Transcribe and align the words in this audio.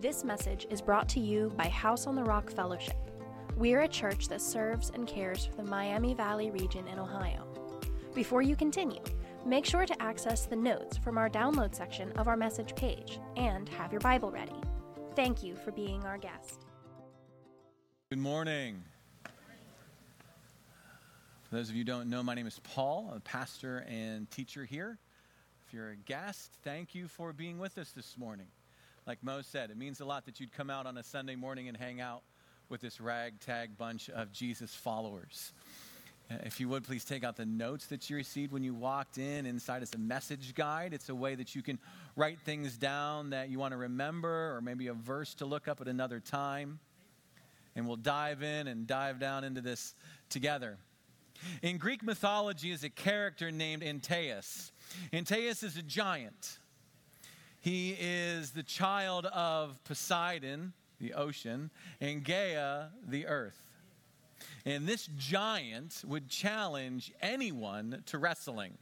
This 0.00 0.22
message 0.22 0.64
is 0.70 0.80
brought 0.80 1.08
to 1.08 1.18
you 1.18 1.52
by 1.56 1.66
House 1.66 2.06
on 2.06 2.14
the 2.14 2.22
Rock 2.22 2.52
Fellowship. 2.52 2.94
We're 3.56 3.80
a 3.80 3.88
church 3.88 4.28
that 4.28 4.40
serves 4.40 4.90
and 4.90 5.08
cares 5.08 5.44
for 5.44 5.56
the 5.56 5.64
Miami 5.64 6.14
Valley 6.14 6.52
region 6.52 6.86
in 6.86 7.00
Ohio. 7.00 7.48
Before 8.14 8.40
you 8.40 8.54
continue, 8.54 9.02
make 9.44 9.64
sure 9.64 9.86
to 9.86 10.00
access 10.00 10.46
the 10.46 10.54
notes 10.54 10.96
from 10.96 11.18
our 11.18 11.28
download 11.28 11.74
section 11.74 12.12
of 12.12 12.28
our 12.28 12.36
message 12.36 12.76
page 12.76 13.18
and 13.36 13.68
have 13.70 13.90
your 13.90 14.00
Bible 14.00 14.30
ready. 14.30 14.54
Thank 15.16 15.42
you 15.42 15.56
for 15.56 15.72
being 15.72 16.04
our 16.04 16.16
guest. 16.16 16.66
Good 18.10 18.20
morning. 18.20 18.84
For 19.24 21.56
those 21.56 21.70
of 21.70 21.74
you 21.74 21.80
who 21.80 21.86
don't 21.86 22.08
know, 22.08 22.22
my 22.22 22.36
name 22.36 22.46
is 22.46 22.60
Paul. 22.62 23.12
A 23.16 23.18
pastor 23.18 23.84
and 23.88 24.30
teacher 24.30 24.64
here. 24.64 25.00
If 25.66 25.74
you're 25.74 25.90
a 25.90 25.96
guest, 25.96 26.52
thank 26.62 26.94
you 26.94 27.08
for 27.08 27.32
being 27.32 27.58
with 27.58 27.78
us 27.78 27.90
this 27.90 28.16
morning. 28.16 28.46
Like 29.08 29.24
Mo 29.24 29.40
said, 29.40 29.70
it 29.70 29.78
means 29.78 30.00
a 30.00 30.04
lot 30.04 30.26
that 30.26 30.38
you'd 30.38 30.52
come 30.52 30.68
out 30.68 30.84
on 30.84 30.98
a 30.98 31.02
Sunday 31.02 31.34
morning 31.34 31.66
and 31.66 31.74
hang 31.74 31.98
out 31.98 32.20
with 32.68 32.82
this 32.82 33.00
ragtag 33.00 33.78
bunch 33.78 34.10
of 34.10 34.32
Jesus 34.32 34.74
followers. 34.74 35.54
Uh, 36.30 36.34
If 36.44 36.60
you 36.60 36.68
would 36.68 36.84
please 36.84 37.06
take 37.06 37.24
out 37.24 37.34
the 37.34 37.46
notes 37.46 37.86
that 37.86 38.10
you 38.10 38.16
received 38.16 38.52
when 38.52 38.62
you 38.62 38.74
walked 38.74 39.16
in. 39.16 39.46
Inside 39.46 39.82
is 39.82 39.94
a 39.94 39.98
message 39.98 40.54
guide. 40.54 40.92
It's 40.92 41.08
a 41.08 41.14
way 41.14 41.34
that 41.36 41.54
you 41.54 41.62
can 41.62 41.78
write 42.16 42.38
things 42.40 42.76
down 42.76 43.30
that 43.30 43.48
you 43.48 43.58
want 43.58 43.72
to 43.72 43.78
remember, 43.78 44.54
or 44.54 44.60
maybe 44.60 44.88
a 44.88 44.92
verse 44.92 45.32
to 45.36 45.46
look 45.46 45.68
up 45.68 45.80
at 45.80 45.88
another 45.88 46.20
time. 46.20 46.78
And 47.76 47.86
we'll 47.86 47.96
dive 47.96 48.42
in 48.42 48.66
and 48.66 48.86
dive 48.86 49.18
down 49.18 49.42
into 49.42 49.62
this 49.62 49.94
together. 50.28 50.76
In 51.62 51.78
Greek 51.78 52.02
mythology 52.02 52.72
is 52.72 52.84
a 52.84 52.90
character 52.90 53.50
named 53.50 53.82
Antaeus. 53.82 54.70
Antaeus 55.14 55.62
is 55.62 55.78
a 55.78 55.82
giant. 55.82 56.58
He 57.60 57.96
is 57.98 58.52
the 58.52 58.62
child 58.62 59.26
of 59.26 59.82
Poseidon, 59.84 60.72
the 61.00 61.14
ocean, 61.14 61.70
and 62.00 62.24
Gaia, 62.24 62.86
the 63.06 63.26
earth. 63.26 63.60
And 64.64 64.86
this 64.86 65.08
giant 65.16 66.02
would 66.06 66.28
challenge 66.28 67.12
anyone 67.20 68.02
to 68.06 68.18
wrestling. 68.18 68.78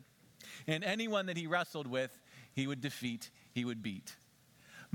And 0.66 0.84
anyone 0.84 1.26
that 1.26 1.36
he 1.36 1.46
wrestled 1.46 1.86
with, 1.86 2.18
he 2.52 2.66
would 2.66 2.80
defeat, 2.80 3.30
he 3.52 3.64
would 3.64 3.82
beat. 3.82 4.16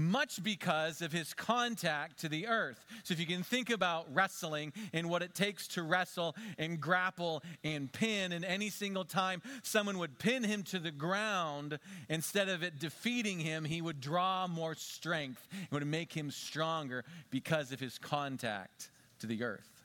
Much 0.02 0.41
because 0.44 1.02
of 1.02 1.11
his 1.11 1.33
contact 1.33 2.19
to 2.21 2.30
the 2.30 2.47
earth. 2.47 2.83
So, 3.03 3.13
if 3.13 3.19
you 3.19 3.25
can 3.27 3.44
think 3.44 3.69
about 3.69 4.08
wrestling 4.13 4.73
and 4.93 5.09
what 5.09 5.21
it 5.21 5.35
takes 5.35 5.67
to 5.69 5.83
wrestle 5.83 6.35
and 6.58 6.81
grapple 6.81 7.43
and 7.63 7.91
pin, 7.91 8.31
and 8.31 8.43
any 8.43 8.69
single 8.69 9.05
time 9.05 9.41
someone 9.61 9.99
would 9.99 10.17
pin 10.17 10.43
him 10.43 10.63
to 10.63 10.80
the 10.80 10.91
ground, 10.91 11.77
instead 12.09 12.49
of 12.49 12.63
it 12.63 12.80
defeating 12.80 13.39
him, 13.39 13.63
he 13.63 13.81
would 13.81 14.02
draw 14.02 14.47
more 14.47 14.73
strength. 14.73 15.47
It 15.52 15.71
would 15.71 15.85
make 15.85 16.11
him 16.13 16.31
stronger 16.31 17.05
because 17.30 17.71
of 17.71 17.80
his 17.80 17.99
contact 17.99 18.89
to 19.19 19.27
the 19.27 19.43
earth. 19.43 19.83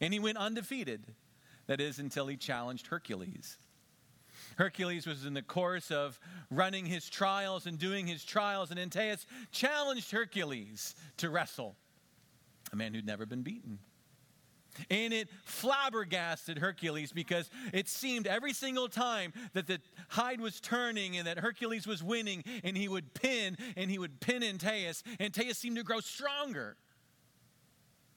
And 0.00 0.12
he 0.12 0.20
went 0.20 0.38
undefeated. 0.38 1.02
That 1.66 1.80
is, 1.80 1.98
until 1.98 2.26
he 2.26 2.36
challenged 2.36 2.86
Hercules. 2.88 3.56
Hercules 4.56 5.06
was 5.06 5.24
in 5.24 5.34
the 5.34 5.42
course 5.42 5.90
of 5.90 6.18
running 6.50 6.86
his 6.86 7.08
trials 7.08 7.66
and 7.66 7.78
doing 7.78 8.06
his 8.06 8.24
trials, 8.24 8.70
and 8.70 8.78
Antaeus 8.78 9.26
challenged 9.50 10.10
Hercules 10.10 10.94
to 11.18 11.30
wrestle, 11.30 11.76
a 12.72 12.76
man 12.76 12.94
who'd 12.94 13.06
never 13.06 13.26
been 13.26 13.42
beaten. 13.42 13.78
And 14.90 15.12
it 15.12 15.28
flabbergasted 15.44 16.58
Hercules 16.58 17.12
because 17.12 17.48
it 17.72 17.88
seemed 17.88 18.26
every 18.26 18.52
single 18.52 18.88
time 18.88 19.32
that 19.52 19.66
the 19.66 19.80
hide 20.08 20.40
was 20.40 20.60
turning 20.60 21.16
and 21.16 21.26
that 21.26 21.38
Hercules 21.38 21.86
was 21.86 22.02
winning, 22.02 22.42
and 22.64 22.76
he 22.76 22.88
would 22.88 23.14
pin 23.14 23.56
and 23.76 23.90
he 23.90 23.98
would 23.98 24.20
pin 24.20 24.42
Antaeus, 24.42 25.02
Antaeus 25.20 25.58
seemed 25.58 25.76
to 25.76 25.84
grow 25.84 26.00
stronger. 26.00 26.76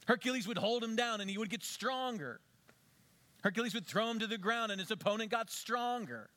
Hercules 0.07 0.47
would 0.47 0.57
hold 0.57 0.83
him 0.83 0.95
down 0.95 1.21
and 1.21 1.29
he 1.29 1.37
would 1.37 1.49
get 1.49 1.63
stronger. 1.63 2.39
Hercules 3.47 3.73
would 3.73 3.85
throw 3.85 4.11
him 4.11 4.19
to 4.19 4.27
the 4.27 4.37
ground 4.37 4.73
and 4.73 4.81
his 4.81 4.91
opponent 4.91 5.31
got 5.31 5.49
stronger. 5.49 6.29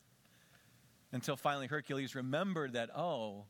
Until 1.11 1.35
finally 1.35 1.67
Hercules 1.67 2.15
remembered 2.15 2.75
that, 2.75 2.89
oh, 2.97 3.47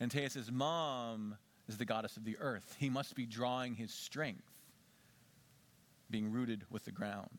Antaeus' 0.00 0.50
mom 0.50 1.36
is 1.68 1.78
the 1.78 1.84
goddess 1.84 2.16
of 2.16 2.24
the 2.24 2.36
earth. 2.40 2.74
He 2.80 2.90
must 2.90 3.14
be 3.14 3.24
drawing 3.24 3.76
his 3.76 3.94
strength, 3.94 4.50
being 6.10 6.32
rooted 6.32 6.64
with 6.70 6.84
the 6.86 6.90
ground. 6.90 7.38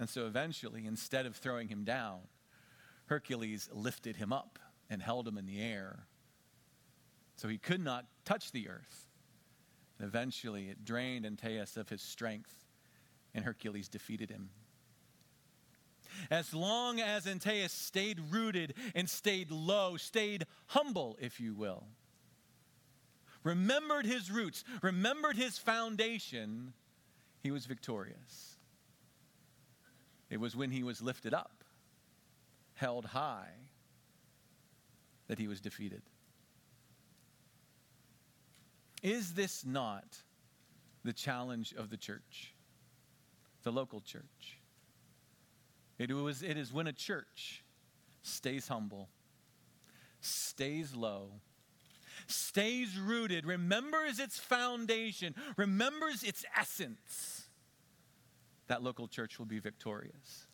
And 0.00 0.08
so 0.08 0.26
eventually, 0.26 0.84
instead 0.84 1.24
of 1.24 1.36
throwing 1.36 1.68
him 1.68 1.84
down, 1.84 2.22
Hercules 3.04 3.70
lifted 3.72 4.16
him 4.16 4.32
up 4.32 4.58
and 4.90 5.00
held 5.00 5.28
him 5.28 5.38
in 5.38 5.46
the 5.46 5.62
air. 5.62 6.08
So 7.36 7.46
he 7.46 7.58
could 7.58 7.80
not 7.80 8.06
touch 8.24 8.50
the 8.50 8.68
earth. 8.68 9.06
And 10.00 10.08
eventually, 10.08 10.68
it 10.68 10.84
drained 10.84 11.24
Antaeus 11.24 11.76
of 11.76 11.88
his 11.88 12.02
strength 12.02 12.65
and 13.36 13.44
Hercules 13.44 13.88
defeated 13.88 14.30
him. 14.30 14.48
As 16.30 16.54
long 16.54 17.00
as 17.00 17.26
Antaeus 17.26 17.70
stayed 17.70 18.18
rooted 18.30 18.74
and 18.94 19.08
stayed 19.08 19.50
low, 19.50 19.98
stayed 19.98 20.46
humble, 20.68 21.18
if 21.20 21.38
you 21.38 21.54
will, 21.54 21.84
remembered 23.44 24.06
his 24.06 24.30
roots, 24.32 24.64
remembered 24.82 25.36
his 25.36 25.58
foundation, 25.58 26.72
he 27.42 27.50
was 27.50 27.66
victorious. 27.66 28.56
It 30.30 30.40
was 30.40 30.56
when 30.56 30.70
he 30.70 30.82
was 30.82 31.02
lifted 31.02 31.34
up, 31.34 31.62
held 32.74 33.04
high, 33.04 33.52
that 35.28 35.38
he 35.38 35.46
was 35.46 35.60
defeated. 35.60 36.02
Is 39.02 39.34
this 39.34 39.64
not 39.66 40.22
the 41.04 41.12
challenge 41.12 41.74
of 41.76 41.90
the 41.90 41.98
church? 41.98 42.55
The 43.66 43.72
local 43.72 44.00
church. 44.00 44.60
It, 45.98 46.12
was, 46.12 46.44
it 46.44 46.56
is 46.56 46.72
when 46.72 46.86
a 46.86 46.92
church 46.92 47.64
stays 48.22 48.68
humble, 48.68 49.08
stays 50.20 50.94
low, 50.94 51.30
stays 52.28 52.96
rooted, 52.96 53.44
remembers 53.44 54.20
its 54.20 54.38
foundation, 54.38 55.34
remembers 55.56 56.22
its 56.22 56.44
essence, 56.56 57.48
that 58.68 58.84
local 58.84 59.08
church 59.08 59.36
will 59.36 59.46
be 59.46 59.58
victorious. 59.58 60.46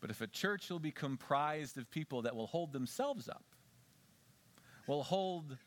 But 0.00 0.08
if 0.08 0.22
a 0.22 0.26
church 0.26 0.70
will 0.70 0.78
be 0.78 0.92
comprised 0.92 1.76
of 1.76 1.90
people 1.90 2.22
that 2.22 2.34
will 2.34 2.46
hold 2.46 2.72
themselves 2.72 3.28
up, 3.28 3.44
will 4.86 5.02
hold 5.02 5.58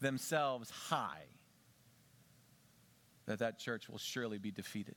themselves 0.00 0.70
high, 0.70 1.26
that 3.26 3.38
that 3.40 3.58
church 3.58 3.88
will 3.88 3.98
surely 3.98 4.38
be 4.38 4.50
defeated. 4.50 4.96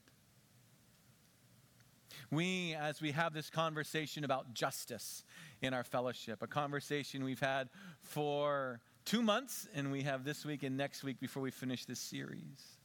We, 2.30 2.74
as 2.74 3.00
we 3.00 3.12
have 3.12 3.32
this 3.32 3.50
conversation 3.50 4.24
about 4.24 4.54
justice 4.54 5.24
in 5.62 5.74
our 5.74 5.84
fellowship, 5.84 6.42
a 6.42 6.46
conversation 6.46 7.24
we've 7.24 7.40
had 7.40 7.68
for 8.02 8.80
two 9.04 9.22
months, 9.22 9.68
and 9.74 9.90
we 9.90 10.02
have 10.02 10.24
this 10.24 10.44
week 10.44 10.62
and 10.62 10.76
next 10.76 11.02
week 11.02 11.20
before 11.20 11.42
we 11.42 11.50
finish 11.50 11.84
this 11.84 12.00
series. 12.00 12.78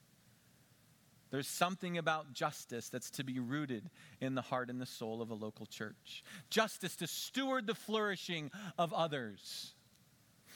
There's 1.32 1.48
something 1.48 1.98
about 1.98 2.34
justice 2.34 2.90
that's 2.90 3.10
to 3.12 3.24
be 3.24 3.40
rooted 3.40 3.90
in 4.22 4.36
the 4.36 4.42
heart 4.42 4.70
and 4.70 4.80
the 4.80 4.86
soul 4.86 5.22
of 5.22 5.32
a 5.32 5.34
local 5.34 5.66
church. 5.66 6.24
Justice 6.50 6.96
to 6.98 7.08
steward 7.08 7.68
the 7.68 7.76
flourishing 7.76 8.52
of 8.78 8.94
others. 8.94 9.74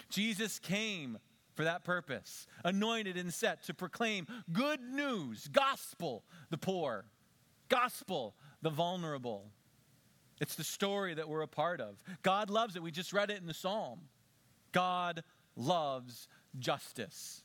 Jesus 0.09 0.57
came 0.59 1.17
for 1.59 1.65
that 1.65 1.83
purpose, 1.83 2.47
anointed 2.63 3.17
and 3.17 3.33
set 3.33 3.63
to 3.63 3.73
proclaim 3.73 4.25
good 4.53 4.79
news, 4.79 5.49
gospel, 5.51 6.23
the 6.49 6.57
poor, 6.57 7.03
gospel, 7.67 8.33
the 8.61 8.69
vulnerable. 8.69 9.51
It's 10.39 10.55
the 10.55 10.63
story 10.63 11.15
that 11.15 11.27
we're 11.27 11.41
a 11.41 11.49
part 11.49 11.81
of. 11.81 12.01
God 12.21 12.49
loves 12.49 12.77
it. 12.77 12.81
We 12.81 12.91
just 12.91 13.11
read 13.11 13.29
it 13.29 13.41
in 13.41 13.45
the 13.45 13.53
psalm. 13.53 13.99
God 14.71 15.21
loves 15.57 16.29
justice. 16.57 17.43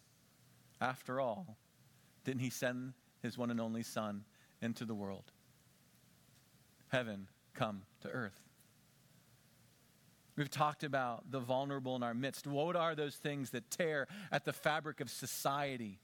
After 0.80 1.20
all, 1.20 1.56
didn't 2.24 2.42
he 2.42 2.50
send 2.50 2.92
his 3.20 3.36
one 3.36 3.50
and 3.50 3.60
only 3.60 3.82
Son 3.82 4.22
into 4.62 4.84
the 4.84 4.94
world? 4.94 5.32
Heaven 6.86 7.26
come 7.52 7.82
to 8.02 8.08
earth. 8.10 8.43
We've 10.36 10.50
talked 10.50 10.82
about 10.82 11.30
the 11.30 11.38
vulnerable 11.38 11.94
in 11.96 12.02
our 12.02 12.14
midst. 12.14 12.46
What 12.46 12.74
are 12.74 12.94
those 12.94 13.14
things 13.14 13.50
that 13.50 13.70
tear 13.70 14.08
at 14.32 14.44
the 14.44 14.52
fabric 14.52 15.00
of 15.00 15.08
society? 15.08 16.00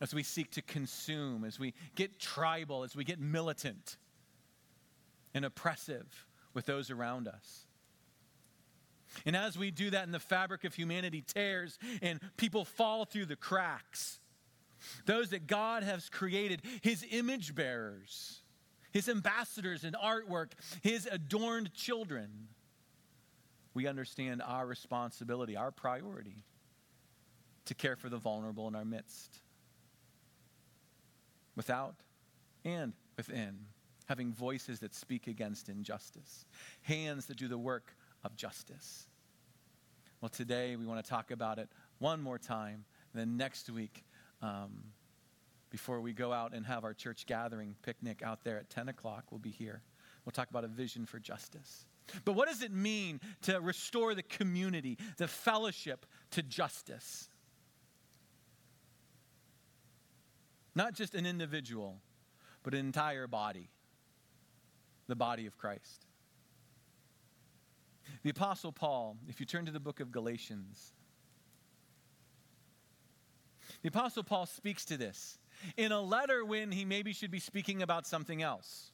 As 0.00 0.14
we 0.14 0.22
seek 0.22 0.52
to 0.52 0.62
consume, 0.62 1.44
as 1.44 1.58
we 1.58 1.74
get 1.94 2.18
tribal, 2.18 2.84
as 2.84 2.96
we 2.96 3.04
get 3.04 3.20
militant 3.20 3.98
and 5.34 5.44
oppressive 5.44 6.26
with 6.54 6.66
those 6.66 6.90
around 6.90 7.28
us. 7.28 7.66
And 9.26 9.36
as 9.36 9.58
we 9.58 9.70
do 9.70 9.90
that, 9.90 10.04
and 10.04 10.14
the 10.14 10.20
fabric 10.20 10.64
of 10.64 10.74
humanity 10.74 11.22
tears 11.22 11.78
and 12.00 12.20
people 12.36 12.64
fall 12.64 13.04
through 13.04 13.26
the 13.26 13.36
cracks, 13.36 14.20
those 15.04 15.30
that 15.30 15.46
God 15.46 15.82
has 15.82 16.08
created, 16.08 16.62
his 16.80 17.04
image 17.10 17.54
bearers, 17.54 18.42
his 18.90 19.08
ambassadors 19.08 19.84
in 19.84 19.92
artwork, 19.92 20.52
his 20.82 21.06
adorned 21.10 21.72
children, 21.74 22.48
we 23.74 23.86
understand 23.86 24.42
our 24.42 24.66
responsibility, 24.66 25.56
our 25.56 25.70
priority 25.70 26.44
to 27.66 27.74
care 27.74 27.96
for 27.96 28.08
the 28.08 28.16
vulnerable 28.16 28.66
in 28.66 28.74
our 28.74 28.84
midst. 28.84 29.40
Without 31.54 31.96
and 32.64 32.92
within, 33.16 33.58
having 34.06 34.32
voices 34.32 34.80
that 34.80 34.94
speak 34.94 35.26
against 35.26 35.68
injustice, 35.68 36.46
hands 36.82 37.26
that 37.26 37.36
do 37.36 37.46
the 37.46 37.58
work 37.58 37.94
of 38.24 38.34
justice. 38.36 39.06
Well, 40.20 40.28
today 40.28 40.76
we 40.76 40.86
want 40.86 41.04
to 41.04 41.08
talk 41.08 41.30
about 41.30 41.58
it 41.58 41.68
one 41.98 42.20
more 42.20 42.38
time. 42.38 42.84
And 43.12 43.20
then 43.20 43.36
next 43.36 43.70
week, 43.70 44.04
um, 44.42 44.82
before 45.78 46.00
we 46.00 46.12
go 46.12 46.32
out 46.32 46.54
and 46.54 46.66
have 46.66 46.82
our 46.82 46.92
church 46.92 47.24
gathering 47.24 47.76
picnic 47.82 48.20
out 48.20 48.42
there 48.42 48.58
at 48.58 48.68
10 48.68 48.88
o'clock, 48.88 49.26
we'll 49.30 49.38
be 49.38 49.52
here. 49.52 49.80
We'll 50.24 50.32
talk 50.32 50.50
about 50.50 50.64
a 50.64 50.68
vision 50.68 51.06
for 51.06 51.20
justice. 51.20 51.86
But 52.24 52.32
what 52.32 52.48
does 52.48 52.64
it 52.64 52.72
mean 52.72 53.20
to 53.42 53.60
restore 53.60 54.16
the 54.16 54.24
community, 54.24 54.98
the 55.18 55.28
fellowship 55.28 56.04
to 56.32 56.42
justice? 56.42 57.28
Not 60.74 60.94
just 60.94 61.14
an 61.14 61.26
individual, 61.26 62.00
but 62.64 62.74
an 62.74 62.80
entire 62.80 63.28
body, 63.28 63.70
the 65.06 65.14
body 65.14 65.46
of 65.46 65.56
Christ. 65.56 66.06
The 68.24 68.30
Apostle 68.30 68.72
Paul, 68.72 69.16
if 69.28 69.38
you 69.38 69.46
turn 69.46 69.66
to 69.66 69.72
the 69.72 69.78
book 69.78 70.00
of 70.00 70.10
Galatians, 70.10 70.92
the 73.82 73.88
Apostle 73.88 74.24
Paul 74.24 74.46
speaks 74.46 74.84
to 74.86 74.96
this 74.96 75.38
in 75.76 75.92
a 75.92 76.00
letter 76.00 76.44
when 76.44 76.72
he 76.72 76.84
maybe 76.84 77.12
should 77.12 77.30
be 77.30 77.40
speaking 77.40 77.82
about 77.82 78.06
something 78.06 78.42
else. 78.42 78.90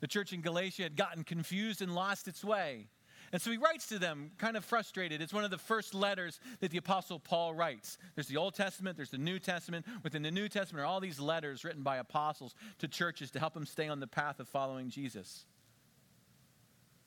The 0.00 0.06
church 0.06 0.32
in 0.32 0.40
Galatia 0.40 0.82
had 0.82 0.96
gotten 0.96 1.24
confused 1.24 1.80
and 1.80 1.94
lost 1.94 2.28
its 2.28 2.44
way. 2.44 2.88
And 3.32 3.42
so 3.42 3.50
he 3.50 3.56
writes 3.56 3.88
to 3.88 3.98
them, 3.98 4.30
kind 4.38 4.56
of 4.56 4.64
frustrated. 4.64 5.20
It's 5.20 5.32
one 5.32 5.44
of 5.44 5.50
the 5.50 5.58
first 5.58 5.92
letters 5.92 6.38
that 6.60 6.70
the 6.70 6.78
Apostle 6.78 7.18
Paul 7.18 7.52
writes. 7.52 7.98
There's 8.14 8.28
the 8.28 8.36
Old 8.36 8.54
Testament, 8.54 8.96
there's 8.96 9.10
the 9.10 9.18
New 9.18 9.38
Testament. 9.38 9.86
Within 10.04 10.22
the 10.22 10.30
New 10.30 10.48
Testament 10.48 10.82
are 10.82 10.86
all 10.86 11.00
these 11.00 11.18
letters 11.18 11.64
written 11.64 11.82
by 11.82 11.96
apostles 11.96 12.54
to 12.78 12.86
churches 12.86 13.32
to 13.32 13.40
help 13.40 13.54
them 13.54 13.66
stay 13.66 13.88
on 13.88 13.98
the 13.98 14.06
path 14.06 14.38
of 14.38 14.48
following 14.48 14.88
Jesus. 14.88 15.46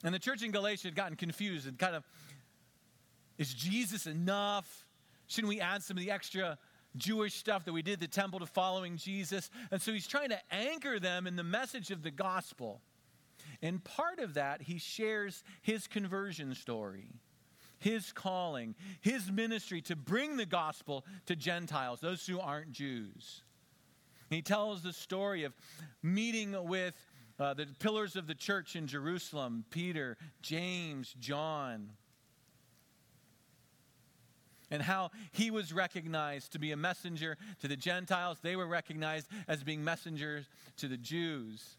And 0.04 0.14
the 0.14 0.18
church 0.18 0.42
in 0.42 0.50
Galatia 0.50 0.88
had 0.88 0.94
gotten 0.94 1.16
confused 1.16 1.66
and 1.66 1.78
kind 1.78 1.96
of, 1.96 2.04
is 3.38 3.54
Jesus 3.54 4.06
enough? 4.06 4.86
Shouldn't 5.28 5.48
we 5.48 5.60
add 5.60 5.82
some 5.82 5.96
of 5.96 6.02
the 6.02 6.10
extra 6.10 6.58
Jewish 6.98 7.34
stuff 7.34 7.64
that 7.64 7.72
we 7.72 7.82
did 7.82 8.00
the 8.00 8.08
temple 8.08 8.40
to 8.40 8.46
following 8.46 8.96
Jesus? 8.96 9.50
And 9.70 9.80
so 9.80 9.92
he's 9.92 10.06
trying 10.06 10.30
to 10.30 10.40
anchor 10.50 10.98
them 10.98 11.26
in 11.26 11.36
the 11.36 11.44
message 11.44 11.90
of 11.90 12.02
the 12.02 12.10
gospel. 12.10 12.80
And 13.62 13.82
part 13.82 14.18
of 14.18 14.34
that, 14.34 14.62
he 14.62 14.78
shares 14.78 15.42
his 15.62 15.86
conversion 15.86 16.54
story, 16.54 17.08
his 17.78 18.12
calling, 18.12 18.74
his 19.00 19.30
ministry 19.30 19.80
to 19.82 19.96
bring 19.96 20.36
the 20.36 20.46
gospel 20.46 21.04
to 21.26 21.34
Gentiles, 21.34 22.00
those 22.00 22.26
who 22.26 22.40
aren't 22.40 22.72
Jews. 22.72 23.42
he 24.30 24.42
tells 24.42 24.82
the 24.82 24.92
story 24.92 25.44
of 25.44 25.54
meeting 26.02 26.54
with 26.64 26.94
uh, 27.38 27.54
the 27.54 27.66
pillars 27.78 28.16
of 28.16 28.26
the 28.26 28.34
church 28.34 28.76
in 28.76 28.86
Jerusalem 28.86 29.64
Peter, 29.70 30.16
James, 30.42 31.14
John 31.18 31.90
and 34.70 34.82
how 34.82 35.10
he 35.32 35.50
was 35.50 35.72
recognized 35.72 36.52
to 36.52 36.58
be 36.58 36.72
a 36.72 36.76
messenger 36.76 37.36
to 37.60 37.68
the 37.68 37.76
Gentiles. 37.76 38.38
They 38.42 38.56
were 38.56 38.66
recognized 38.66 39.28
as 39.46 39.62
being 39.62 39.84
messengers 39.84 40.46
to 40.78 40.88
the 40.88 40.96
Jews. 40.96 41.76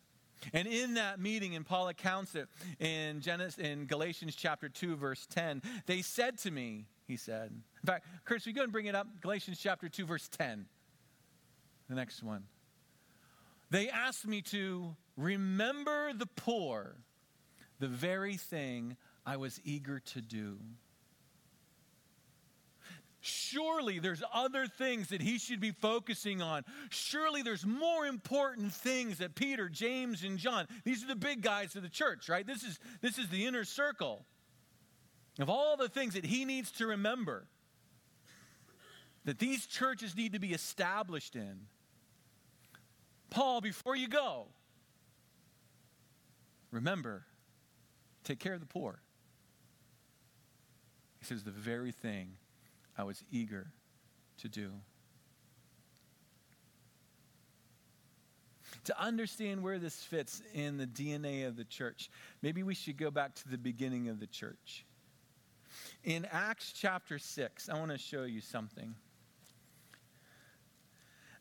And 0.54 0.68
in 0.68 0.94
that 0.94 1.20
meeting, 1.20 1.56
and 1.56 1.66
Paul 1.66 1.90
accounts 1.90 2.36
it 2.36 2.48
in, 2.80 3.22
Genesis, 3.22 3.58
in 3.58 3.86
Galatians 3.86 4.36
chapter 4.36 4.70
2, 4.70 4.96
verse 4.96 5.28
10, 5.30 5.62
they 5.86 6.02
said 6.02 6.38
to 6.40 6.52
me, 6.52 6.86
he 7.08 7.18
said, 7.18 7.52
in 7.52 7.88
fact, 7.88 8.06
Chris, 8.24 8.46
we 8.46 8.54
go 8.54 8.64
and 8.64 8.72
bring 8.72 8.86
it 8.86 8.96
up? 8.96 9.08
Galatians 9.22 9.60
chapter 9.60 9.90
2, 9.90 10.06
verse 10.06 10.30
10. 10.30 10.66
The 11.90 11.96
next 11.96 12.24
one. 12.24 12.44
They 13.72 13.90
asked 13.90 14.28
me 14.28 14.42
to 14.44 14.96
remember 15.18 16.14
the 16.14 16.26
poor, 16.26 16.96
the 17.80 17.88
very 17.88 18.38
thing 18.38 18.96
I 19.26 19.38
was 19.38 19.60
eager 19.64 20.00
to 20.00 20.22
do. 20.22 20.60
Surely 23.21 24.00
there's 24.00 24.24
other 24.33 24.66
things 24.68 25.10
that 25.10 25.21
he 25.21 25.38
should 25.38 25.60
be 25.60 25.71
focusing 25.71 26.42
on. 26.42 26.63
Surely 26.89 27.42
there's 27.42 27.66
more 27.66 28.06
important 28.06 28.71
things 28.71 29.18
that 29.18 29.36
Peter, 29.36 29.68
James, 29.68 30.24
and 30.24 30.38
John, 30.38 30.68
these 30.86 31.04
are 31.04 31.07
the 31.07 31.16
big 31.16 31.42
guys 31.42 31.75
of 31.75 31.83
the 31.83 31.89
church, 31.89 32.30
right? 32.30 32.48
This 32.48 32.63
is, 32.63 32.80
this 33.01 33.18
is 33.18 33.27
the 33.27 33.45
inner 33.45 33.66
circle 33.66 34.25
of 35.38 35.50
all 35.50 35.75
the 35.75 35.89
things 35.89 36.13
that 36.13 36.25
he 36.25 36.45
needs 36.45 36.71
to 36.74 36.88
remember 36.88 37.45
that 39.25 39.38
these 39.38 39.66
churches 39.66 40.16
need 40.16 40.33
to 40.33 40.39
be 40.39 40.54
established 40.54 41.36
in. 41.36 41.60
Paul, 43.30 43.60
before 43.60 43.95
you 43.95 44.07
go, 44.07 44.48
remember, 46.71 47.25
take 48.24 48.39
care 48.39 48.54
of 48.54 48.62
the 48.62 48.66
poor. 48.66 49.01
He 51.19 51.25
says 51.25 51.44
the 51.44 51.51
very 51.51 51.92
thing 51.92 52.38
I 53.00 53.04
was 53.04 53.24
eager 53.31 53.72
to 54.40 54.50
do. 54.50 54.72
To 58.84 59.01
understand 59.01 59.63
where 59.63 59.80
this 59.80 59.96
fits 60.04 60.42
in 60.54 60.75
the 60.75 60.86
DNA 60.86 61.48
of 61.48 61.56
the 61.56 61.63
church, 61.63 62.10
maybe 62.42 62.62
we 62.62 62.75
should 62.75 62.98
go 62.98 63.10
back 63.10 63.36
to 63.36 63.48
the 63.48 63.57
beginning 63.57 64.10
of 64.10 64.19
the 64.19 64.28
church. 64.28 64.86
In 66.04 66.28
Acts 66.30 66.74
chapter 66.74 67.18
6, 67.18 67.69
I 67.69 67.80
want 67.80 67.92
to 67.92 67.98
show 67.98 68.24
you 68.24 68.42
something. 68.42 68.94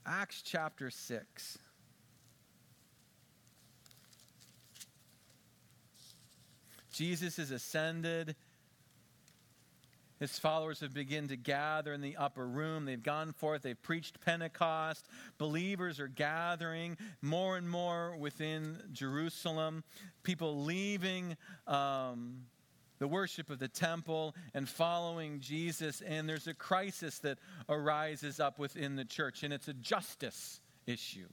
Acts 0.06 0.42
chapter 0.42 0.90
6. 0.90 1.58
Jesus 6.92 7.40
is 7.40 7.50
ascended 7.50 8.36
his 10.20 10.38
followers 10.38 10.80
have 10.80 10.92
begun 10.92 11.28
to 11.28 11.36
gather 11.36 11.92
in 11.92 12.00
the 12.00 12.16
upper 12.16 12.46
room. 12.46 12.84
They've 12.84 13.02
gone 13.02 13.32
forth, 13.32 13.62
they've 13.62 13.80
preached 13.80 14.20
Pentecost. 14.20 15.06
Believers 15.38 16.00
are 16.00 16.08
gathering 16.08 16.96
more 17.22 17.56
and 17.56 17.68
more 17.68 18.16
within 18.16 18.78
Jerusalem. 18.92 19.84
People 20.22 20.64
leaving 20.64 21.36
um, 21.66 22.46
the 22.98 23.08
worship 23.08 23.48
of 23.50 23.58
the 23.58 23.68
temple 23.68 24.34
and 24.54 24.68
following 24.68 25.40
Jesus. 25.40 26.00
And 26.00 26.28
there's 26.28 26.48
a 26.48 26.54
crisis 26.54 27.20
that 27.20 27.38
arises 27.68 28.40
up 28.40 28.58
within 28.58 28.96
the 28.96 29.04
church, 29.04 29.42
and 29.42 29.52
it's 29.52 29.68
a 29.68 29.74
justice 29.74 30.60
issue. 30.86 31.28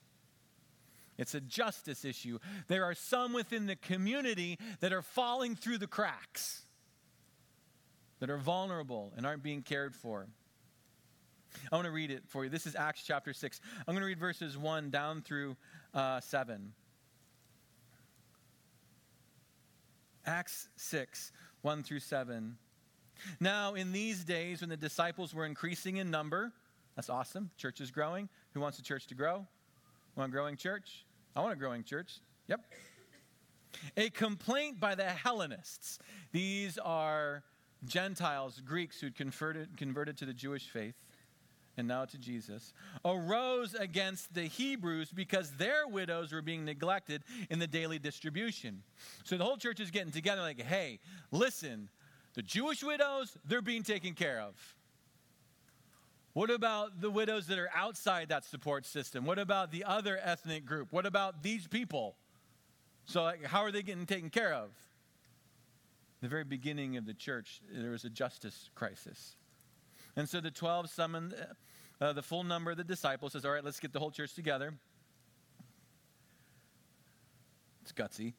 It's 1.17 1.33
a 1.33 1.41
justice 1.41 2.05
issue. 2.05 2.39
There 2.67 2.83
are 2.83 2.93
some 2.93 3.33
within 3.33 3.67
the 3.67 3.77
community 3.77 4.59
that 4.81 4.93
are 4.93 5.01
falling 5.01 5.55
through 5.55 5.77
the 5.77 5.88
cracks 5.88 6.64
that 8.19 8.29
are 8.29 8.38
vulnerable 8.38 9.13
and 9.15 9.25
aren't 9.25 9.43
being 9.43 9.62
cared 9.62 9.95
for. 9.95 10.27
I 11.72 11.75
want 11.75 11.86
to 11.86 11.91
read 11.91 12.12
it 12.12 12.24
for 12.27 12.43
you. 12.43 12.50
This 12.50 12.67
is 12.67 12.75
Acts 12.75 13.03
chapter 13.05 13.34
6. 13.34 13.62
I'm 13.88 13.93
going 13.93 14.01
to 14.01 14.07
read 14.07 14.19
verses 14.19 14.57
1 14.57 14.89
down 14.89 15.22
through 15.22 15.55
uh, 15.93 16.19
7. 16.19 16.74
Acts 20.25 20.69
6, 20.75 21.31
1 21.62 21.84
through 21.84 22.00
7. 22.00 22.57
Now, 23.39 23.75
in 23.75 23.91
these 23.91 24.24
days 24.24 24.62
when 24.62 24.69
the 24.69 24.77
disciples 24.77 25.34
were 25.34 25.45
increasing 25.45 25.98
in 25.98 26.12
number, 26.12 26.51
that's 26.95 27.10
awesome. 27.10 27.51
Church 27.57 27.79
is 27.79 27.91
growing. 27.91 28.29
Who 28.53 28.60
wants 28.60 28.77
the 28.77 28.84
church 28.84 29.07
to 29.07 29.15
grow? 29.15 29.45
Want 30.15 30.29
a 30.29 30.31
growing 30.31 30.57
church? 30.57 31.05
I 31.36 31.41
want 31.41 31.53
a 31.53 31.57
growing 31.57 31.84
church. 31.84 32.19
Yep. 32.48 32.62
A 33.98 34.10
complaint 34.10 34.79
by 34.79 34.95
the 34.95 35.03
Hellenists. 35.03 36.00
These 36.31 36.77
are 36.77 37.43
Gentiles, 37.84 38.62
Greeks 38.65 39.00
who'd 39.00 39.15
converted, 39.15 39.77
converted 39.77 40.17
to 40.17 40.25
the 40.25 40.34
Jewish 40.34 40.70
faith 40.70 40.96
and 41.77 41.88
now 41.88 42.05
to 42.05 42.17
Jesus, 42.17 42.74
arose 43.03 43.74
against 43.74 44.34
the 44.34 44.44
Hebrews 44.44 45.12
because 45.12 45.51
their 45.51 45.88
widows 45.88 46.32
were 46.32 46.41
being 46.41 46.63
neglected 46.63 47.24
in 47.50 47.60
the 47.60 47.67
daily 47.67 48.00
distribution. 48.00 48.82
So 49.25 49.38
the 49.38 49.44
whole 49.44 49.58
church 49.58 49.79
is 49.79 49.91
getting 49.91 50.12
together 50.12 50.41
like, 50.41 50.62
hey, 50.62 51.00
listen, 51.32 51.89
the 52.34 52.41
Jewish 52.41 52.84
widows, 52.84 53.38
they're 53.46 53.62
being 53.62 53.84
taken 53.84 54.13
care 54.13 54.39
of. 54.39 54.55
What 56.34 56.50
about 56.50 57.00
the 57.00 57.10
widows 57.10 57.48
that 57.48 57.58
are 57.58 57.70
outside 57.74 58.29
that 58.29 58.44
support 58.44 58.86
system? 58.86 59.25
What 59.25 59.39
about 59.39 59.72
the 59.72 59.86
other 59.86 60.20
ethnic 60.22 60.65
group? 60.65 60.91
What 60.91 61.05
about 61.05 61.44
these 61.44 61.65
people? 61.65 62.15
So, 63.05 63.24
like, 63.24 63.46
how 63.46 63.62
are 63.62 63.72
they 63.72 63.84
getting 63.84 64.05
taken 64.05 64.29
care 64.29 64.53
of? 64.53 64.70
The 66.25 66.29
very 66.29 66.44
beginning 66.44 66.98
of 66.98 67.05
the 67.05 67.13
church, 67.13 67.62
there 67.72 67.91
was 67.91 68.03
a 68.03 68.10
justice 68.10 68.72
crisis. 68.74 69.36
And 70.15 70.27
so 70.27 70.41
the 70.41 70.50
12 70.50 70.89
summoned 70.89 71.36
uh, 72.01 72.13
the 72.13 72.24
full 72.24 72.44
number 72.44 72.72
of 72.72 72.77
the 72.77 72.84
disciples, 72.84 73.34
says, 73.34 73.46
All 73.46 73.51
right, 73.51 73.63
let's 73.63 73.79
get 73.79 73.94
the 73.94 74.00
whole 74.00 74.10
church 74.10 74.34
together. 74.34 74.74
It's 77.84 77.91
gutsy. 77.91 78.34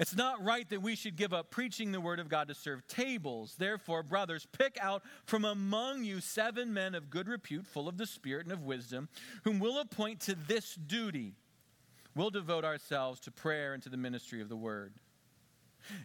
It's 0.00 0.16
not 0.16 0.42
right 0.42 0.68
that 0.70 0.82
we 0.82 0.96
should 0.96 1.14
give 1.14 1.32
up 1.32 1.52
preaching 1.52 1.92
the 1.92 2.00
word 2.00 2.18
of 2.18 2.28
God 2.28 2.48
to 2.48 2.54
serve 2.56 2.84
tables. 2.88 3.54
Therefore, 3.56 4.02
brothers, 4.02 4.44
pick 4.50 4.76
out 4.80 5.04
from 5.24 5.44
among 5.44 6.02
you 6.02 6.20
seven 6.20 6.74
men 6.74 6.96
of 6.96 7.08
good 7.08 7.28
repute, 7.28 7.68
full 7.68 7.88
of 7.88 7.96
the 7.96 8.06
Spirit 8.06 8.46
and 8.46 8.52
of 8.52 8.64
wisdom, 8.64 9.08
whom 9.44 9.60
we'll 9.60 9.78
appoint 9.78 10.18
to 10.22 10.34
this 10.34 10.74
duty. 10.74 11.34
We'll 12.16 12.30
devote 12.30 12.64
ourselves 12.64 13.20
to 13.20 13.30
prayer 13.30 13.72
and 13.72 13.82
to 13.84 13.88
the 13.88 13.96
ministry 13.96 14.40
of 14.40 14.48
the 14.48 14.56
word. 14.56 14.94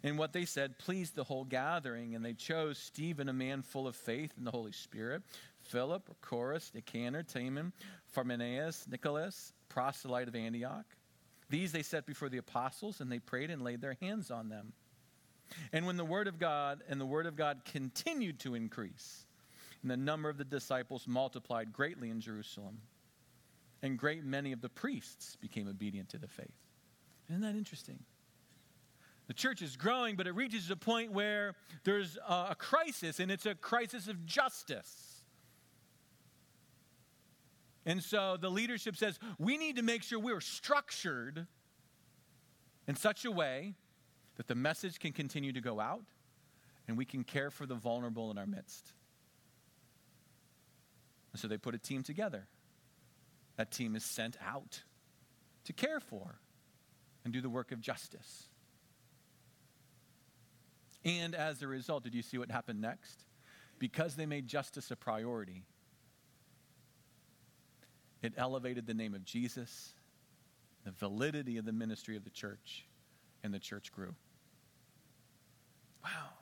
And 0.04 0.18
what 0.18 0.34
they 0.34 0.46
said 0.46 0.78
pleased 0.78 1.16
the 1.16 1.24
whole 1.24 1.46
gathering, 1.46 2.16
and 2.16 2.24
they 2.24 2.34
chose 2.34 2.78
Stephen, 2.78 3.30
a 3.30 3.34
man 3.34 3.62
full 3.62 3.88
of 3.88 3.96
faith 3.96 4.34
in 4.38 4.44
the 4.44 4.52
Holy 4.52 4.72
Spirit, 4.72 5.24
Philip, 5.62 6.16
Chorus, 6.22 6.72
Nicanor, 6.74 7.24
Timon, 7.24 7.74
Pharmenaeus, 8.16 8.88
Nicholas, 8.88 9.54
proselyte 9.70 10.28
of 10.28 10.36
Antioch. 10.36 10.86
These 11.50 11.72
they 11.72 11.84
set 11.84 12.06
before 12.06 12.30
the 12.30 12.38
apostles, 12.38 13.02
and 13.02 13.12
they 13.12 13.20
prayed 13.20 13.50
and 13.50 13.62
laid 13.62 13.82
their 13.82 13.98
hands 14.02 14.32
on 14.32 14.50
them. 14.50 14.74
And 15.74 15.86
when 15.86 15.98
the 15.98 16.06
word 16.06 16.28
of 16.28 16.40
God 16.40 16.84
and 16.88 17.02
the 17.02 17.06
word 17.06 17.26
of 17.26 17.36
God 17.36 17.62
continued 17.66 18.40
to 18.42 18.56
increase, 18.56 19.26
and 19.82 19.90
the 19.90 19.98
number 19.98 20.30
of 20.30 20.38
the 20.38 20.44
disciples 20.44 21.08
multiplied 21.08 21.74
greatly 21.74 22.10
in 22.10 22.22
Jerusalem, 22.22 22.80
and 23.82 23.98
great 23.98 24.24
many 24.24 24.52
of 24.52 24.62
the 24.62 24.70
priests 24.70 25.38
became 25.38 25.68
obedient 25.68 26.10
to 26.10 26.18
the 26.18 26.28
faith. 26.28 26.48
Isn't 27.30 27.42
that 27.42 27.56
interesting? 27.56 28.00
The 29.30 29.36
church 29.36 29.62
is 29.62 29.78
growing, 29.78 30.16
but 30.16 30.26
it 30.26 30.34
reaches 30.34 30.72
a 30.72 30.76
point 30.76 31.12
where 31.12 31.54
there's 31.84 32.18
a, 32.28 32.56
crisis, 32.56 33.20
and 33.20 33.30
it's 33.30 33.46
a 33.46 33.54
crisis 33.54 34.08
of 34.08 34.26
justice. 34.26 35.22
And 37.86 38.04
so 38.04 38.38
the 38.42 38.50
leadership 38.50 38.98
says, 38.98 39.20
we 39.38 39.58
need 39.58 39.76
to 39.76 39.84
make 39.84 40.02
sure 40.02 40.18
we're 40.18 40.42
structured 40.42 41.46
in 42.88 42.96
such 42.96 43.24
a 43.24 43.30
way 43.30 43.76
that 44.38 44.48
the 44.48 44.56
message 44.56 44.98
can 45.00 45.12
continue 45.12 45.54
to 45.54 45.62
go 45.62 45.80
out 45.80 46.06
and 46.88 46.98
we 46.98 47.06
can 47.06 47.24
care 47.24 47.52
for 47.52 47.68
the 47.68 47.76
vulnerable 47.76 48.32
in 48.32 48.40
our 48.40 48.48
midst. 48.48 48.94
And 51.34 51.40
so 51.40 51.48
they 51.48 51.60
put 51.60 51.76
a 51.76 51.80
team 51.80 52.02
together. 52.02 52.48
That 53.58 53.70
team 53.70 53.96
is 53.96 54.04
sent 54.04 54.38
out 54.44 54.82
to 55.66 55.74
care 55.74 56.00
for 56.00 56.40
and 57.24 57.32
do 57.32 57.42
the 57.42 57.50
work 57.50 57.72
of 57.72 57.80
justice. 57.80 58.49
And 61.06 61.34
as 61.34 61.62
a 61.62 61.68
result, 61.68 62.04
did 62.04 62.14
you 62.14 62.22
see 62.22 62.38
what 62.38 62.52
happened 62.52 62.82
next? 62.82 63.24
Because 63.78 64.16
they 64.16 64.26
made 64.26 64.48
justice 64.48 64.92
a 64.92 64.96
priority, 64.96 65.64
it 68.22 68.34
elevated 68.36 68.86
the 68.86 68.94
name 68.94 69.14
of 69.14 69.24
Jesus, 69.24 69.94
the 70.84 70.92
validity 70.92 71.58
of 71.58 71.66
the 71.66 71.72
ministry 71.72 72.18
of 72.18 72.24
the 72.26 72.30
church, 72.30 72.86
and 73.44 73.54
the 73.54 73.60
church 73.60 73.92
grew. 73.94 74.14
Wow. 76.04 76.39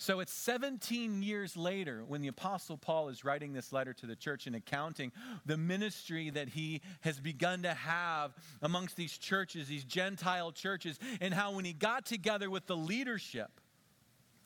So 0.00 0.20
it's 0.20 0.32
17 0.32 1.22
years 1.22 1.58
later 1.58 2.02
when 2.08 2.22
the 2.22 2.28
Apostle 2.28 2.78
Paul 2.78 3.10
is 3.10 3.22
writing 3.22 3.52
this 3.52 3.70
letter 3.70 3.92
to 3.92 4.06
the 4.06 4.16
church 4.16 4.46
and 4.46 4.56
accounting 4.56 5.12
the 5.44 5.58
ministry 5.58 6.30
that 6.30 6.48
he 6.48 6.80
has 7.02 7.20
begun 7.20 7.64
to 7.64 7.74
have 7.74 8.32
amongst 8.62 8.96
these 8.96 9.18
churches, 9.18 9.68
these 9.68 9.84
Gentile 9.84 10.52
churches, 10.52 10.98
and 11.20 11.34
how 11.34 11.52
when 11.52 11.66
he 11.66 11.74
got 11.74 12.06
together 12.06 12.48
with 12.48 12.66
the 12.66 12.78
leadership 12.78 13.60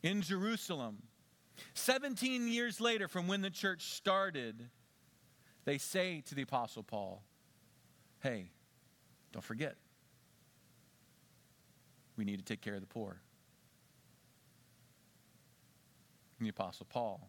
in 0.03 0.23
Jerusalem, 0.23 1.05
17 1.75 2.49
years 2.49 2.81
later 2.81 3.07
from 3.07 3.29
when 3.29 3.41
the 3.41 3.49
church 3.49 3.93
started, 3.95 4.61
they 5.67 5.79
say 5.79 6.21
to 6.27 6.35
the 6.35 6.43
Apostle 6.43 6.83
Paul, 6.83 7.23
Hey, 8.19 8.51
don't 9.31 9.45
forget, 9.45 9.77
we 12.17 12.25
need 12.25 12.41
to 12.41 12.45
take 12.45 12.61
care 12.61 12.75
of 12.75 12.81
the 12.81 12.89
poor 12.89 13.21
the 16.45 16.51
Apostle 16.51 16.87
Paul. 16.89 17.29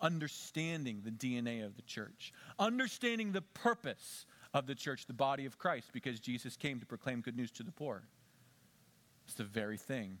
Understanding 0.00 1.02
the 1.04 1.10
DNA 1.10 1.64
of 1.64 1.76
the 1.76 1.82
church, 1.82 2.32
understanding 2.58 3.32
the 3.32 3.42
purpose 3.42 4.26
of 4.54 4.66
the 4.66 4.74
church, 4.74 5.06
the 5.06 5.12
body 5.12 5.44
of 5.44 5.58
Christ, 5.58 5.90
because 5.92 6.20
Jesus 6.20 6.56
came 6.56 6.80
to 6.80 6.86
proclaim 6.86 7.20
good 7.20 7.36
news 7.36 7.50
to 7.52 7.62
the 7.62 7.72
poor. 7.72 8.02
It's 9.26 9.34
the 9.34 9.44
very 9.44 9.76
thing 9.76 10.18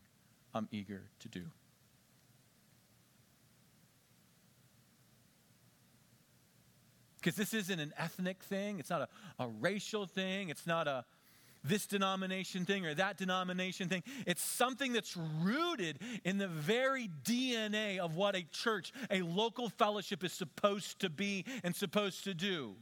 I'm 0.54 0.68
eager 0.70 1.02
to 1.20 1.28
do. 1.28 1.42
Because 7.16 7.36
this 7.36 7.52
isn't 7.52 7.80
an 7.80 7.92
ethnic 7.98 8.42
thing, 8.42 8.78
it's 8.78 8.90
not 8.90 9.02
a, 9.02 9.42
a 9.42 9.48
racial 9.48 10.06
thing, 10.06 10.50
it's 10.50 10.66
not 10.66 10.86
a 10.86 11.04
this 11.68 11.86
denomination 11.86 12.64
thing 12.64 12.86
or 12.86 12.94
that 12.94 13.16
denomination 13.16 13.88
thing. 13.88 14.02
It's 14.26 14.42
something 14.42 14.92
that's 14.92 15.16
rooted 15.16 15.98
in 16.24 16.38
the 16.38 16.48
very 16.48 17.10
DNA 17.24 17.98
of 17.98 18.16
what 18.16 18.34
a 18.34 18.42
church, 18.50 18.92
a 19.10 19.22
local 19.22 19.68
fellowship 19.68 20.24
is 20.24 20.32
supposed 20.32 21.00
to 21.00 21.10
be 21.10 21.44
and 21.62 21.76
supposed 21.76 22.24
to 22.24 22.34
do. 22.34 22.74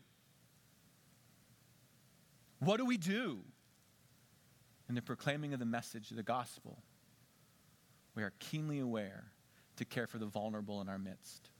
What 2.60 2.78
do 2.78 2.86
we 2.86 2.96
do? 2.96 3.40
In 4.88 4.94
the 4.94 5.02
proclaiming 5.02 5.52
of 5.52 5.58
the 5.58 5.66
message 5.66 6.10
of 6.10 6.16
the 6.16 6.22
gospel, 6.22 6.78
we 8.14 8.22
are 8.22 8.32
keenly 8.38 8.78
aware 8.78 9.24
to 9.76 9.84
care 9.84 10.06
for 10.06 10.18
the 10.18 10.26
vulnerable 10.26 10.80
in 10.80 10.88
our 10.88 10.98
midst. 10.98 11.50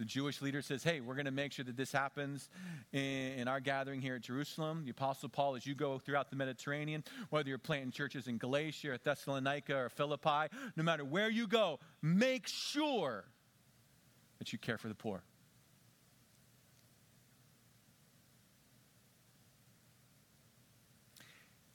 The 0.00 0.06
Jewish 0.06 0.40
leader 0.40 0.62
says, 0.62 0.82
Hey, 0.82 1.02
we're 1.02 1.14
going 1.14 1.26
to 1.26 1.30
make 1.30 1.52
sure 1.52 1.64
that 1.66 1.76
this 1.76 1.92
happens 1.92 2.48
in, 2.90 3.46
our 3.46 3.60
gathering 3.60 4.00
here 4.00 4.14
at 4.14 4.22
Jerusalem. 4.22 4.84
The 4.86 4.92
Apostle 4.92 5.28
Paul, 5.28 5.56
as 5.56 5.66
you 5.66 5.74
go 5.74 5.98
throughout 5.98 6.30
the 6.30 6.36
Mediterranean, 6.36 7.04
whether 7.28 7.50
you're 7.50 7.58
planting 7.58 7.90
churches 7.90 8.26
in 8.26 8.38
Galatia 8.38 8.92
or 8.92 8.96
Thessalonica 8.96 9.76
or 9.76 9.88
Philippi, 9.90 10.48
no 10.74 10.82
matter 10.82 11.04
where 11.04 11.28
you 11.28 11.46
go, 11.46 11.80
make 12.00 12.48
sure 12.48 13.26
that 14.38 14.54
you 14.54 14.58
care 14.58 14.78
for 14.78 14.88
the 14.88 14.94
poor. 14.94 15.22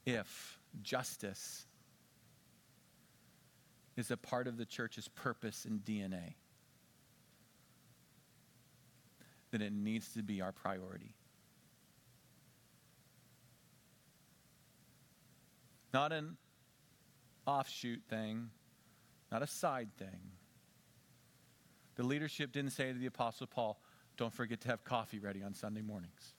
If 0.03 0.58
justice 0.82 1.67
is 3.96 4.10
a 4.10 4.17
part 4.17 4.48
of 4.48 4.58
the 4.58 4.65
church's 4.65 5.10
purpose 5.10 5.65
and 5.65 5.86
DNA, 5.86 6.34
that 9.56 9.62
it 9.62 9.72
needs 9.72 10.10
to 10.10 10.22
be 10.22 10.42
our 10.42 10.52
priority. 10.52 11.14
Not 15.94 16.12
an 16.12 16.36
offshoot 17.48 18.02
thing, 18.10 18.50
not 19.32 19.42
a 19.42 19.48
side 19.48 19.88
thing. 19.98 20.34
The 21.96 22.04
leadership 22.04 22.52
didn't 22.52 22.72
say 22.72 22.92
to 22.92 23.00
the 23.00 23.06
Apostle 23.06 23.48
Paul, 23.48 23.80
don't 24.18 24.34
forget 24.34 24.60
to 24.60 24.68
have 24.68 24.84
coffee 24.84 25.20
ready 25.20 25.42
on 25.42 25.54
Sunday 25.54 25.82
mornings. 25.82 26.34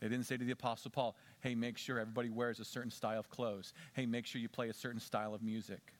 They 0.00 0.08
didn't 0.08 0.26
say 0.26 0.36
to 0.36 0.44
the 0.44 0.52
Apostle 0.52 0.92
Paul, 0.92 1.16
hey, 1.40 1.56
make 1.56 1.78
sure 1.78 1.98
everybody 1.98 2.30
wears 2.30 2.60
a 2.60 2.64
certain 2.64 2.92
style 2.92 3.18
of 3.18 3.28
clothes. 3.28 3.72
Hey, 3.94 4.06
make 4.06 4.24
sure 4.24 4.40
you 4.40 4.48
play 4.48 4.68
a 4.68 4.74
certain 4.74 5.00
style 5.00 5.34
of 5.34 5.42
music. 5.42 5.94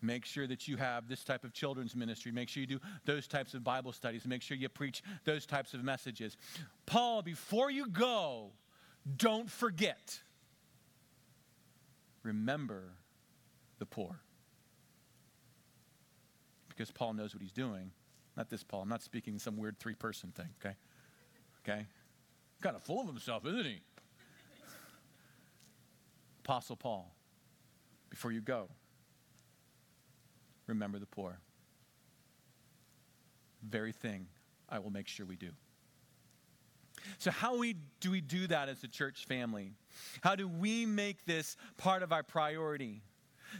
Make 0.00 0.24
sure 0.24 0.46
that 0.46 0.68
you 0.68 0.76
have 0.76 1.08
this 1.08 1.24
type 1.24 1.44
of 1.44 1.52
children's 1.52 1.96
ministry. 1.96 2.30
Make 2.30 2.48
sure 2.48 2.60
you 2.60 2.66
do 2.66 2.80
those 3.04 3.26
types 3.26 3.54
of 3.54 3.64
Bible 3.64 3.92
studies. 3.92 4.24
Make 4.26 4.42
sure 4.42 4.56
you 4.56 4.68
preach 4.68 5.02
those 5.24 5.44
types 5.44 5.74
of 5.74 5.82
messages. 5.82 6.36
Paul, 6.86 7.22
before 7.22 7.70
you 7.70 7.88
go, 7.88 8.50
don't 9.16 9.50
forget. 9.50 10.20
Remember 12.22 12.92
the 13.78 13.86
poor. 13.86 14.20
Because 16.68 16.90
Paul 16.92 17.14
knows 17.14 17.34
what 17.34 17.42
he's 17.42 17.52
doing. 17.52 17.90
Not 18.36 18.50
this 18.50 18.62
Paul. 18.62 18.82
I'm 18.82 18.88
not 18.88 19.02
speaking 19.02 19.38
some 19.40 19.56
weird 19.56 19.80
three 19.80 19.94
person 19.94 20.30
thing, 20.30 20.48
okay? 20.64 20.76
Okay? 21.64 21.86
Kind 22.60 22.76
of 22.76 22.82
full 22.82 23.00
of 23.00 23.06
himself, 23.08 23.44
isn't 23.46 23.64
he? 23.64 23.80
Apostle 26.44 26.76
Paul, 26.76 27.12
before 28.10 28.30
you 28.30 28.40
go, 28.40 28.68
remember 30.68 30.98
the 30.98 31.06
poor. 31.06 31.40
Very 33.62 33.92
thing 33.92 34.26
I 34.68 34.78
will 34.78 34.90
make 34.90 35.08
sure 35.08 35.26
we 35.26 35.36
do. 35.36 35.50
So, 37.18 37.30
how 37.30 37.56
we, 37.56 37.76
do 38.00 38.10
we 38.10 38.20
do 38.20 38.46
that 38.48 38.68
as 38.68 38.82
a 38.84 38.88
church 38.88 39.24
family? 39.26 39.72
How 40.20 40.36
do 40.36 40.48
we 40.48 40.84
make 40.84 41.24
this 41.24 41.56
part 41.76 42.02
of 42.02 42.12
our 42.12 42.22
priority? 42.22 43.02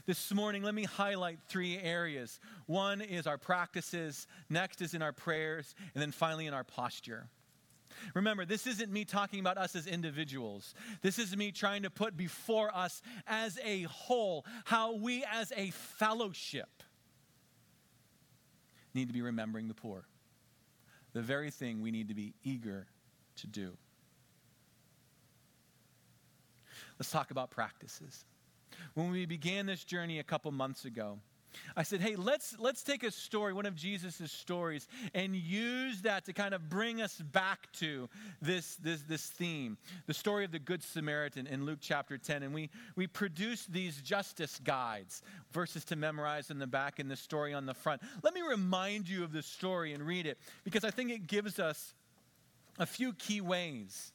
This 0.07 0.33
morning, 0.35 0.63
let 0.63 0.75
me 0.75 0.85
highlight 0.85 1.39
three 1.49 1.79
areas. 1.79 2.41
One 2.67 3.01
is 3.01 3.27
our 3.27 3.39
practices, 3.39 4.27
next 4.51 4.83
is 4.83 4.93
in 4.93 5.03
our 5.03 5.13
prayers, 5.13 5.75
and 5.95 6.03
then 6.03 6.13
finally 6.13 6.47
in 6.47 6.53
our 6.53 6.65
posture. 6.65 7.29
Remember, 8.15 8.45
this 8.45 8.67
isn't 8.67 8.93
me 8.93 9.05
talking 9.05 9.41
about 9.41 9.57
us 9.57 9.75
as 9.75 9.87
individuals. 9.87 10.75
This 11.01 11.19
is 11.19 11.37
me 11.37 11.53
trying 11.53 11.83
to 11.83 11.91
put 11.91 12.17
before 12.17 12.75
us 12.77 13.03
as 13.27 13.59
a 13.65 13.83
whole 13.85 14.45
how 14.65 14.95
we 14.95 15.25
as 15.25 15.53
a 15.57 15.71
fellowship 15.71 16.83
need 18.95 19.09
to 19.09 19.15
be 19.15 19.23
remembering 19.23 19.69
the 19.69 19.75
poor. 19.75 20.05
The 21.13 21.23
very 21.23 21.51
thing 21.51 21.83
we 21.83 21.91
need 21.91 22.09
to 22.09 22.15
be 22.15 22.35
eager 22.45 22.87
to 23.37 23.47
do. 23.47 23.73
Let's 26.99 27.11
talk 27.11 27.31
about 27.31 27.51
practices. 27.51 28.25
When 28.95 29.11
we 29.11 29.27
began 29.27 29.67
this 29.67 29.85
journey 29.85 30.19
a 30.19 30.25
couple 30.25 30.51
months 30.53 30.85
ago, 30.85 31.19
I 31.77 31.83
said, 31.83 32.01
hey, 32.01 32.17
let's, 32.17 32.57
let's 32.59 32.83
take 32.83 33.03
a 33.03 33.11
story, 33.11 33.53
one 33.53 33.67
of 33.67 33.75
Jesus' 33.75 34.33
stories, 34.33 34.89
and 35.15 35.35
use 35.35 36.03
that 36.03 36.25
to 36.27 36.33
kind 36.33 36.55
of 36.55 36.69
bring 36.69 37.01
us 37.01 37.17
back 37.17 37.71
to 37.75 38.09
this, 38.41 38.77
this, 38.77 39.03
this 39.03 39.27
theme 39.27 39.77
the 40.07 40.15
story 40.15 40.45
of 40.45 40.53
the 40.53 40.59
Good 40.59 40.83
Samaritan 40.83 41.47
in 41.47 41.65
Luke 41.65 41.79
chapter 41.81 42.19
10. 42.19 42.43
And 42.43 42.55
we, 42.55 42.71
we 42.97 43.07
produced 43.07 43.73
these 43.73 44.01
justice 44.01 44.61
guides, 44.65 45.23
verses 45.53 45.85
to 45.87 45.97
memorize 45.97 46.51
in 46.51 46.59
the 46.59 46.67
back 46.67 46.99
and 46.99 47.11
the 47.11 47.17
story 47.17 47.55
on 47.55 47.67
the 47.67 47.75
front. 47.75 48.03
Let 48.23 48.35
me 48.35 48.41
remind 48.43 49.09
you 49.09 49.25
of 49.25 49.33
the 49.33 49.43
story 49.43 49.93
and 49.93 50.03
read 50.03 50.27
it 50.27 50.39
because 50.65 50.85
I 50.85 50.91
think 50.91 51.11
it 51.11 51.27
gives 51.27 51.59
us 51.59 51.95
a 52.79 52.87
few 52.87 53.13
key 53.13 53.41
ways 53.41 54.13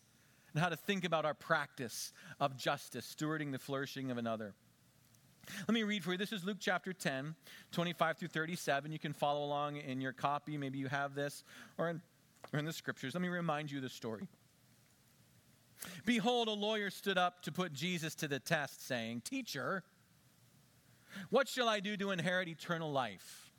and 0.53 0.61
how 0.61 0.69
to 0.69 0.75
think 0.75 1.03
about 1.03 1.25
our 1.25 1.33
practice 1.33 2.13
of 2.39 2.57
justice, 2.57 3.15
stewarding 3.15 3.51
the 3.51 3.59
flourishing 3.59 4.11
of 4.11 4.17
another. 4.17 4.53
Let 5.67 5.73
me 5.73 5.83
read 5.83 6.03
for 6.03 6.11
you. 6.11 6.17
This 6.17 6.31
is 6.31 6.43
Luke 6.43 6.57
chapter 6.59 6.93
10, 6.93 7.35
25 7.71 8.17
through 8.17 8.27
37. 8.29 8.91
You 8.91 8.99
can 8.99 9.13
follow 9.13 9.43
along 9.43 9.77
in 9.77 9.99
your 10.01 10.13
copy. 10.13 10.57
Maybe 10.57 10.79
you 10.79 10.87
have 10.87 11.15
this 11.15 11.43
or 11.77 11.89
in, 11.89 12.01
or 12.53 12.59
in 12.59 12.65
the 12.65 12.73
scriptures. 12.73 13.13
Let 13.13 13.21
me 13.21 13.27
remind 13.27 13.71
you 13.71 13.81
the 13.81 13.89
story. 13.89 14.27
Behold, 16.05 16.47
a 16.47 16.51
lawyer 16.51 16.89
stood 16.89 17.17
up 17.17 17.41
to 17.43 17.51
put 17.51 17.73
Jesus 17.73 18.15
to 18.15 18.27
the 18.27 18.39
test, 18.39 18.87
saying, 18.87 19.21
Teacher, 19.25 19.83
what 21.29 21.49
shall 21.49 21.67
I 21.67 21.81
do 21.81 21.97
to 21.97 22.11
inherit 22.11 22.47
eternal 22.47 22.91
life? 22.91 23.51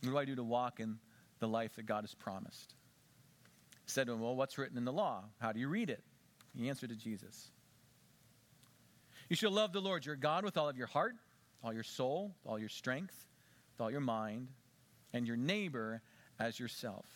What 0.00 0.10
do 0.10 0.18
I 0.18 0.24
do 0.26 0.36
to 0.36 0.44
walk 0.44 0.80
in 0.80 0.98
the 1.38 1.48
life 1.48 1.76
that 1.76 1.86
God 1.86 2.02
has 2.02 2.14
promised? 2.14 2.74
He 3.84 3.90
said 3.90 4.06
to 4.06 4.12
him, 4.12 4.20
Well, 4.20 4.36
what's 4.36 4.58
written 4.58 4.76
in 4.76 4.84
the 4.84 4.92
law? 4.92 5.24
How 5.40 5.52
do 5.52 5.60
you 5.60 5.68
read 5.68 5.88
it? 5.88 6.04
He 6.54 6.68
answered 6.68 6.90
to 6.90 6.96
Jesus. 6.96 7.50
You 9.28 9.36
shall 9.36 9.50
love 9.50 9.72
the 9.72 9.80
Lord 9.80 10.04
your 10.04 10.16
God 10.16 10.44
with 10.44 10.56
all 10.56 10.68
of 10.68 10.76
your 10.76 10.86
heart, 10.86 11.14
all 11.62 11.72
your 11.72 11.82
soul, 11.82 12.34
all 12.46 12.58
your 12.58 12.68
strength, 12.68 13.26
with 13.72 13.80
all 13.80 13.90
your 13.90 14.00
mind, 14.00 14.48
and 15.12 15.26
your 15.26 15.36
neighbor 15.36 16.02
as 16.38 16.58
yourself. 16.58 17.06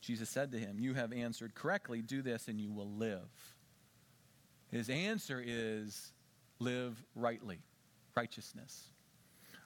Jesus 0.00 0.30
said 0.30 0.52
to 0.52 0.58
him, 0.58 0.78
You 0.78 0.94
have 0.94 1.12
answered 1.12 1.54
correctly. 1.54 2.02
Do 2.02 2.22
this 2.22 2.48
and 2.48 2.60
you 2.60 2.72
will 2.72 2.90
live. 2.90 3.28
His 4.70 4.88
answer 4.88 5.42
is 5.44 6.12
live 6.58 7.02
rightly, 7.14 7.58
righteousness. 8.14 8.88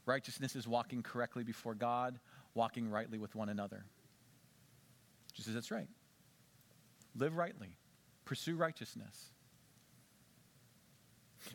Righteousness 0.06 0.56
is 0.56 0.66
walking 0.66 1.02
correctly 1.02 1.44
before 1.44 1.74
God, 1.74 2.18
walking 2.54 2.90
rightly 2.90 3.18
with 3.18 3.34
one 3.34 3.48
another. 3.48 3.84
Jesus, 5.32 5.46
says, 5.46 5.54
that's 5.54 5.70
right. 5.70 5.88
Live 7.14 7.36
rightly, 7.36 7.76
pursue 8.24 8.56
righteousness. 8.56 9.30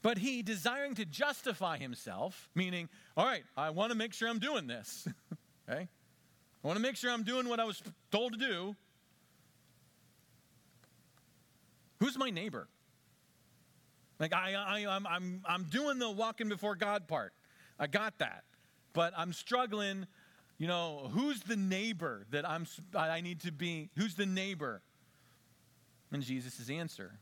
But 0.02 0.18
he, 0.18 0.42
desiring 0.42 0.96
to 0.96 1.06
justify 1.06 1.78
himself, 1.78 2.50
meaning, 2.56 2.90
all 3.16 3.26
right, 3.26 3.44
I 3.56 3.70
want 3.72 3.92
to 3.92 3.98
make 3.98 4.14
sure 4.14 4.30
I'm 4.30 4.40
doing 4.40 4.68
this. 4.68 5.08
okay? 5.70 5.88
I 6.64 6.68
want 6.68 6.78
to 6.78 6.82
make 6.82 6.96
sure 6.96 7.12
I'm 7.12 7.24
doing 7.24 7.48
what 7.48 7.60
I 7.60 7.64
was 7.64 7.82
told 8.12 8.34
to 8.34 8.40
do. 8.40 8.76
Who's 12.00 12.18
my 12.18 12.30
neighbor? 12.30 12.68
Like, 14.20 14.34
I, 14.34 14.54
I, 14.54 14.86
I'm, 14.88 15.08
I'm, 15.08 15.42
I'm 15.46 15.64
doing 15.64 16.00
the 16.00 16.10
walking 16.10 16.50
before 16.50 16.76
God 16.76 17.08
part. 17.08 17.34
I 17.80 17.88
got 17.88 18.18
that. 18.20 18.44
But 18.94 19.14
I'm 19.16 19.34
struggling, 19.34 20.08
you 20.58 20.68
know, 20.68 21.10
who's 21.14 21.42
the 21.42 21.56
neighbor 21.56 22.26
that 22.32 22.48
I'm, 22.48 22.66
I 22.96 23.22
need 23.22 23.42
to 23.42 23.52
be? 23.52 23.90
Who's 23.96 24.16
the 24.16 24.26
neighbor? 24.26 24.82
And 26.12 26.24
Jesus' 26.24 26.70
answer 26.70 27.20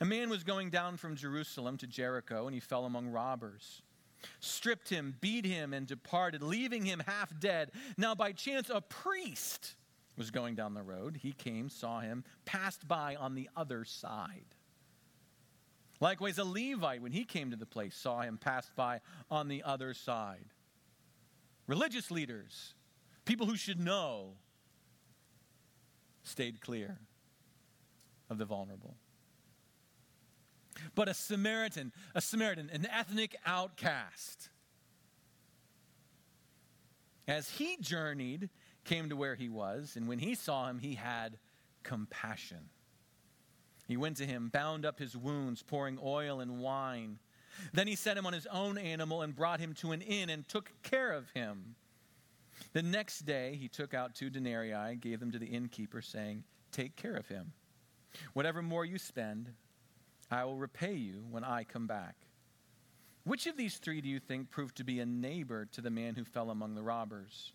a 0.00 0.04
man 0.04 0.30
was 0.30 0.44
going 0.44 0.70
down 0.70 0.96
from 0.96 1.16
Jerusalem 1.16 1.76
to 1.78 1.86
Jericho, 1.86 2.46
and 2.46 2.54
he 2.54 2.60
fell 2.60 2.84
among 2.84 3.08
robbers. 3.08 3.82
Stripped 4.40 4.88
him, 4.88 5.16
beat 5.20 5.44
him, 5.44 5.72
and 5.72 5.86
departed, 5.86 6.42
leaving 6.42 6.84
him 6.84 7.02
half 7.06 7.38
dead. 7.40 7.70
Now, 7.96 8.14
by 8.14 8.32
chance, 8.32 8.70
a 8.72 8.80
priest 8.80 9.76
was 10.16 10.30
going 10.30 10.54
down 10.54 10.74
the 10.74 10.82
road. 10.82 11.18
He 11.22 11.32
came, 11.32 11.68
saw 11.70 12.00
him, 12.00 12.24
passed 12.44 12.86
by 12.86 13.16
on 13.16 13.34
the 13.34 13.48
other 13.56 13.84
side. 13.84 14.44
Likewise, 16.00 16.38
a 16.38 16.44
Levite, 16.44 17.02
when 17.02 17.12
he 17.12 17.24
came 17.24 17.50
to 17.50 17.56
the 17.56 17.66
place, 17.66 17.94
saw 17.94 18.20
him, 18.20 18.38
passed 18.38 18.74
by 18.74 19.00
on 19.30 19.48
the 19.48 19.62
other 19.62 19.94
side. 19.94 20.46
Religious 21.66 22.10
leaders, 22.10 22.74
people 23.24 23.46
who 23.46 23.56
should 23.56 23.78
know, 23.78 24.32
stayed 26.22 26.60
clear 26.60 26.98
of 28.28 28.38
the 28.38 28.44
vulnerable 28.44 28.96
but 30.94 31.08
a 31.08 31.14
Samaritan, 31.14 31.92
a 32.14 32.20
Samaritan, 32.20 32.70
an 32.72 32.86
ethnic 32.86 33.36
outcast. 33.44 34.48
As 37.28 37.48
he 37.48 37.76
journeyed, 37.80 38.50
came 38.84 39.08
to 39.08 39.16
where 39.16 39.34
he 39.34 39.48
was, 39.48 39.94
and 39.96 40.08
when 40.08 40.18
he 40.18 40.34
saw 40.34 40.68
him, 40.68 40.78
he 40.78 40.94
had 40.94 41.38
compassion. 41.82 42.68
He 43.86 43.96
went 43.96 44.16
to 44.18 44.26
him, 44.26 44.48
bound 44.48 44.84
up 44.84 44.98
his 44.98 45.16
wounds, 45.16 45.62
pouring 45.62 45.98
oil 46.02 46.40
and 46.40 46.60
wine. 46.60 47.18
Then 47.72 47.86
he 47.86 47.96
set 47.96 48.16
him 48.16 48.26
on 48.26 48.32
his 48.32 48.46
own 48.46 48.78
animal 48.78 49.22
and 49.22 49.34
brought 49.34 49.60
him 49.60 49.74
to 49.74 49.92
an 49.92 50.00
inn 50.00 50.30
and 50.30 50.48
took 50.48 50.70
care 50.82 51.12
of 51.12 51.30
him. 51.30 51.74
The 52.72 52.82
next 52.82 53.20
day 53.20 53.56
he 53.60 53.68
took 53.68 53.94
out 53.94 54.14
two 54.14 54.30
denarii, 54.30 54.96
gave 54.96 55.20
them 55.20 55.32
to 55.32 55.38
the 55.38 55.46
innkeeper, 55.46 56.02
saying, 56.02 56.44
Take 56.72 56.94
care 56.96 57.16
of 57.16 57.26
him. 57.26 57.52
Whatever 58.32 58.62
more 58.62 58.84
you 58.84 58.98
spend, 58.98 59.50
I 60.30 60.44
will 60.44 60.56
repay 60.56 60.94
you 60.94 61.24
when 61.30 61.44
I 61.44 61.64
come 61.64 61.86
back. 61.86 62.14
Which 63.24 63.46
of 63.46 63.56
these 63.56 63.76
three 63.76 64.00
do 64.00 64.08
you 64.08 64.20
think 64.20 64.50
proved 64.50 64.76
to 64.76 64.84
be 64.84 65.00
a 65.00 65.06
neighbor 65.06 65.66
to 65.72 65.80
the 65.80 65.90
man 65.90 66.14
who 66.14 66.24
fell 66.24 66.50
among 66.50 66.74
the 66.74 66.82
robbers? 66.82 67.52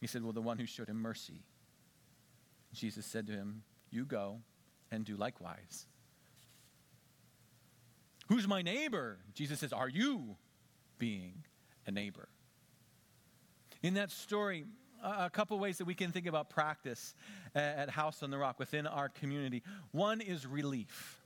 He 0.00 0.06
said, 0.06 0.22
Well, 0.22 0.32
the 0.32 0.40
one 0.40 0.58
who 0.58 0.66
showed 0.66 0.88
him 0.88 1.00
mercy. 1.00 1.42
Jesus 2.72 3.06
said 3.06 3.26
to 3.26 3.32
him, 3.32 3.62
You 3.90 4.04
go 4.04 4.40
and 4.90 5.04
do 5.04 5.16
likewise. 5.16 5.86
Who's 8.28 8.46
my 8.46 8.62
neighbor? 8.62 9.18
Jesus 9.34 9.58
says, 9.60 9.72
Are 9.72 9.88
you 9.88 10.36
being 10.98 11.44
a 11.86 11.90
neighbor? 11.90 12.28
In 13.82 13.94
that 13.94 14.10
story, 14.10 14.64
a 15.02 15.30
couple 15.30 15.58
ways 15.58 15.78
that 15.78 15.86
we 15.86 15.94
can 15.94 16.12
think 16.12 16.26
about 16.26 16.50
practice 16.50 17.14
at 17.54 17.90
House 17.90 18.22
on 18.22 18.30
the 18.30 18.38
Rock 18.38 18.58
within 18.58 18.86
our 18.86 19.08
community. 19.08 19.62
One 19.92 20.20
is 20.20 20.46
relief. 20.46 21.20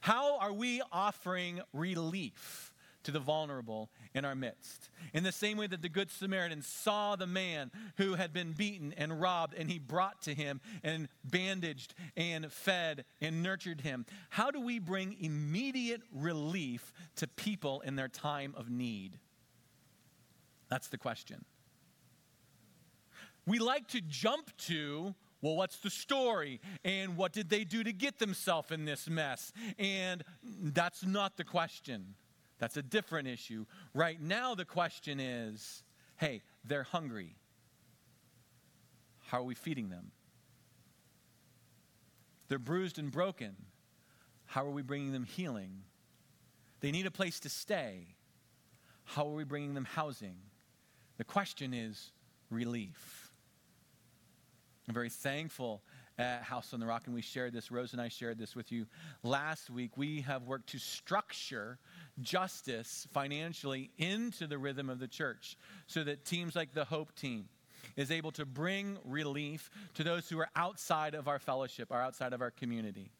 How 0.00 0.38
are 0.38 0.52
we 0.52 0.82
offering 0.92 1.60
relief 1.72 2.74
to 3.04 3.10
the 3.10 3.18
vulnerable 3.18 3.90
in 4.14 4.24
our 4.24 4.34
midst? 4.34 4.90
In 5.12 5.24
the 5.24 5.32
same 5.32 5.56
way 5.56 5.66
that 5.66 5.82
the 5.82 5.88
Good 5.88 6.10
Samaritan 6.10 6.62
saw 6.62 7.16
the 7.16 7.26
man 7.26 7.70
who 7.96 8.14
had 8.14 8.32
been 8.32 8.52
beaten 8.52 8.92
and 8.96 9.20
robbed, 9.20 9.54
and 9.54 9.70
he 9.70 9.78
brought 9.78 10.22
to 10.22 10.34
him 10.34 10.60
and 10.82 11.08
bandaged 11.24 11.94
and 12.16 12.52
fed 12.52 13.04
and 13.20 13.42
nurtured 13.42 13.80
him. 13.80 14.06
How 14.30 14.50
do 14.50 14.60
we 14.60 14.78
bring 14.78 15.16
immediate 15.20 16.02
relief 16.12 16.92
to 17.16 17.26
people 17.26 17.80
in 17.80 17.96
their 17.96 18.08
time 18.08 18.54
of 18.56 18.70
need? 18.70 19.18
That's 20.68 20.88
the 20.88 20.98
question 20.98 21.44
we 23.48 23.58
like 23.58 23.88
to 23.88 24.00
jump 24.00 24.56
to 24.58 25.14
well, 25.40 25.54
what's 25.54 25.78
the 25.78 25.90
story? 25.90 26.60
And 26.84 27.16
what 27.16 27.32
did 27.32 27.48
they 27.48 27.62
do 27.62 27.84
to 27.84 27.92
get 27.92 28.18
themselves 28.18 28.72
in 28.72 28.84
this 28.84 29.08
mess? 29.08 29.52
And 29.78 30.24
that's 30.42 31.04
not 31.04 31.36
the 31.36 31.44
question. 31.44 32.14
That's 32.58 32.76
a 32.76 32.82
different 32.82 33.28
issue. 33.28 33.64
Right 33.94 34.20
now, 34.20 34.54
the 34.54 34.64
question 34.64 35.20
is 35.20 35.84
hey, 36.16 36.42
they're 36.64 36.82
hungry. 36.82 37.36
How 39.26 39.38
are 39.38 39.44
we 39.44 39.54
feeding 39.54 39.88
them? 39.88 40.10
They're 42.48 42.58
bruised 42.58 42.98
and 42.98 43.12
broken. 43.12 43.54
How 44.46 44.66
are 44.66 44.70
we 44.70 44.82
bringing 44.82 45.12
them 45.12 45.22
healing? 45.24 45.82
They 46.80 46.90
need 46.90 47.06
a 47.06 47.10
place 47.12 47.38
to 47.40 47.48
stay. 47.48 48.16
How 49.04 49.28
are 49.28 49.34
we 49.34 49.44
bringing 49.44 49.74
them 49.74 49.84
housing? 49.84 50.36
The 51.18 51.24
question 51.24 51.72
is 51.72 52.10
relief. 52.50 53.17
I'm 54.88 54.94
very 54.94 55.10
thankful 55.10 55.82
at 56.16 56.42
House 56.42 56.72
on 56.72 56.80
the 56.80 56.86
Rock, 56.86 57.02
and 57.04 57.14
we 57.14 57.20
shared 57.20 57.52
this, 57.52 57.70
Rose 57.70 57.92
and 57.92 58.00
I 58.00 58.08
shared 58.08 58.38
this 58.38 58.56
with 58.56 58.72
you 58.72 58.86
last 59.22 59.68
week. 59.68 59.90
We 59.96 60.22
have 60.22 60.44
worked 60.44 60.70
to 60.70 60.78
structure 60.78 61.78
justice 62.22 63.06
financially 63.12 63.90
into 63.98 64.46
the 64.46 64.56
rhythm 64.56 64.88
of 64.88 64.98
the 64.98 65.06
church 65.06 65.58
so 65.86 66.02
that 66.04 66.24
teams 66.24 66.56
like 66.56 66.72
the 66.72 66.86
Hope 66.86 67.14
Team 67.14 67.50
is 67.96 68.10
able 68.10 68.30
to 68.32 68.46
bring 68.46 68.96
relief 69.04 69.70
to 69.92 70.02
those 70.02 70.26
who 70.30 70.38
are 70.38 70.48
outside 70.56 71.14
of 71.14 71.28
our 71.28 71.38
fellowship, 71.38 71.88
or 71.90 72.00
outside 72.00 72.32
of 72.32 72.40
our 72.40 72.50
community. 72.50 73.12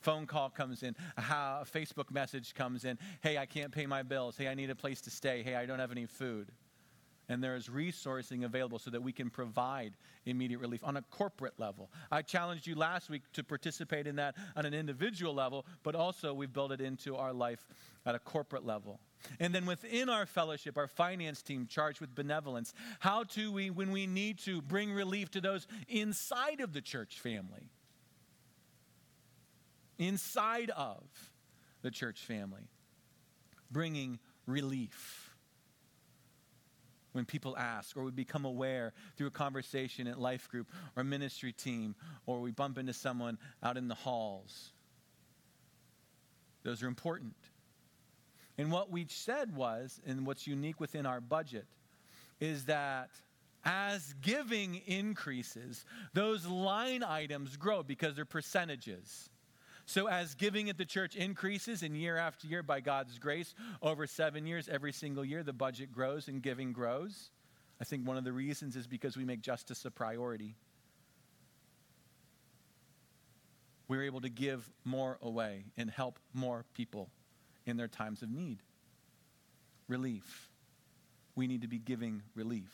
Phone 0.00 0.26
call 0.26 0.50
comes 0.50 0.82
in, 0.82 0.94
a 1.16 1.22
Facebook 1.64 2.10
message 2.10 2.54
comes 2.54 2.84
in. 2.84 2.98
Hey, 3.22 3.38
I 3.38 3.46
can't 3.46 3.72
pay 3.72 3.86
my 3.86 4.02
bills. 4.02 4.36
Hey, 4.36 4.48
I 4.48 4.54
need 4.54 4.68
a 4.68 4.74
place 4.74 5.00
to 5.00 5.10
stay. 5.10 5.42
Hey, 5.42 5.54
I 5.54 5.64
don't 5.64 5.78
have 5.78 5.92
any 5.92 6.04
food 6.04 6.52
and 7.28 7.42
there 7.42 7.56
is 7.56 7.68
resourcing 7.68 8.44
available 8.44 8.78
so 8.78 8.90
that 8.90 9.02
we 9.02 9.12
can 9.12 9.30
provide 9.30 9.94
immediate 10.24 10.60
relief 10.60 10.82
on 10.84 10.96
a 10.96 11.02
corporate 11.02 11.58
level. 11.58 11.90
I 12.10 12.22
challenged 12.22 12.66
you 12.66 12.74
last 12.74 13.10
week 13.10 13.22
to 13.32 13.42
participate 13.42 14.06
in 14.06 14.16
that 14.16 14.36
on 14.56 14.64
an 14.64 14.74
individual 14.74 15.34
level, 15.34 15.66
but 15.82 15.94
also 15.94 16.32
we've 16.32 16.52
built 16.52 16.72
it 16.72 16.80
into 16.80 17.16
our 17.16 17.32
life 17.32 17.66
at 18.04 18.14
a 18.14 18.18
corporate 18.18 18.64
level. 18.64 19.00
And 19.40 19.54
then 19.54 19.66
within 19.66 20.08
our 20.08 20.26
fellowship, 20.26 20.76
our 20.78 20.86
finance 20.86 21.42
team 21.42 21.66
charged 21.68 22.00
with 22.00 22.14
benevolence, 22.14 22.72
how 23.00 23.24
do 23.24 23.50
we, 23.50 23.70
when 23.70 23.90
we 23.90 24.06
need 24.06 24.38
to, 24.40 24.62
bring 24.62 24.92
relief 24.92 25.30
to 25.32 25.40
those 25.40 25.66
inside 25.88 26.60
of 26.60 26.72
the 26.72 26.80
church 26.80 27.18
family? 27.18 27.70
Inside 29.98 30.70
of 30.70 31.02
the 31.82 31.90
church 31.90 32.20
family, 32.20 32.68
bringing 33.70 34.18
relief 34.46 35.25
when 37.16 37.24
people 37.24 37.56
ask, 37.56 37.96
or 37.96 38.04
we 38.04 38.10
become 38.10 38.44
aware 38.44 38.92
through 39.16 39.26
a 39.26 39.30
conversation 39.30 40.06
at 40.06 40.20
life 40.20 40.48
group 40.48 40.68
or 40.94 41.02
ministry 41.02 41.52
team, 41.52 41.96
or 42.26 42.40
we 42.40 42.50
bump 42.50 42.78
into 42.78 42.92
someone 42.92 43.38
out 43.62 43.76
in 43.76 43.88
the 43.88 43.94
halls. 43.94 44.72
Those 46.62 46.82
are 46.82 46.88
important. 46.88 47.34
And 48.58 48.70
what 48.70 48.90
we 48.90 49.06
said 49.08 49.56
was, 49.56 50.00
and 50.06 50.26
what's 50.26 50.46
unique 50.46 50.78
within 50.78 51.06
our 51.06 51.20
budget, 51.20 51.66
is 52.38 52.66
that 52.66 53.10
as 53.64 54.14
giving 54.20 54.82
increases, 54.86 55.84
those 56.12 56.46
line 56.46 57.02
items 57.02 57.56
grow 57.56 57.82
because 57.82 58.14
they're 58.14 58.24
percentages. 58.24 59.30
So, 59.88 60.08
as 60.08 60.34
giving 60.34 60.68
at 60.68 60.78
the 60.78 60.84
church 60.84 61.14
increases 61.14 61.84
and 61.84 61.96
year 61.96 62.16
after 62.16 62.48
year 62.48 62.64
by 62.64 62.80
God's 62.80 63.18
grace, 63.20 63.54
over 63.80 64.08
seven 64.08 64.44
years, 64.44 64.68
every 64.68 64.92
single 64.92 65.24
year, 65.24 65.44
the 65.44 65.52
budget 65.52 65.92
grows 65.92 66.26
and 66.26 66.42
giving 66.42 66.72
grows. 66.72 67.30
I 67.80 67.84
think 67.84 68.06
one 68.06 68.16
of 68.16 68.24
the 68.24 68.32
reasons 68.32 68.74
is 68.74 68.88
because 68.88 69.16
we 69.16 69.24
make 69.24 69.40
justice 69.42 69.84
a 69.84 69.90
priority. 69.92 70.56
We're 73.86 74.02
able 74.02 74.22
to 74.22 74.28
give 74.28 74.68
more 74.84 75.18
away 75.22 75.66
and 75.76 75.88
help 75.88 76.18
more 76.34 76.64
people 76.74 77.08
in 77.64 77.76
their 77.76 77.86
times 77.86 78.22
of 78.22 78.30
need. 78.30 78.58
Relief. 79.86 80.50
We 81.36 81.46
need 81.46 81.62
to 81.62 81.68
be 81.68 81.78
giving 81.78 82.22
relief. 82.34 82.72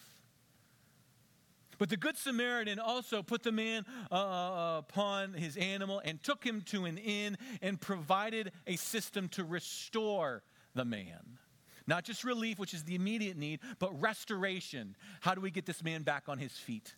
But 1.79 1.89
the 1.89 1.97
Good 1.97 2.17
Samaritan 2.17 2.79
also 2.79 3.23
put 3.23 3.43
the 3.43 3.53
man 3.53 3.85
uh, 4.11 4.15
uh, 4.15 4.79
upon 4.79 5.35
his 5.35 5.57
animal 5.57 6.01
and 6.05 6.23
took 6.23 6.45
him 6.45 6.63
to 6.67 6.85
an 6.85 6.99
inn 6.99 7.39
and 7.61 7.81
provided 7.81 8.53
a 8.67 8.77
system 8.77 9.29
to 9.31 9.45
restore 9.45 10.43
the 10.75 10.85
man. 10.85 11.39
Not 11.87 12.05
just 12.05 12.25
relief, 12.25 12.59
which 12.59 12.75
is 12.75 12.85
the 12.85 12.95
immediate 12.95 13.37
need, 13.37 13.61
but 13.79 14.01
restoration. 14.01 14.95
How 15.21 15.35
do 15.35 15.41
we 15.41 15.51
get 15.51 15.67
this 15.67 15.83
man 15.83 16.03
back 16.03 16.29
on 16.29 16.39
his 16.39 16.53
feet? 16.53 16.95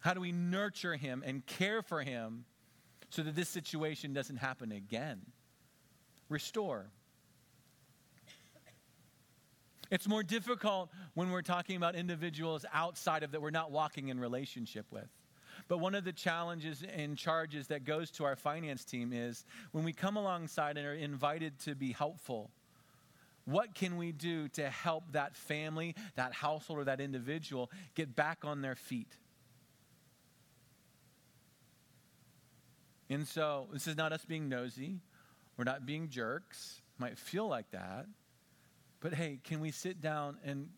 How 0.00 0.14
do 0.14 0.20
we 0.20 0.32
nurture 0.32 0.96
him 0.96 1.22
and 1.24 1.46
care 1.46 1.80
for 1.80 2.02
him 2.02 2.44
so 3.10 3.22
that 3.22 3.36
this 3.36 3.48
situation 3.48 4.12
doesn't 4.12 4.38
happen 4.38 4.72
again? 4.72 5.20
Restore. 6.28 6.90
It's 9.92 10.08
more 10.08 10.22
difficult 10.22 10.88
when 11.12 11.30
we're 11.30 11.42
talking 11.42 11.76
about 11.76 11.94
individuals 11.94 12.64
outside 12.72 13.22
of 13.22 13.32
that 13.32 13.42
we're 13.42 13.50
not 13.50 13.70
walking 13.70 14.08
in 14.08 14.18
relationship 14.18 14.86
with. 14.90 15.06
But 15.68 15.80
one 15.80 15.94
of 15.94 16.02
the 16.02 16.14
challenges 16.14 16.82
and 16.82 17.14
charges 17.14 17.66
that 17.66 17.84
goes 17.84 18.10
to 18.12 18.24
our 18.24 18.34
finance 18.34 18.86
team 18.86 19.12
is 19.12 19.44
when 19.72 19.84
we 19.84 19.92
come 19.92 20.16
alongside 20.16 20.78
and 20.78 20.86
are 20.86 20.94
invited 20.94 21.58
to 21.66 21.74
be 21.74 21.92
helpful, 21.92 22.50
what 23.44 23.74
can 23.74 23.98
we 23.98 24.12
do 24.12 24.48
to 24.48 24.70
help 24.70 25.12
that 25.12 25.36
family, 25.36 25.94
that 26.14 26.32
household, 26.32 26.78
or 26.78 26.84
that 26.84 26.98
individual 26.98 27.70
get 27.94 28.16
back 28.16 28.46
on 28.46 28.62
their 28.62 28.74
feet? 28.74 29.18
And 33.10 33.28
so, 33.28 33.68
this 33.74 33.86
is 33.86 33.98
not 33.98 34.14
us 34.14 34.24
being 34.24 34.48
nosy. 34.48 35.00
We're 35.58 35.64
not 35.64 35.84
being 35.84 36.08
jerks. 36.08 36.80
Might 36.96 37.18
feel 37.18 37.46
like 37.46 37.70
that. 37.72 38.06
But 39.02 39.14
hey, 39.14 39.40
can 39.42 39.60
we 39.60 39.72
sit 39.72 40.00
down 40.00 40.38
and 40.44 40.68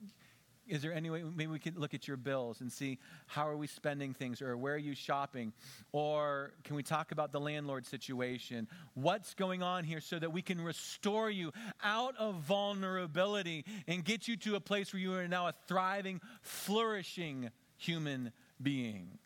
is 0.66 0.80
there 0.80 0.94
any 0.94 1.10
way 1.10 1.22
maybe 1.22 1.52
we 1.52 1.58
can 1.58 1.74
look 1.76 1.92
at 1.92 2.08
your 2.08 2.16
bills 2.16 2.62
and 2.62 2.72
see 2.72 2.98
how 3.26 3.46
are 3.46 3.56
we 3.56 3.66
spending 3.66 4.14
things 4.14 4.40
or 4.40 4.56
where 4.56 4.74
are 4.74 4.78
you 4.78 4.94
shopping? 4.94 5.52
Or 5.92 6.54
can 6.64 6.74
we 6.74 6.82
talk 6.82 7.12
about 7.12 7.32
the 7.32 7.40
landlord 7.40 7.84
situation? 7.84 8.66
What's 8.94 9.34
going 9.34 9.62
on 9.62 9.84
here 9.84 10.00
so 10.00 10.18
that 10.18 10.32
we 10.32 10.40
can 10.40 10.58
restore 10.58 11.28
you 11.30 11.52
out 11.82 12.16
of 12.16 12.36
vulnerability 12.36 13.66
and 13.86 14.02
get 14.02 14.26
you 14.26 14.36
to 14.38 14.56
a 14.56 14.60
place 14.60 14.94
where 14.94 15.00
you 15.00 15.12
are 15.12 15.28
now 15.28 15.48
a 15.48 15.54
thriving 15.68 16.22
flourishing 16.40 17.50
human 17.76 18.32
being? 18.62 19.18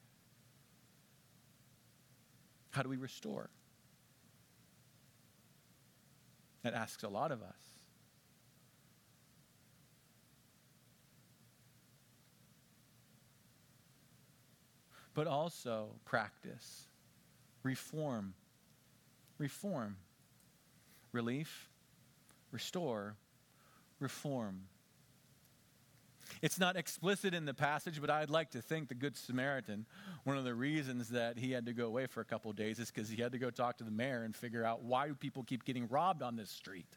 How 2.70 2.82
do 2.82 2.88
we 2.88 2.96
restore? 2.96 3.48
That 6.64 6.74
asks 6.74 7.04
a 7.04 7.08
lot 7.08 7.30
of 7.30 7.42
us 7.42 7.77
but 15.18 15.26
also 15.26 15.88
practice, 16.04 16.86
reform, 17.64 18.34
reform, 19.36 19.96
relief, 21.10 21.68
restore, 22.52 23.16
reform. 23.98 24.60
It's 26.40 26.60
not 26.60 26.76
explicit 26.76 27.34
in 27.34 27.46
the 27.46 27.52
passage, 27.52 28.00
but 28.00 28.10
I'd 28.10 28.30
like 28.30 28.52
to 28.52 28.62
think 28.62 28.86
the 28.86 28.94
Good 28.94 29.16
Samaritan, 29.16 29.86
one 30.22 30.38
of 30.38 30.44
the 30.44 30.54
reasons 30.54 31.08
that 31.08 31.36
he 31.36 31.50
had 31.50 31.66
to 31.66 31.72
go 31.72 31.86
away 31.86 32.06
for 32.06 32.20
a 32.20 32.24
couple 32.24 32.52
days 32.52 32.78
is 32.78 32.88
because 32.92 33.08
he 33.08 33.20
had 33.20 33.32
to 33.32 33.38
go 33.38 33.50
talk 33.50 33.78
to 33.78 33.84
the 33.84 33.90
mayor 33.90 34.22
and 34.22 34.36
figure 34.36 34.64
out 34.64 34.84
why 34.84 35.10
people 35.18 35.42
keep 35.42 35.64
getting 35.64 35.88
robbed 35.88 36.22
on 36.22 36.36
this 36.36 36.48
street. 36.48 36.94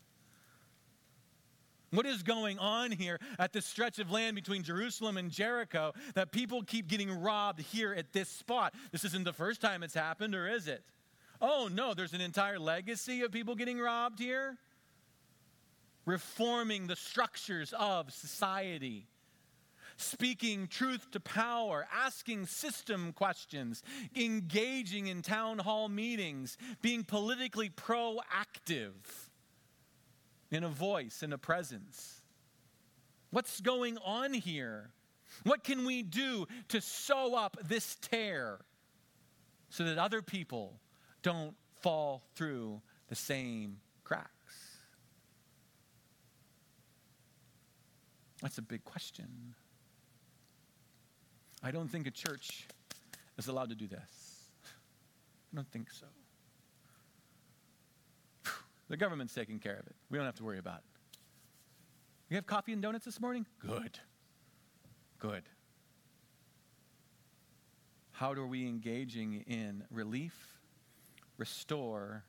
What 1.91 2.05
is 2.05 2.23
going 2.23 2.57
on 2.57 2.91
here 2.91 3.19
at 3.37 3.51
this 3.51 3.65
stretch 3.65 3.99
of 3.99 4.09
land 4.09 4.35
between 4.35 4.63
Jerusalem 4.63 5.17
and 5.17 5.29
Jericho 5.29 5.91
that 6.15 6.31
people 6.31 6.63
keep 6.63 6.87
getting 6.87 7.11
robbed 7.11 7.59
here 7.59 7.93
at 7.93 8.13
this 8.13 8.29
spot? 8.29 8.73
This 8.91 9.03
isn't 9.03 9.25
the 9.25 9.33
first 9.33 9.59
time 9.59 9.83
it's 9.83 9.93
happened, 9.93 10.33
or 10.33 10.47
is 10.47 10.67
it? 10.67 10.83
Oh, 11.41 11.69
no, 11.71 11.93
there's 11.93 12.13
an 12.13 12.21
entire 12.21 12.59
legacy 12.59 13.23
of 13.23 13.31
people 13.31 13.55
getting 13.55 13.77
robbed 13.77 14.19
here. 14.19 14.57
Reforming 16.05 16.87
the 16.87 16.95
structures 16.95 17.73
of 17.77 18.11
society 18.11 19.07
speaking 19.97 20.67
truth 20.67 21.11
to 21.11 21.19
power, 21.19 21.87
asking 21.93 22.47
system 22.47 23.13
questions, 23.13 23.83
engaging 24.15 25.07
in 25.07 25.21
town 25.21 25.59
hall 25.59 25.89
meetings, 25.89 26.57
being 26.81 27.03
politically 27.03 27.69
proactive 27.69 29.29
in 30.51 30.63
a 30.63 30.69
voice, 30.69 31.23
in 31.23 31.33
a 31.33 31.37
presence. 31.37 32.21
What's 33.31 33.61
going 33.61 33.97
on 33.99 34.33
here? 34.33 34.91
What 35.43 35.63
can 35.63 35.85
we 35.85 36.03
do 36.03 36.45
to 36.67 36.81
sew 36.81 37.35
up 37.35 37.57
this 37.63 37.95
tear 38.01 38.59
so 39.69 39.85
that 39.85 39.97
other 39.97 40.21
people 40.21 40.81
don't 41.23 41.55
fall 41.79 42.23
through 42.35 42.81
the 43.07 43.15
same 43.15 43.77
cracks? 44.03 44.29
That's 48.41 48.57
a 48.57 48.61
big 48.61 48.83
question. 48.83 49.55
I 51.63 51.71
don't 51.71 51.87
think 51.87 52.07
a 52.07 52.11
church 52.11 52.67
is 53.37 53.47
allowed 53.47 53.69
to 53.69 53.75
do 53.75 53.87
this. 53.87 54.49
I 55.53 55.55
don't 55.55 55.71
think 55.71 55.91
so. 55.91 56.07
The 58.91 58.97
government's 58.97 59.33
taking 59.33 59.57
care 59.57 59.77
of 59.77 59.87
it. 59.87 59.95
We 60.09 60.17
don't 60.17 60.25
have 60.25 60.35
to 60.35 60.43
worry 60.43 60.59
about 60.59 60.79
it. 60.79 61.17
You 62.29 62.35
have 62.35 62.45
coffee 62.45 62.73
and 62.73 62.81
donuts 62.81 63.05
this 63.05 63.21
morning? 63.21 63.45
Good. 63.65 63.97
Good. 65.17 65.43
How 68.11 68.33
are 68.33 68.45
we 68.45 68.67
engaging 68.67 69.45
in 69.47 69.85
relief, 69.91 70.35
restore, 71.37 72.25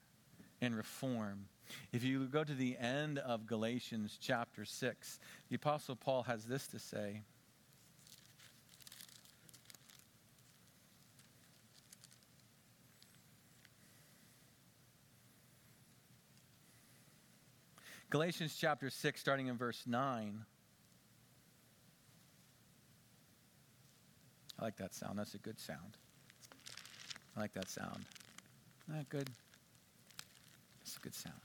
and 0.61 0.77
reform? 0.77 1.47
If 1.93 2.05
you 2.05 2.27
go 2.27 2.45
to 2.45 2.55
the 2.55 2.79
end 2.79 3.19
of 3.19 3.45
Galatians 3.45 4.17
chapter 4.21 4.65
6, 4.65 5.19
the 5.49 5.57
Apostle 5.57 5.97
Paul 5.97 6.23
has 6.23 6.45
this 6.45 6.69
to 6.69 6.79
say. 6.79 7.23
Galatians 18.13 18.55
chapter 18.61 18.91
6, 18.91 19.19
starting 19.19 19.47
in 19.47 19.57
verse 19.57 19.85
9. 19.87 20.45
I 24.59 24.63
like 24.63 24.77
that 24.77 24.95
sound. 24.95 25.19
That's 25.19 25.33
a 25.33 25.39
good 25.39 25.59
sound. 25.59 25.97
I 27.35 27.41
like 27.41 27.55
that 27.55 27.71
sound. 27.71 28.05
Isn't 28.87 28.99
that 28.99 29.09
good? 29.09 29.31
That's 30.81 30.95
a 30.95 31.01
good 31.01 31.15
sound. 31.15 31.41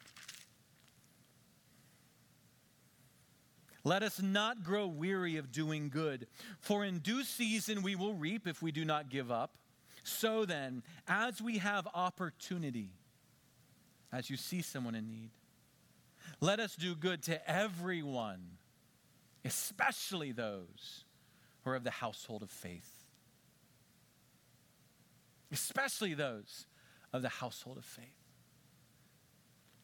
Let 3.86 4.04
us 4.04 4.22
not 4.22 4.62
grow 4.62 4.88
weary 4.88 5.38
of 5.38 5.54
doing 5.54 5.88
good, 5.88 6.28
for 6.60 6.84
in 6.84 7.00
due 7.00 7.24
season 7.24 7.82
we 7.82 7.96
will 7.96 8.14
reap 8.14 8.46
if 8.46 8.62
we 8.62 8.74
do 8.74 8.84
not 8.84 9.08
give 9.08 9.32
up. 9.32 9.52
So 10.04 10.44
then, 10.44 10.84
as 11.08 11.42
we 11.42 11.60
have 11.60 11.88
opportunity, 11.94 12.90
as 14.12 14.30
you 14.30 14.36
see 14.36 14.62
someone 14.62 14.96
in 14.96 15.08
need, 15.08 15.30
let 16.40 16.60
us 16.60 16.76
do 16.76 16.96
good 16.96 17.24
to 17.24 17.50
everyone, 17.50 18.58
especially 19.44 20.32
those 20.32 21.06
who 21.64 21.72
are 21.72 21.76
of 21.76 21.84
the 21.84 21.92
household 21.92 22.44
of 22.44 22.50
faith. 22.50 23.06
Especially 25.52 26.14
those 26.14 26.66
of 27.14 27.22
the 27.22 27.30
household 27.30 27.78
of 27.78 27.86
faith. 27.86 28.06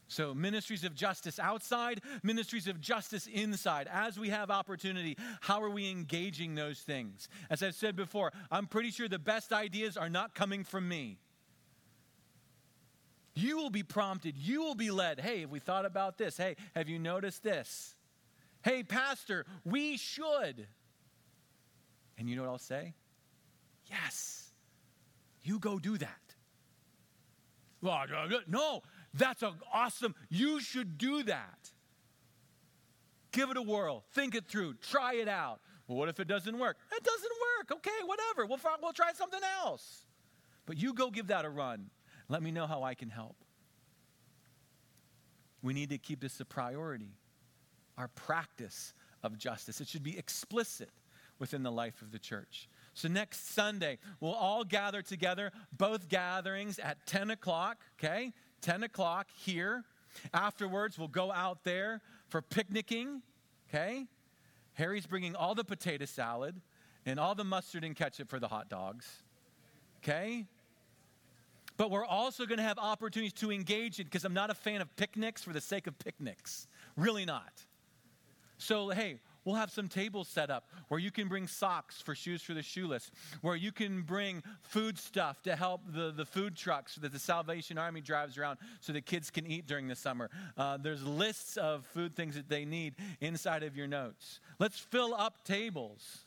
So, 0.08 0.36
ministries 0.36 0.84
of 0.84 0.94
justice 0.94 1.40
outside, 1.40 2.02
ministries 2.22 2.68
of 2.68 2.80
justice 2.80 3.26
inside. 3.26 3.90
As 3.92 4.20
we 4.20 4.30
have 4.30 4.52
opportunity, 4.52 5.18
how 5.42 5.64
are 5.64 5.72
we 5.72 5.90
engaging 5.90 6.54
those 6.54 6.80
things? 6.80 7.30
As 7.50 7.64
I've 7.64 7.74
said 7.74 7.96
before, 7.96 8.32
I'm 8.52 8.68
pretty 8.68 8.92
sure 8.92 9.08
the 9.08 9.18
best 9.18 9.52
ideas 9.52 9.98
are 9.98 10.10
not 10.10 10.36
coming 10.36 10.64
from 10.64 10.88
me. 10.88 11.18
You 13.36 13.58
will 13.58 13.70
be 13.70 13.84
prompted, 13.84 14.38
you 14.38 14.62
will 14.62 14.76
be 14.76 14.92
led. 14.92 15.20
Hey, 15.20 15.42
have 15.42 15.50
we 15.50 15.60
thought 15.60 15.86
about 15.86 16.18
this? 16.18 16.38
Hey, 16.38 16.56
have 16.76 16.88
you 16.88 17.00
noticed 17.00 17.44
this? 17.44 17.96
Hey, 18.64 18.84
Pastor, 18.84 19.46
we 19.66 19.98
should. 19.98 20.68
And 22.18 22.30
you 22.30 22.36
know 22.36 22.44
what 22.44 22.52
I'll 22.52 22.58
say? 22.60 22.94
Yes, 23.90 24.52
you 25.42 25.60
go 25.60 25.80
do 25.80 25.98
that. 25.98 26.10
Uh, 27.86 28.06
no, 28.48 28.82
that's 29.14 29.44
awesome. 29.74 30.16
You 30.30 30.62
should 30.62 30.98
do 30.98 31.24
that. 31.24 31.72
Give 33.32 33.50
it 33.50 33.58
a 33.58 33.62
whirl. 33.62 34.06
Think 34.14 34.36
it 34.36 34.46
through. 34.48 34.76
Try 34.76 35.16
it 35.16 35.28
out. 35.28 35.60
Well, 35.88 35.98
what 35.98 36.08
if 36.08 36.20
it 36.20 36.28
doesn't 36.28 36.58
work? 36.58 36.78
It 36.96 37.04
doesn't 37.04 37.32
work. 37.58 37.72
Okay, 37.80 38.06
whatever. 38.06 38.46
We'll, 38.46 38.60
we'll 38.82 38.94
try 38.94 39.12
something 39.14 39.42
else. 39.64 40.06
But 40.66 40.78
you 40.78 40.94
go 40.94 41.10
give 41.10 41.28
that 41.28 41.44
a 41.44 41.50
run. 41.50 41.90
Let 42.34 42.42
me 42.42 42.50
know 42.50 42.66
how 42.66 42.82
I 42.82 42.96
can 42.96 43.12
help. 43.12 43.36
We 45.62 45.72
need 45.72 45.92
to 45.92 46.00
keep 46.00 46.20
this 46.20 46.40
a 46.40 46.46
priority 46.46 47.12
our 47.96 48.08
practice 48.08 48.96
of 49.22 49.38
justice. 49.38 49.80
It 49.80 49.88
should 49.88 50.02
be 50.02 50.18
explicit 50.18 50.90
within 51.38 51.62
the 51.62 51.72
life 51.72 52.02
of 52.02 52.12
the 52.12 52.18
church. 52.18 52.68
So 52.96 53.08
next 53.08 53.54
Sunday, 53.54 54.00
we'll 54.20 54.34
all 54.34 54.64
gather 54.64 55.04
together, 55.04 55.52
both 55.78 56.10
gatherings 56.10 56.80
at 56.80 57.06
10 57.06 57.30
o'clock, 57.30 57.84
okay? 58.00 58.34
10 58.62 58.82
o'clock 58.82 59.28
here. 59.38 59.84
Afterwards, 60.34 60.98
we'll 60.98 61.10
go 61.10 61.32
out 61.32 61.64
there 61.64 62.02
for 62.30 62.42
picnicking, 62.42 63.22
okay? 63.70 64.08
Harry's 64.74 65.06
bringing 65.06 65.36
all 65.36 65.54
the 65.54 65.64
potato 65.64 66.06
salad 66.06 66.60
and 67.06 67.20
all 67.20 67.36
the 67.36 67.44
mustard 67.44 67.84
and 67.84 67.96
ketchup 67.96 68.28
for 68.28 68.40
the 68.40 68.48
hot 68.48 68.70
dogs, 68.70 69.22
okay? 70.00 70.48
But 71.78 71.92
we're 71.92 72.06
also 72.06 72.46
going 72.46 72.58
to 72.58 72.64
have 72.64 72.78
opportunities 72.78 73.34
to 73.34 73.52
engage 73.52 74.00
in, 74.00 74.06
because 74.06 74.26
I'm 74.26 74.34
not 74.34 74.50
a 74.50 74.54
fan 74.56 74.82
of 74.82 74.96
picnics 74.96 75.44
for 75.44 75.54
the 75.54 75.62
sake 75.62 75.88
of 75.88 75.98
picnics. 76.00 76.68
Really 76.96 77.26
not. 77.26 77.52
So, 78.58 78.90
hey, 78.90 79.20
We'll 79.46 79.56
have 79.56 79.72
some 79.72 79.90
tables 79.90 80.28
set 80.28 80.50
up 80.50 80.70
where 80.88 81.00
you 81.00 81.12
can 81.12 81.28
bring 81.28 81.48
socks 81.48 82.02
for 82.02 82.16
shoes 82.16 82.42
for 82.42 82.54
the 82.54 82.62
shoeless, 82.62 83.12
where 83.42 83.56
you 83.56 83.72
can 83.72 84.02
bring 84.02 84.42
food 84.62 84.98
stuff 84.98 85.42
to 85.44 85.56
help 85.56 85.82
the, 85.88 86.12
the 86.12 86.26
food 86.26 86.56
trucks 86.56 86.96
that 86.96 87.12
the 87.12 87.20
Salvation 87.20 87.78
Army 87.78 88.00
drives 88.00 88.38
around 88.38 88.58
so 88.80 88.94
the 88.94 89.02
kids 89.02 89.30
can 89.30 89.46
eat 89.46 89.68
during 89.68 89.88
the 89.88 89.96
summer. 89.96 90.30
Uh, 90.58 90.78
there's 90.78 91.04
lists 91.04 91.58
of 91.58 91.86
food 91.88 92.16
things 92.16 92.36
that 92.36 92.48
they 92.48 92.64
need 92.64 92.96
inside 93.20 93.64
of 93.64 93.76
your 93.76 93.88
notes. 93.88 94.40
Let's 94.60 94.80
fill 94.80 95.14
up 95.14 95.44
tables. 95.44 96.26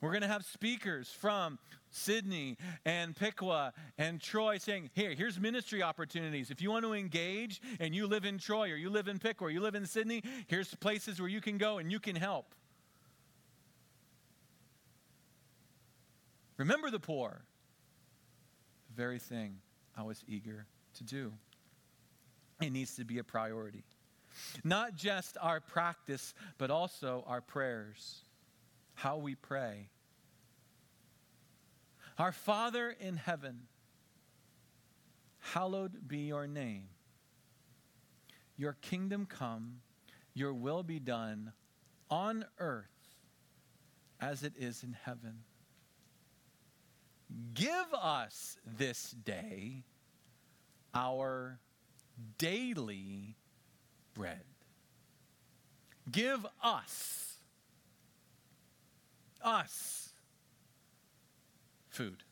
We're 0.00 0.10
going 0.10 0.22
to 0.22 0.28
have 0.28 0.44
speakers 0.44 1.08
from 1.08 1.58
Sidney 1.90 2.56
and 2.84 3.14
Piqua 3.14 3.72
and 3.98 4.20
Troy 4.20 4.58
saying, 4.58 4.90
Here, 4.94 5.12
here's 5.12 5.38
ministry 5.38 5.82
opportunities. 5.82 6.50
If 6.50 6.62
you 6.62 6.70
want 6.70 6.84
to 6.86 6.94
engage 6.94 7.60
and 7.78 7.94
you 7.94 8.06
live 8.06 8.24
in 8.24 8.38
Troy 8.38 8.70
or 8.70 8.76
you 8.76 8.88
live 8.88 9.08
in 9.08 9.18
Piqua 9.18 9.48
or 9.48 9.50
you 9.50 9.60
live 9.60 9.74
in 9.74 9.86
Sidney, 9.86 10.22
here's 10.46 10.74
places 10.76 11.20
where 11.20 11.28
you 11.28 11.40
can 11.40 11.58
go 11.58 11.78
and 11.78 11.92
you 11.92 12.00
can 12.00 12.16
help. 12.16 12.54
Remember 16.56 16.90
the 16.90 17.00
poor. 17.00 17.42
The 18.88 18.96
very 18.96 19.18
thing 19.18 19.56
I 19.96 20.02
was 20.02 20.22
eager 20.26 20.66
to 20.94 21.04
do. 21.04 21.32
It 22.60 22.70
needs 22.70 22.96
to 22.96 23.04
be 23.04 23.18
a 23.18 23.24
priority. 23.24 23.84
Not 24.64 24.94
just 24.94 25.36
our 25.40 25.60
practice, 25.60 26.34
but 26.58 26.70
also 26.70 27.24
our 27.26 27.40
prayers, 27.40 28.22
how 29.00 29.16
we 29.16 29.34
pray 29.34 29.88
our 32.18 32.32
Father 32.32 32.94
in 33.00 33.16
heaven, 33.16 33.60
hallowed 35.38 36.06
be 36.06 36.18
your 36.18 36.46
name. 36.46 36.88
Your 38.58 38.74
kingdom 38.82 39.24
come, 39.24 39.80
your 40.34 40.52
will 40.52 40.82
be 40.82 40.98
done 40.98 41.54
on 42.10 42.44
earth 42.58 43.16
as 44.20 44.42
it 44.42 44.52
is 44.58 44.82
in 44.82 44.92
heaven. 44.92 45.44
Give 47.54 47.86
us 47.94 48.58
this 48.66 49.12
day 49.12 49.84
our 50.92 51.58
daily 52.36 53.36
bread. 54.12 54.44
Give 56.10 56.44
us, 56.62 57.29
us, 59.42 60.10
food, 61.88 62.22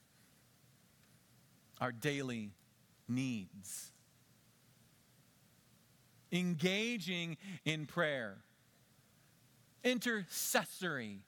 our 1.81 1.92
daily 1.92 2.53
needs. 3.09 3.92
Engaging 6.31 7.38
in 7.64 7.87
prayer, 7.87 8.38
intercessory, 9.83 11.21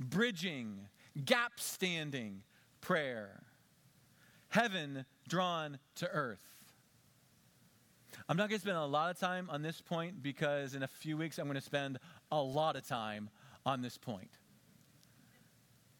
bridging, 0.00 0.80
gap 1.24 1.52
standing 1.56 2.42
prayer, 2.80 3.42
heaven 4.48 5.04
drawn 5.28 5.78
to 5.96 6.08
earth. 6.08 6.40
I'm 8.28 8.36
not 8.36 8.48
going 8.48 8.58
to 8.58 8.62
spend 8.62 8.78
a 8.78 8.84
lot 8.84 9.10
of 9.10 9.18
time 9.18 9.48
on 9.50 9.60
this 9.60 9.80
point 9.80 10.22
because 10.22 10.74
in 10.74 10.82
a 10.82 10.88
few 10.88 11.16
weeks 11.16 11.38
I'm 11.38 11.46
going 11.46 11.56
to 11.56 11.60
spend 11.60 11.98
a 12.32 12.40
lot 12.40 12.76
of 12.76 12.86
time 12.86 13.28
on 13.66 13.82
this 13.82 13.98
point 13.98 14.30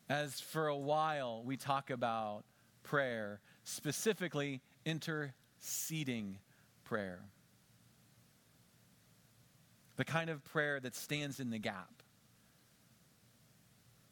as 0.09 0.41
for 0.41 0.69
a 0.69 0.77
while 0.77 1.43
we 1.45 1.57
talk 1.57 1.91
about 1.91 2.45
prayer, 2.83 3.41
specifically 3.65 4.61
interceding 4.85 6.39
prayer. 6.85 7.21
The 9.97 10.05
kind 10.05 10.29
of 10.29 10.45
prayer 10.45 10.81
that 10.81 10.95
stands 10.95 11.41
in 11.41 11.51
the 11.51 11.59
gap. 11.59 12.03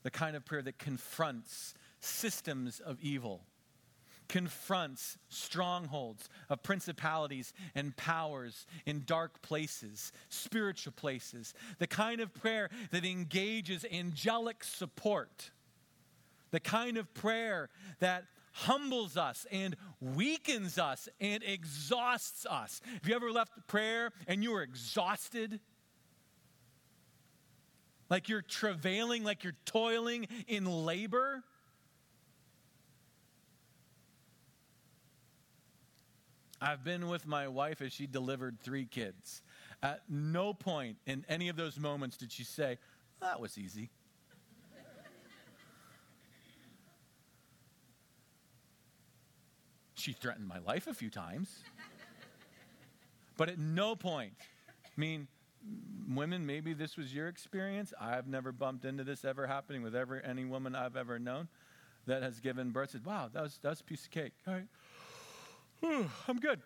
The 0.02 0.10
kind 0.10 0.36
of 0.36 0.44
prayer 0.44 0.62
that 0.62 0.78
confronts 0.78 1.74
systems 2.00 2.80
of 2.80 2.98
evil, 3.00 3.44
confronts 4.28 5.18
strongholds 5.28 6.28
of 6.48 6.62
principalities 6.62 7.52
and 7.74 7.96
powers 7.96 8.66
in 8.86 9.02
dark 9.06 9.42
places, 9.42 10.12
spiritual 10.28 10.92
places. 10.92 11.54
The 11.78 11.86
kind 11.86 12.20
of 12.20 12.34
prayer 12.34 12.70
that 12.90 13.04
engages 13.04 13.84
angelic 13.92 14.64
support 14.64 15.50
the 16.52 16.60
kind 16.60 16.96
of 16.96 17.12
prayer 17.12 17.68
that 17.98 18.24
humbles 18.52 19.16
us 19.16 19.46
and 19.50 19.74
weakens 20.00 20.78
us 20.78 21.08
and 21.20 21.42
exhausts 21.42 22.46
us. 22.46 22.80
Have 22.92 23.08
you 23.08 23.16
ever 23.16 23.32
left 23.32 23.66
prayer 23.66 24.12
and 24.28 24.44
you 24.44 24.52
were 24.52 24.62
exhausted? 24.62 25.58
Like 28.08 28.28
you're 28.28 28.42
travailing, 28.42 29.24
like 29.24 29.42
you're 29.42 29.56
toiling 29.64 30.28
in 30.46 30.66
labor? 30.66 31.42
I've 36.60 36.84
been 36.84 37.08
with 37.08 37.26
my 37.26 37.48
wife 37.48 37.80
as 37.82 37.92
she 37.92 38.06
delivered 38.06 38.60
three 38.60 38.84
kids. 38.84 39.42
At 39.82 40.02
no 40.08 40.54
point 40.54 40.98
in 41.06 41.24
any 41.28 41.48
of 41.48 41.56
those 41.56 41.78
moments 41.78 42.16
did 42.16 42.30
she 42.30 42.44
say, 42.44 42.78
That 43.20 43.40
was 43.40 43.58
easy. 43.58 43.90
She 50.02 50.12
threatened 50.12 50.48
my 50.48 50.58
life 50.58 50.88
a 50.88 50.94
few 50.94 51.10
times. 51.10 51.60
but 53.36 53.48
at 53.48 53.56
no 53.56 53.94
point, 53.94 54.32
I 54.84 54.88
mean, 54.96 55.28
women, 56.12 56.44
maybe 56.44 56.72
this 56.72 56.96
was 56.96 57.14
your 57.14 57.28
experience. 57.28 57.94
I've 58.00 58.26
never 58.26 58.50
bumped 58.50 58.84
into 58.84 59.04
this 59.04 59.24
ever 59.24 59.46
happening 59.46 59.80
with 59.80 59.94
ever 59.94 60.20
any 60.20 60.44
woman 60.44 60.74
I've 60.74 60.96
ever 60.96 61.20
known 61.20 61.46
that 62.06 62.24
has 62.24 62.40
given 62.40 62.70
birth. 62.70 62.90
Said, 62.90 63.06
"Wow, 63.06 63.30
that 63.32 63.44
was 63.44 63.60
that 63.62 63.68
was 63.68 63.80
a 63.80 63.84
piece 63.84 64.04
of 64.04 64.10
cake." 64.10 64.32
All 64.44 64.54
right, 64.54 66.08
I'm 66.26 66.40
good. 66.40 66.60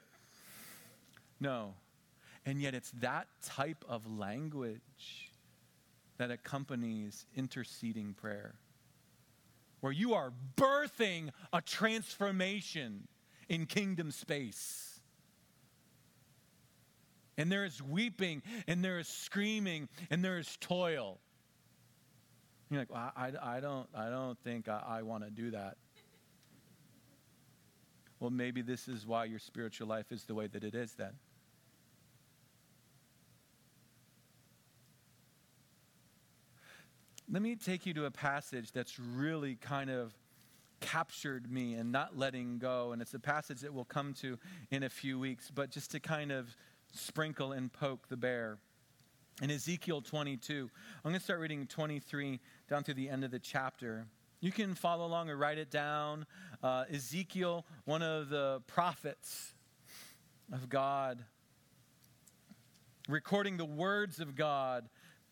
No, 1.39 1.75
and 2.47 2.63
yet 2.63 2.73
it's 2.75 2.91
that 3.03 3.29
type 3.43 3.85
of 3.87 4.07
language 4.19 5.31
that 6.17 6.31
accompanies 6.31 7.27
interceding 7.37 8.15
prayer, 8.15 8.55
where 9.81 9.93
you 9.93 10.15
are 10.15 10.33
birthing 10.57 11.33
a 11.53 11.61
transformation 11.61 13.09
in 13.49 13.67
kingdom 13.67 14.11
space 14.11 14.97
and 17.39 17.53
there 17.53 17.65
is 17.65 17.83
weeping, 17.83 18.43
and 18.67 18.85
there 18.85 18.99
is 18.99 19.09
screaming, 19.09 19.89
and 20.11 20.25
there 20.25 20.39
is 20.39 20.57
toil. 20.61 21.19
You're 22.71 22.81
like, 22.81 22.93
well, 22.93 23.13
I, 23.17 23.33
I, 23.43 23.61
don't, 23.61 23.89
I 23.95 24.09
don't 24.09 24.39
think 24.43 24.69
I, 24.69 24.83
I 24.87 25.03
want 25.03 25.25
to 25.25 25.31
do 25.31 25.51
that. 25.51 25.77
Well, 28.19 28.31
maybe 28.31 28.63
this 28.63 28.89
is 28.89 29.07
why 29.07 29.27
your 29.27 29.39
spiritual 29.39 29.87
life 29.87 30.11
is 30.11 30.25
the 30.25 30.35
way 30.35 30.47
that 30.47 30.65
it 30.65 30.75
is 30.75 30.95
then. 30.95 31.13
Let 37.31 37.43
me 37.43 37.57
take 37.57 37.85
you 37.85 37.93
to 37.95 38.07
a 38.07 38.11
passage 38.11 38.73
that's 38.73 38.99
really 38.99 39.57
kind 39.57 39.91
of 39.91 40.15
captured 40.81 41.51
me 41.51 41.75
and 41.75 41.93
not 41.93 42.17
letting 42.17 42.59
go. 42.59 42.93
And 42.93 43.01
it's 43.01 43.15
a 43.15 43.19
passage 43.19 43.61
that 43.61 43.73
we'll 43.73 43.85
come 43.85 44.15
to 44.15 44.39
in 44.71 44.83
a 44.83 44.89
few 44.89 45.19
weeks, 45.19 45.51
but 45.55 45.71
just 45.71 45.91
to 45.93 46.01
kind 46.01 46.33
of 46.33 46.57
sprinkle 46.93 47.53
and 47.53 47.73
poke 47.73 48.09
the 48.09 48.17
bear. 48.17 48.59
In 49.43 49.51
Ezekiel 49.51 50.01
22, 50.01 50.71
I'm 51.05 51.11
going 51.11 51.19
to 51.19 51.23
start 51.23 51.41
reading 51.41 51.67
23 51.67 52.41
down 52.71 52.85
to 52.85 52.95
the 52.95 53.11
end 53.11 53.23
of 53.23 53.31
the 53.31 53.39
chapter. 53.39 54.07
You 54.41 54.51
can 54.51 54.75
follow 54.75 55.07
along 55.07 55.29
or 55.29 55.37
write 55.37 55.59
it 55.59 55.71
down. 55.71 56.27
Uh, 56.63 56.85
Ezekiel, 56.91 57.67
one 57.85 58.03
of 58.03 58.29
the 58.29 58.63
prophets 58.67 59.53
of 60.53 60.69
God, 60.69 61.23
recording 63.09 63.57
the 63.57 63.65
words 63.65 64.21
of 64.21 64.35
God, 64.35 64.89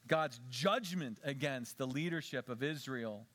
God's 0.07 0.39
judgment 0.51 1.19
against 1.25 1.79
the 1.79 1.87
leadership 1.87 2.49
of 2.49 2.63
Israel, 2.63 3.27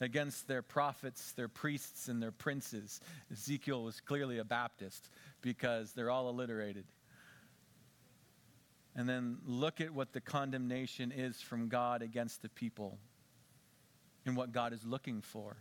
against 0.00 0.46
their 0.46 0.62
prophets, 0.62 1.32
their 1.32 1.48
priests, 1.48 2.08
and 2.08 2.22
their 2.22 2.32
princes. 2.32 3.00
Ezekiel 3.32 3.82
was 3.82 4.00
clearly 4.00 4.38
a 4.38 4.44
Baptist 4.44 5.10
because 5.40 5.92
they're 5.92 6.10
all 6.10 6.28
alliterated. 6.28 6.84
And 8.94 9.08
then 9.08 9.38
look 9.46 9.80
at 9.80 9.92
what 9.92 10.12
the 10.12 10.20
condemnation 10.20 11.12
is 11.12 11.40
from 11.40 11.68
God 11.68 12.02
against 12.02 12.42
the 12.42 12.48
people 12.48 12.98
and 14.26 14.36
what 14.36 14.52
God 14.52 14.72
is 14.72 14.84
looking 14.84 15.22
for. 15.22 15.56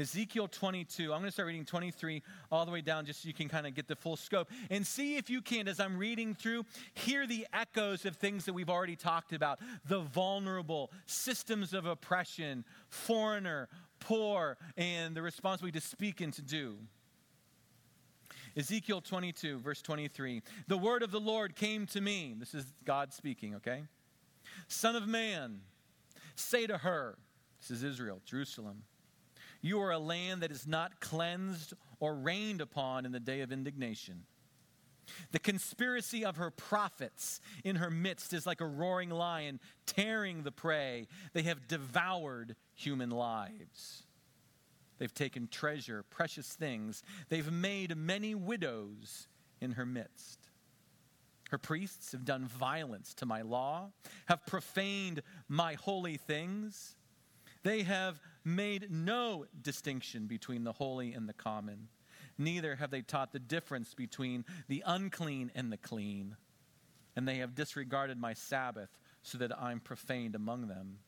Ezekiel 0.00 0.48
22. 0.48 1.12
I'm 1.12 1.20
going 1.20 1.24
to 1.24 1.30
start 1.30 1.48
reading 1.48 1.66
23 1.66 2.22
all 2.50 2.64
the 2.64 2.72
way 2.72 2.80
down 2.80 3.04
just 3.04 3.22
so 3.22 3.26
you 3.26 3.34
can 3.34 3.48
kind 3.48 3.66
of 3.66 3.74
get 3.74 3.86
the 3.86 3.94
full 3.94 4.16
scope. 4.16 4.48
And 4.70 4.86
see 4.86 5.16
if 5.16 5.28
you 5.28 5.42
can, 5.42 5.68
as 5.68 5.78
I'm 5.78 5.98
reading 5.98 6.34
through, 6.34 6.64
hear 6.94 7.26
the 7.26 7.46
echoes 7.52 8.06
of 8.06 8.16
things 8.16 8.46
that 8.46 8.54
we've 8.54 8.70
already 8.70 8.96
talked 8.96 9.34
about 9.34 9.60
the 9.86 10.00
vulnerable, 10.00 10.90
systems 11.04 11.74
of 11.74 11.84
oppression, 11.84 12.64
foreigner, 12.88 13.68
poor, 14.00 14.56
and 14.78 15.14
the 15.14 15.20
responsibility 15.20 15.78
to 15.78 15.86
speak 15.86 16.22
and 16.22 16.32
to 16.32 16.42
do. 16.42 16.78
Ezekiel 18.56 19.02
22, 19.02 19.58
verse 19.58 19.82
23. 19.82 20.42
The 20.66 20.78
word 20.78 21.02
of 21.02 21.10
the 21.10 21.20
Lord 21.20 21.54
came 21.54 21.86
to 21.88 22.00
me. 22.00 22.34
This 22.38 22.54
is 22.54 22.64
God 22.86 23.12
speaking, 23.12 23.56
okay? 23.56 23.82
Son 24.66 24.96
of 24.96 25.06
man, 25.06 25.60
say 26.36 26.66
to 26.66 26.78
her, 26.78 27.18
this 27.60 27.70
is 27.70 27.84
Israel, 27.84 28.22
Jerusalem, 28.24 28.82
you 29.62 29.80
are 29.80 29.90
a 29.90 29.98
land 29.98 30.42
that 30.42 30.50
is 30.50 30.66
not 30.66 31.00
cleansed 31.00 31.74
or 31.98 32.14
rained 32.14 32.60
upon 32.60 33.04
in 33.04 33.12
the 33.12 33.20
day 33.20 33.40
of 33.40 33.52
indignation. 33.52 34.24
The 35.32 35.38
conspiracy 35.38 36.24
of 36.24 36.36
her 36.36 36.50
prophets 36.50 37.40
in 37.64 37.76
her 37.76 37.90
midst 37.90 38.32
is 38.32 38.46
like 38.46 38.60
a 38.60 38.66
roaring 38.66 39.10
lion 39.10 39.60
tearing 39.86 40.42
the 40.42 40.52
prey. 40.52 41.08
They 41.32 41.42
have 41.42 41.68
devoured 41.68 42.56
human 42.74 43.10
lives. 43.10 44.04
They've 44.98 45.12
taken 45.12 45.48
treasure, 45.48 46.04
precious 46.10 46.48
things. 46.48 47.02
They've 47.28 47.50
made 47.50 47.96
many 47.96 48.34
widows 48.34 49.28
in 49.60 49.72
her 49.72 49.86
midst. 49.86 50.38
Her 51.50 51.58
priests 51.58 52.12
have 52.12 52.24
done 52.24 52.44
violence 52.46 53.12
to 53.14 53.26
my 53.26 53.42
law, 53.42 53.90
have 54.26 54.46
profaned 54.46 55.22
my 55.48 55.74
holy 55.74 56.16
things. 56.16 56.96
They 57.62 57.82
have 57.82 58.20
made 58.44 58.90
no 58.90 59.46
distinction 59.62 60.26
between 60.26 60.64
the 60.64 60.72
holy 60.72 61.12
and 61.12 61.28
the 61.28 61.34
common. 61.34 61.88
Neither 62.38 62.76
have 62.76 62.90
they 62.90 63.02
taught 63.02 63.32
the 63.32 63.38
difference 63.38 63.94
between 63.94 64.44
the 64.68 64.82
unclean 64.86 65.50
and 65.54 65.70
the 65.70 65.76
clean. 65.76 66.36
And 67.16 67.26
they 67.26 67.38
have 67.38 67.54
disregarded 67.54 68.18
my 68.18 68.34
Sabbath 68.34 68.88
so 69.22 69.38
that 69.38 69.58
I'm 69.58 69.80
profaned 69.80 70.34
among 70.34 70.68
them. 70.68 70.98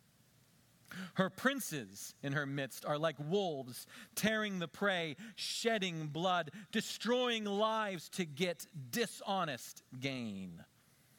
Her 1.14 1.31
princes 1.31 2.14
in 2.23 2.33
her 2.33 2.45
midst 2.45 2.85
are 2.85 2.99
like 2.99 3.16
wolves, 3.18 3.87
tearing 4.14 4.59
the 4.59 4.68
prey, 4.68 5.16
shedding 5.37 6.09
blood, 6.09 6.51
destroying 6.71 7.45
lives 7.45 8.09
to 8.11 8.25
get 8.25 8.66
dishonest 8.90 9.83
gain. 9.99 10.62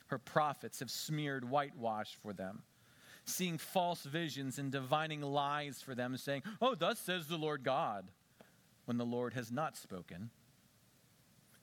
Her 0.07 0.19
prophets 0.19 0.79
have 0.79 0.91
smeared 0.91 1.49
whitewash 1.49 2.15
for 2.21 2.33
them, 2.33 2.61
seeing 3.25 3.57
false 3.57 4.03
visions 4.03 4.59
and 4.59 4.71
divining 4.71 5.21
lies 5.21 5.81
for 5.81 5.95
them, 5.95 6.17
saying, 6.17 6.43
Oh, 6.61 6.75
thus 6.75 6.99
says 6.99 7.27
the 7.27 7.37
Lord 7.37 7.63
God, 7.63 8.05
when 8.85 8.97
the 8.97 9.05
Lord 9.05 9.33
has 9.33 9.51
not 9.51 9.77
spoken. 9.77 10.29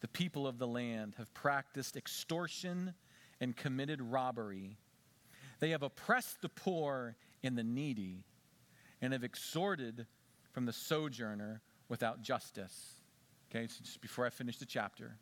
The 0.01 0.09
people 0.09 0.46
of 0.46 0.59
the 0.59 0.66
land 0.66 1.14
have 1.18 1.33
practiced 1.35 1.96
extortion 1.96 2.94
and 3.40 3.57
committed 3.57 4.01
robbery. 4.01 4.79
They 5.59 5.70
have 5.70 5.83
oppressed 5.83 6.40
the 6.40 6.49
poor 6.49 7.16
and 7.42 7.57
the 7.57 7.64
needy, 7.64 8.25
and 9.03 9.12
have 9.12 9.25
extorted 9.25 10.07
from 10.53 10.66
the 10.66 10.73
sojourner 10.73 11.61
without 11.88 12.23
justice. 12.23 12.94
Okay, 13.51 13.66
so 13.66 13.83
just 13.83 14.01
before 14.01 14.27
I 14.27 14.31
finish 14.31 14.59
the 14.59 14.66
chapter, 14.66 15.16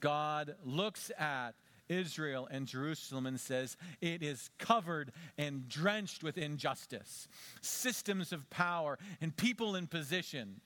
God 0.00 0.54
looks 0.64 1.10
at 1.18 1.54
Israel 1.90 2.48
and 2.50 2.66
Jerusalem 2.66 3.26
and 3.26 3.38
says, 3.38 3.76
It 4.00 4.22
is 4.22 4.48
covered 4.58 5.12
and 5.36 5.68
drenched 5.68 6.22
with 6.22 6.38
injustice, 6.38 7.28
systems 7.60 8.32
of 8.32 8.48
power, 8.48 8.98
and 9.20 9.36
people 9.36 9.74
in 9.74 9.86
position 9.86 10.60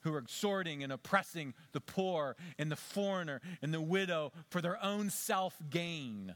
who 0.00 0.14
are 0.14 0.18
exhorting 0.18 0.84
and 0.84 0.92
oppressing 0.92 1.54
the 1.72 1.80
poor 1.80 2.36
and 2.58 2.70
the 2.70 2.76
foreigner 2.76 3.40
and 3.62 3.74
the 3.74 3.80
widow 3.80 4.32
for 4.50 4.60
their 4.60 4.82
own 4.84 5.10
self 5.10 5.56
gain 5.70 6.34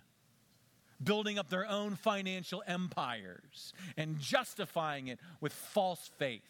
building 1.02 1.38
up 1.38 1.48
their 1.48 1.66
own 1.66 1.96
financial 1.96 2.62
empires 2.66 3.72
and 3.96 4.18
justifying 4.18 5.08
it 5.08 5.18
with 5.40 5.52
false 5.52 6.10
faith. 6.18 6.42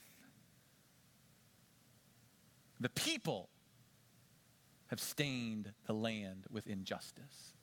The 2.80 2.88
people 2.88 3.48
have 4.90 5.00
stained 5.00 5.72
the 5.86 5.92
land 5.92 6.46
with 6.50 6.66
injustice. 6.66 7.54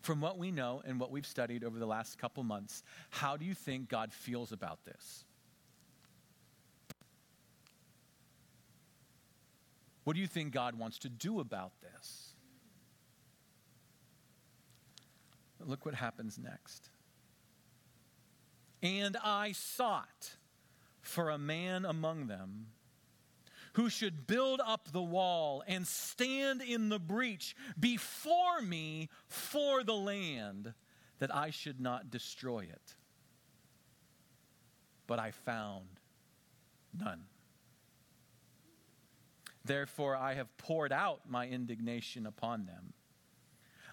From 0.00 0.20
what 0.20 0.38
we 0.38 0.52
know 0.52 0.80
and 0.86 1.00
what 1.00 1.10
we've 1.10 1.26
studied 1.26 1.64
over 1.64 1.80
the 1.80 1.86
last 1.86 2.16
couple 2.16 2.44
months, 2.44 2.84
how 3.10 3.36
do 3.36 3.44
you 3.44 3.54
think 3.54 3.88
God 3.88 4.12
feels 4.12 4.52
about 4.52 4.84
this? 4.84 5.24
What 10.04 10.14
do 10.14 10.20
you 10.20 10.28
think 10.28 10.52
God 10.52 10.78
wants 10.78 11.00
to 11.00 11.08
do 11.08 11.40
about 11.40 11.72
this? 11.82 12.34
Look 15.58 15.84
what 15.84 15.96
happens 15.96 16.38
next. 16.38 16.90
And 18.80 19.16
I 19.24 19.50
sought 19.50 20.36
for 21.00 21.30
a 21.30 21.38
man 21.38 21.84
among 21.84 22.28
them 22.28 22.66
who 23.76 23.88
should 23.88 24.26
build 24.26 24.60
up 24.64 24.90
the 24.90 25.02
wall 25.02 25.62
and 25.66 25.86
stand 25.86 26.62
in 26.62 26.88
the 26.88 26.98
breach 26.98 27.54
before 27.78 28.60
me 28.60 29.08
for 29.28 29.84
the 29.84 29.94
land, 29.94 30.74
that 31.18 31.34
I 31.34 31.50
should 31.50 31.80
not 31.80 32.10
destroy 32.10 32.60
it. 32.60 32.94
But 35.06 35.18
I 35.18 35.30
found 35.30 35.86
none. 36.98 37.24
Therefore, 39.64 40.16
I 40.16 40.34
have 40.34 40.56
poured 40.58 40.92
out 40.92 41.28
my 41.28 41.46
indignation 41.46 42.26
upon 42.26 42.66
them 42.66 42.92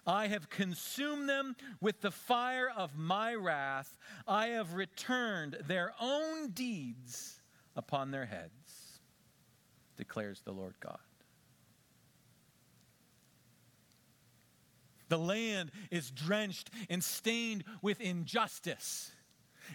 I 0.06 0.26
have 0.28 0.50
consumed 0.50 1.28
them 1.28 1.56
with 1.80 2.00
the 2.00 2.10
fire 2.10 2.70
of 2.74 2.96
my 2.96 3.34
wrath. 3.34 3.96
I 4.26 4.48
have 4.48 4.74
returned 4.74 5.56
their 5.66 5.94
own 6.00 6.50
deeds 6.50 7.40
upon 7.74 8.10
their 8.10 8.26
heads, 8.26 8.63
declares 9.96 10.40
the 10.44 10.52
Lord 10.52 10.74
God. 10.80 10.98
The 15.08 15.18
land 15.18 15.70
is 15.90 16.10
drenched 16.10 16.70
and 16.88 17.02
stained 17.02 17.64
with 17.82 18.00
injustice. 18.00 19.12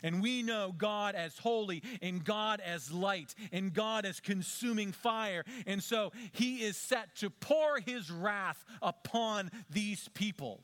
And 0.04 0.22
we 0.22 0.44
know 0.44 0.74
God 0.78 1.16
as 1.16 1.38
holy 1.38 1.84
and 2.02 2.24
God 2.24 2.62
as 2.62 2.92
light 2.92 3.34
and 3.52 3.74
God 3.74 4.06
as 4.06 4.20
consuming 4.20 4.92
fire. 4.92 5.44
And 5.66 5.82
so 5.82 6.12
he 6.32 6.58
is 6.58 6.78
set 6.78 7.16
to 7.18 7.30
pour 7.30 7.80
his 7.80 8.12
wrath 8.12 8.64
upon 8.82 9.52
these 9.70 10.08
people. 10.14 10.62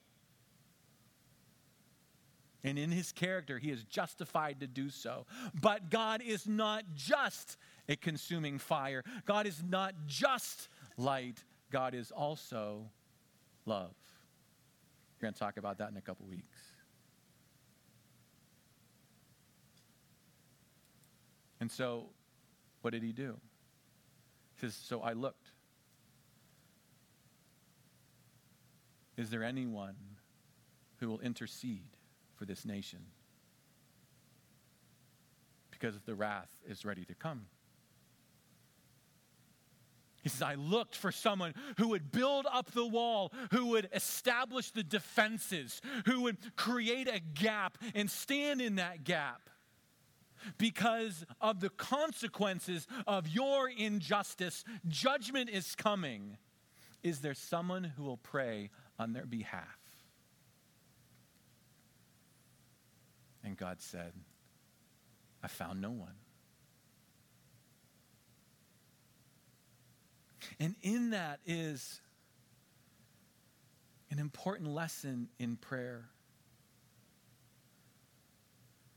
And 2.63 2.79
in 2.79 2.91
his 2.91 3.11
character, 3.11 3.59
he 3.59 3.69
is 3.69 3.83
justified 3.83 4.59
to 4.61 4.67
do 4.67 4.89
so. 4.89 5.27
But 5.61 5.91
God 5.91 6.21
is 6.25 6.47
not 6.47 6.83
just 6.95 7.57
a 7.87 7.95
consuming 7.95 8.57
fire, 8.57 9.03
God 9.25 9.47
is 9.47 9.63
not 9.67 9.93
just 10.07 10.69
light, 10.97 11.43
God 11.71 11.93
is 11.93 12.11
also 12.11 12.89
love. 13.65 13.93
We're 15.15 15.27
going 15.27 15.33
to 15.33 15.39
talk 15.39 15.57
about 15.57 15.77
that 15.79 15.89
in 15.89 15.97
a 15.97 16.01
couple 16.01 16.25
weeks. 16.25 16.59
And 21.59 21.71
so, 21.71 22.07
what 22.81 22.91
did 22.91 23.01
he 23.01 23.11
do? 23.11 23.37
He 24.55 24.61
says, 24.61 24.75
So 24.75 25.01
I 25.01 25.13
looked. 25.13 25.51
Is 29.17 29.29
there 29.29 29.43
anyone 29.43 29.95
who 30.97 31.07
will 31.07 31.21
intercede 31.21 31.97
for 32.35 32.45
this 32.45 32.65
nation? 32.65 32.99
Because 35.71 35.99
the 36.05 36.15
wrath 36.15 36.49
is 36.67 36.83
ready 36.83 37.05
to 37.05 37.15
come. 37.15 37.45
He 40.25 40.29
says, 40.29 40.41
I 40.41 40.55
looked 40.55 40.95
for 40.95 41.11
someone 41.11 41.53
who 41.77 41.89
would 41.89 42.11
build 42.11 42.47
up 42.51 42.71
the 42.71 42.83
wall, 42.83 43.31
who 43.51 43.67
would 43.67 43.87
establish 43.93 44.71
the 44.71 44.81
defenses, 44.81 45.81
who 46.07 46.21
would 46.21 46.55
create 46.55 47.07
a 47.07 47.19
gap 47.19 47.77
and 47.93 48.09
stand 48.09 48.59
in 48.59 48.77
that 48.77 49.03
gap 49.03 49.51
because 50.57 51.27
of 51.39 51.59
the 51.59 51.69
consequences 51.69 52.87
of 53.05 53.27
your 53.27 53.69
injustice. 53.69 54.63
Judgment 54.87 55.51
is 55.51 55.75
coming. 55.75 56.37
Is 57.03 57.19
there 57.19 57.35
someone 57.35 57.83
who 57.83 58.01
will 58.03 58.17
pray 58.17 58.71
on 58.97 59.13
their 59.13 59.27
behalf? 59.27 59.77
And 63.43 63.55
God 63.55 63.79
said, 63.79 64.13
I 65.43 65.49
found 65.49 65.81
no 65.81 65.91
one. 65.91 66.15
And 70.59 70.75
in 70.81 71.11
that 71.11 71.39
is 71.45 72.01
an 74.11 74.19
important 74.19 74.69
lesson 74.69 75.29
in 75.39 75.57
prayer 75.57 76.09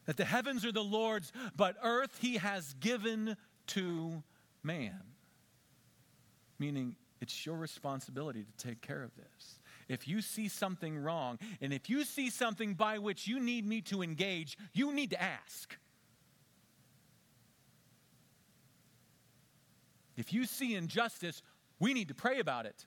that 0.06 0.16
the 0.16 0.24
heavens 0.24 0.64
are 0.64 0.72
the 0.72 0.82
Lord's, 0.82 1.32
but 1.54 1.76
earth 1.82 2.16
he 2.20 2.38
has 2.38 2.72
given 2.80 3.36
to 3.68 4.22
man. 4.62 5.02
Meaning, 6.58 6.96
it's 7.20 7.44
your 7.44 7.56
responsibility 7.56 8.42
to 8.44 8.66
take 8.66 8.80
care 8.80 9.02
of 9.02 9.14
this. 9.16 9.60
If 9.86 10.08
you 10.08 10.22
see 10.22 10.48
something 10.48 10.98
wrong, 10.98 11.38
and 11.60 11.74
if 11.74 11.90
you 11.90 12.04
see 12.04 12.30
something 12.30 12.72
by 12.72 12.98
which 12.98 13.26
you 13.26 13.38
need 13.38 13.66
me 13.66 13.82
to 13.82 14.02
engage, 14.02 14.56
you 14.72 14.92
need 14.92 15.10
to 15.10 15.22
ask. 15.22 15.76
If 20.18 20.32
you 20.32 20.46
see 20.46 20.74
injustice, 20.74 21.42
we 21.78 21.94
need 21.94 22.08
to 22.08 22.14
pray 22.14 22.40
about 22.40 22.66
it. 22.66 22.86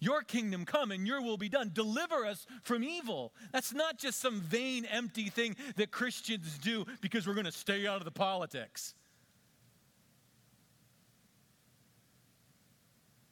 Your 0.00 0.22
kingdom 0.22 0.66
come 0.66 0.90
and 0.90 1.06
your 1.06 1.22
will 1.22 1.38
be 1.38 1.48
done. 1.48 1.70
Deliver 1.72 2.26
us 2.26 2.46
from 2.64 2.82
evil. 2.82 3.32
That's 3.52 3.72
not 3.72 3.96
just 3.96 4.20
some 4.20 4.40
vain, 4.40 4.84
empty 4.84 5.30
thing 5.30 5.56
that 5.76 5.92
Christians 5.92 6.58
do 6.58 6.84
because 7.00 7.26
we're 7.26 7.34
going 7.34 7.46
to 7.46 7.52
stay 7.52 7.86
out 7.86 7.98
of 7.98 8.04
the 8.04 8.10
politics. 8.10 8.94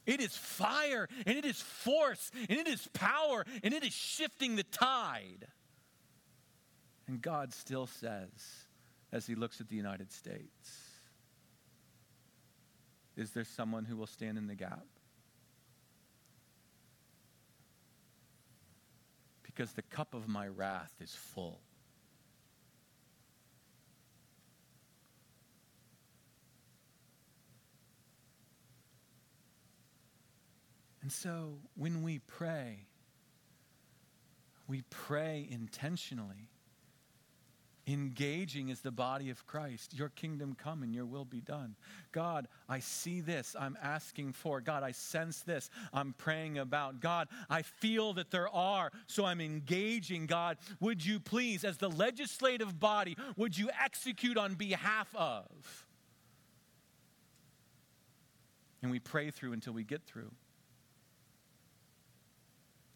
It 0.06 0.20
is 0.20 0.36
fire 0.36 1.08
and 1.26 1.36
it 1.36 1.44
is 1.44 1.60
force 1.60 2.30
and 2.48 2.58
it 2.58 2.68
is 2.68 2.88
power 2.92 3.44
and 3.62 3.74
it 3.74 3.82
is 3.82 3.92
shifting 3.92 4.54
the 4.54 4.62
tide. 4.62 5.48
And 7.08 7.20
God 7.20 7.52
still 7.52 7.88
says, 7.88 8.30
as 9.12 9.26
He 9.26 9.34
looks 9.34 9.60
at 9.60 9.68
the 9.68 9.76
United 9.76 10.12
States, 10.12 10.81
Is 13.16 13.30
there 13.30 13.44
someone 13.44 13.84
who 13.84 13.96
will 13.96 14.06
stand 14.06 14.38
in 14.38 14.46
the 14.46 14.54
gap? 14.54 14.86
because 19.54 19.72
the 19.72 19.82
cup 19.82 20.14
of 20.14 20.28
my 20.28 20.48
wrath 20.48 20.94
is 21.00 21.14
full. 21.14 21.60
And 31.02 31.10
so 31.12 31.58
when 31.76 32.02
we 32.02 32.20
pray, 32.20 32.86
we 34.68 34.82
pray 34.88 35.46
intentionally 35.50 36.48
engaging 37.92 38.70
as 38.70 38.80
the 38.80 38.90
body 38.90 39.30
of 39.30 39.46
Christ. 39.46 39.94
Your 39.94 40.08
kingdom 40.08 40.54
come 40.54 40.82
and 40.82 40.94
your 40.94 41.04
will 41.04 41.24
be 41.24 41.40
done. 41.40 41.76
God, 42.10 42.48
I 42.68 42.80
see 42.80 43.20
this. 43.20 43.54
I'm 43.58 43.76
asking 43.82 44.32
for. 44.32 44.60
God, 44.60 44.82
I 44.82 44.92
sense 44.92 45.40
this. 45.40 45.70
I'm 45.92 46.14
praying 46.16 46.58
about. 46.58 47.00
God, 47.00 47.28
I 47.50 47.62
feel 47.62 48.14
that 48.14 48.30
there 48.30 48.48
are. 48.48 48.90
So 49.06 49.24
I'm 49.24 49.40
engaging. 49.40 50.26
God, 50.26 50.58
would 50.80 51.04
you 51.04 51.20
please, 51.20 51.64
as 51.64 51.78
the 51.78 51.90
legislative 51.90 52.80
body, 52.80 53.16
would 53.36 53.56
you 53.56 53.70
execute 53.82 54.36
on 54.36 54.54
behalf 54.54 55.14
of? 55.14 55.46
And 58.82 58.90
we 58.90 58.98
pray 58.98 59.30
through 59.30 59.52
until 59.52 59.72
we 59.72 59.84
get 59.84 60.02
through. 60.04 60.32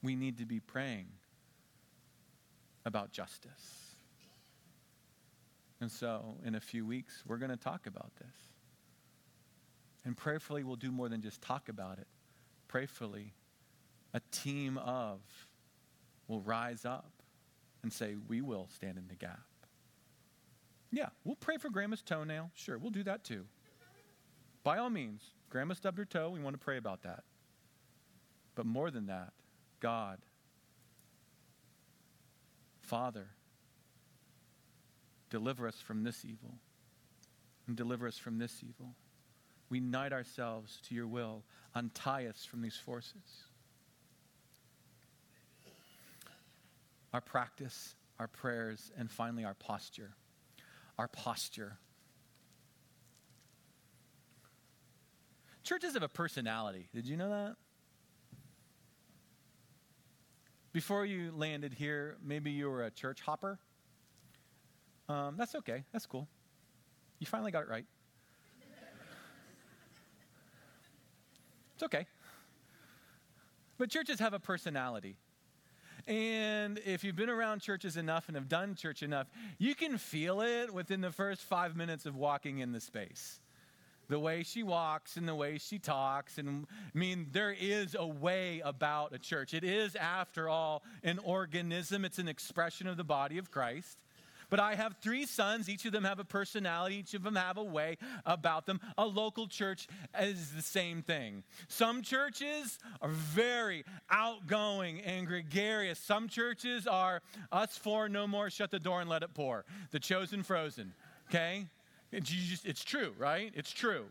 We 0.02 0.16
need 0.16 0.38
to 0.38 0.46
be 0.46 0.60
praying 0.60 1.06
about 2.84 3.12
justice. 3.12 3.85
And 5.80 5.90
so, 5.90 6.36
in 6.44 6.54
a 6.54 6.60
few 6.60 6.86
weeks, 6.86 7.22
we're 7.26 7.36
going 7.36 7.50
to 7.50 7.56
talk 7.56 7.86
about 7.86 8.10
this. 8.18 8.34
And 10.04 10.16
prayerfully, 10.16 10.64
we'll 10.64 10.76
do 10.76 10.90
more 10.90 11.08
than 11.08 11.20
just 11.20 11.42
talk 11.42 11.68
about 11.68 11.98
it. 11.98 12.06
Prayerfully, 12.68 13.34
a 14.14 14.20
team 14.30 14.78
of 14.78 15.20
will 16.28 16.40
rise 16.40 16.84
up 16.84 17.10
and 17.82 17.92
say, 17.92 18.14
We 18.28 18.40
will 18.40 18.68
stand 18.74 18.96
in 18.96 19.06
the 19.08 19.14
gap. 19.14 19.40
Yeah, 20.90 21.08
we'll 21.24 21.36
pray 21.36 21.58
for 21.58 21.68
grandma's 21.68 22.02
toenail. 22.02 22.50
Sure, 22.54 22.78
we'll 22.78 22.90
do 22.90 23.02
that 23.02 23.24
too. 23.24 23.44
By 24.64 24.78
all 24.78 24.90
means, 24.90 25.22
grandma 25.50 25.74
stubbed 25.74 25.98
her 25.98 26.04
toe. 26.04 26.30
We 26.30 26.40
want 26.40 26.54
to 26.54 26.64
pray 26.64 26.78
about 26.78 27.02
that. 27.02 27.24
But 28.54 28.64
more 28.64 28.90
than 28.90 29.06
that, 29.06 29.32
God, 29.80 30.18
Father, 32.80 33.28
Deliver 35.30 35.66
us 35.66 35.80
from 35.80 36.04
this 36.04 36.24
evil 36.24 36.54
and 37.66 37.76
deliver 37.76 38.06
us 38.06 38.18
from 38.18 38.38
this 38.38 38.62
evil. 38.62 38.94
We 39.68 39.78
unite 39.78 40.12
ourselves 40.12 40.80
to 40.88 40.94
your 40.94 41.06
will. 41.06 41.42
Untie 41.74 42.26
us 42.26 42.44
from 42.44 42.62
these 42.62 42.76
forces. 42.76 43.44
Our 47.12 47.20
practice, 47.20 47.94
our 48.18 48.28
prayers, 48.28 48.92
and 48.96 49.10
finally 49.10 49.44
our 49.44 49.54
posture. 49.54 50.14
Our 50.98 51.08
posture. 51.08 51.78
Churches 55.64 55.94
have 55.94 56.02
a 56.04 56.08
personality. 56.08 56.88
Did 56.94 57.06
you 57.06 57.16
know 57.16 57.30
that? 57.30 57.56
Before 60.72 61.04
you 61.04 61.32
landed 61.34 61.74
here, 61.74 62.16
maybe 62.22 62.52
you 62.52 62.70
were 62.70 62.84
a 62.84 62.90
church 62.90 63.22
hopper. 63.22 63.58
Um, 65.08 65.36
that's 65.36 65.54
okay. 65.54 65.84
That's 65.92 66.06
cool. 66.06 66.28
You 67.18 67.26
finally 67.26 67.50
got 67.50 67.62
it 67.62 67.68
right. 67.68 67.86
it's 71.74 71.82
okay. 71.82 72.06
But 73.78 73.90
churches 73.90 74.18
have 74.20 74.32
a 74.32 74.40
personality. 74.40 75.16
And 76.06 76.80
if 76.84 77.02
you've 77.02 77.16
been 77.16 77.30
around 77.30 77.60
churches 77.60 77.96
enough 77.96 78.28
and 78.28 78.36
have 78.36 78.48
done 78.48 78.74
church 78.74 79.02
enough, 79.02 79.26
you 79.58 79.74
can 79.74 79.98
feel 79.98 80.40
it 80.40 80.72
within 80.72 81.00
the 81.00 81.10
first 81.10 81.42
five 81.42 81.76
minutes 81.76 82.06
of 82.06 82.14
walking 82.14 82.60
in 82.60 82.72
the 82.72 82.80
space. 82.80 83.40
The 84.08 84.18
way 84.20 84.44
she 84.44 84.62
walks 84.62 85.16
and 85.16 85.26
the 85.26 85.34
way 85.34 85.58
she 85.58 85.80
talks. 85.80 86.38
And 86.38 86.66
I 86.94 86.98
mean, 86.98 87.26
there 87.32 87.50
is 87.58 87.96
a 87.98 88.06
way 88.06 88.62
about 88.64 89.12
a 89.12 89.18
church. 89.18 89.52
It 89.52 89.64
is, 89.64 89.96
after 89.96 90.48
all, 90.48 90.84
an 91.02 91.18
organism, 91.18 92.04
it's 92.04 92.18
an 92.18 92.28
expression 92.28 92.86
of 92.86 92.96
the 92.96 93.04
body 93.04 93.36
of 93.36 93.50
Christ. 93.50 94.04
But 94.48 94.60
I 94.60 94.74
have 94.74 94.96
three 95.00 95.26
sons. 95.26 95.68
Each 95.68 95.84
of 95.84 95.92
them 95.92 96.04
have 96.04 96.18
a 96.18 96.24
personality. 96.24 96.96
Each 96.96 97.14
of 97.14 97.22
them 97.22 97.36
have 97.36 97.56
a 97.56 97.64
way 97.64 97.98
about 98.24 98.66
them. 98.66 98.80
A 98.96 99.06
local 99.06 99.46
church 99.46 99.88
is 100.20 100.52
the 100.52 100.62
same 100.62 101.02
thing. 101.02 101.42
Some 101.68 102.02
churches 102.02 102.78
are 103.02 103.08
very 103.08 103.84
outgoing 104.10 105.00
and 105.00 105.26
gregarious. 105.26 105.98
Some 105.98 106.28
churches 106.28 106.86
are 106.86 107.22
us 107.50 107.76
four, 107.76 108.08
no 108.08 108.26
more, 108.26 108.50
shut 108.50 108.70
the 108.70 108.78
door 108.78 109.00
and 109.00 109.10
let 109.10 109.22
it 109.22 109.34
pour. 109.34 109.64
The 109.90 109.98
chosen 109.98 110.42
frozen. 110.42 110.92
Okay? 111.28 111.66
It's, 112.12 112.30
just, 112.30 112.66
it's 112.66 112.84
true, 112.84 113.12
right? 113.18 113.52
It's 113.54 113.72
true. 113.72 114.06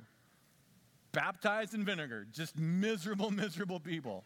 Baptized 1.11 1.73
in 1.73 1.85
vinegar. 1.85 2.27
Just 2.31 2.57
miserable, 2.57 3.31
miserable 3.31 3.79
people. 3.79 4.25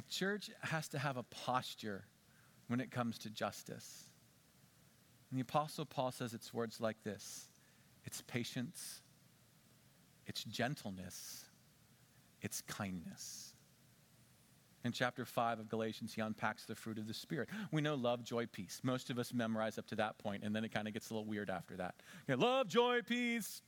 A 0.00 0.02
church 0.08 0.50
has 0.62 0.88
to 0.88 0.98
have 0.98 1.18
a 1.18 1.22
posture 1.24 2.06
when 2.68 2.80
it 2.80 2.90
comes 2.90 3.18
to 3.18 3.28
justice. 3.28 4.04
And 5.30 5.38
the 5.38 5.42
Apostle 5.42 5.84
Paul 5.84 6.10
says 6.10 6.32
it's 6.32 6.54
words 6.54 6.80
like 6.80 7.02
this 7.04 7.50
it's 8.06 8.22
patience, 8.22 9.02
it's 10.26 10.42
gentleness, 10.44 11.44
it's 12.40 12.62
kindness. 12.62 13.52
In 14.86 14.92
chapter 14.92 15.26
5 15.26 15.60
of 15.60 15.68
Galatians, 15.68 16.14
he 16.14 16.22
unpacks 16.22 16.64
the 16.64 16.74
fruit 16.74 16.96
of 16.96 17.06
the 17.06 17.12
Spirit. 17.12 17.50
We 17.70 17.82
know 17.82 17.94
love, 17.94 18.24
joy, 18.24 18.46
peace. 18.46 18.80
Most 18.82 19.10
of 19.10 19.18
us 19.18 19.34
memorize 19.34 19.76
up 19.76 19.86
to 19.88 19.96
that 19.96 20.16
point, 20.16 20.44
and 20.44 20.56
then 20.56 20.64
it 20.64 20.72
kind 20.72 20.88
of 20.88 20.94
gets 20.94 21.10
a 21.10 21.12
little 21.12 21.28
weird 21.28 21.50
after 21.50 21.76
that. 21.76 21.96
Love, 22.26 22.68
joy, 22.68 23.00
peace, 23.06 23.60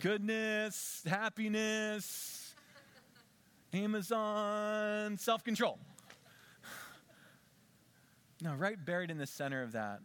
goodness, 0.00 1.02
happiness, 1.04 2.41
Amazon, 3.72 5.16
self 5.16 5.44
control. 5.44 5.78
No, 8.42 8.54
right 8.54 8.82
buried 8.84 9.10
in 9.10 9.18
the 9.18 9.26
center 9.26 9.62
of 9.62 9.72
that 9.72 10.00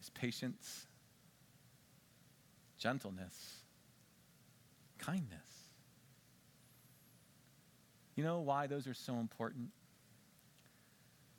is 0.00 0.10
patience, 0.10 0.86
gentleness, 2.78 3.60
kindness. 4.98 5.40
You 8.16 8.24
know 8.24 8.40
why 8.40 8.66
those 8.66 8.86
are 8.86 8.94
so 8.94 9.16
important? 9.18 9.68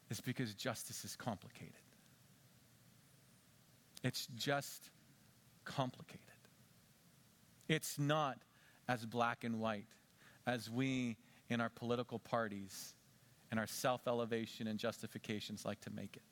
It's 0.09 0.21
because 0.21 0.53
justice 0.53 1.03
is 1.03 1.15
complicated. 1.15 1.73
It's 4.03 4.27
just 4.35 4.89
complicated. 5.65 6.21
It's 7.67 7.99
not 7.99 8.37
as 8.87 9.05
black 9.05 9.43
and 9.43 9.59
white 9.59 9.87
as 10.45 10.69
we 10.69 11.17
in 11.49 11.61
our 11.61 11.69
political 11.69 12.19
parties 12.19 12.93
and 13.51 13.59
our 13.59 13.67
self 13.67 14.07
elevation 14.07 14.67
and 14.67 14.79
justifications 14.79 15.65
like 15.65 15.79
to 15.81 15.89
make 15.89 16.15
it. 16.15 16.23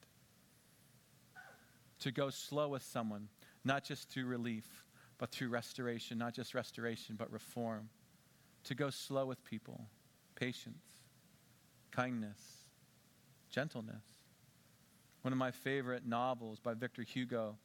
To 2.00 2.12
go 2.12 2.30
slow 2.30 2.70
with 2.70 2.84
someone, 2.84 3.30
not 3.64 3.86
just 3.86 4.10
through 4.10 4.26
relief, 4.26 4.84
but 5.18 5.32
through 5.32 5.50
restoration, 5.50 6.18
not 6.18 6.34
just 6.34 6.54
restoration, 6.54 7.16
but 7.18 7.32
reform. 7.32 7.90
To 8.66 8.76
go 8.76 8.90
slow 8.90 9.26
with 9.26 9.44
people, 9.46 9.86
patience, 10.36 10.84
kindness, 11.92 12.40
gentleness. 13.50 14.04
One 15.22 15.32
of 15.32 15.40
my 15.40 15.52
favorite 15.52 16.06
novels 16.06 16.60
by 16.60 16.74
Victor 16.74 17.04
Hugo, 17.04 17.58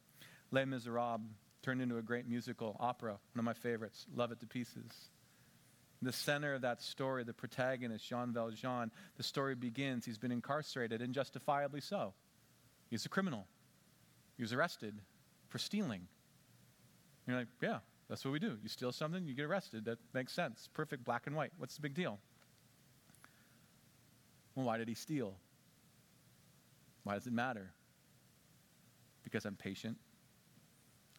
Les 0.51 0.65
Miserables, 0.65 1.21
turned 1.63 1.83
into 1.83 1.99
a 1.99 2.03
great 2.03 2.29
musical 2.29 2.77
opera, 2.81 3.13
one 3.13 3.39
of 3.39 3.45
my 3.45 3.53
favorites. 3.53 4.07
Love 4.15 4.33
it 4.33 4.41
to 4.41 4.47
pieces 4.47 5.11
the 6.03 6.13
center 6.13 6.55
of 6.55 6.63
that 6.63 6.83
story, 6.83 7.25
the 7.25 7.33
protagonist, 7.33 8.09
Jean 8.09 8.33
Valjean, 8.33 8.91
the 9.17 9.23
story 9.23 9.55
begins. 9.55 10.05
He's 10.05 10.19
been 10.19 10.33
incarcerated, 10.33 11.03
and 11.03 11.13
justifiably 11.13 11.81
so. 11.81 12.15
He's 12.89 13.05
a 13.05 13.09
criminal. 13.09 13.47
He 14.37 14.43
was 14.43 14.53
arrested 14.53 14.95
for 15.49 15.59
stealing. 15.59 16.07
You're 17.27 17.37
like, 17.37 17.49
yeah, 17.61 17.79
that's 18.09 18.25
what 18.25 18.33
we 18.33 18.39
do. 18.39 18.57
You 18.63 18.69
steal 18.69 18.93
something, 18.93 19.27
you 19.27 19.35
get 19.35 19.45
arrested. 19.45 19.85
That 19.85 19.99
makes 20.15 20.33
sense. 20.33 20.69
Perfect 20.73 21.05
black 21.05 21.27
and 21.27 21.37
white. 21.37 21.53
What's 21.59 21.75
the 21.75 21.83
big 21.83 21.95
deal? 21.95 22.19
Well, 24.55 24.67
why 24.67 24.79
did 24.79 24.89
he 24.89 24.95
steal? 24.95 25.35
Why 27.05 27.15
does 27.15 27.27
it 27.27 27.33
matter? 27.33 27.73
Because 29.23 29.45
I'm 29.45 29.55
patient, 29.55 29.99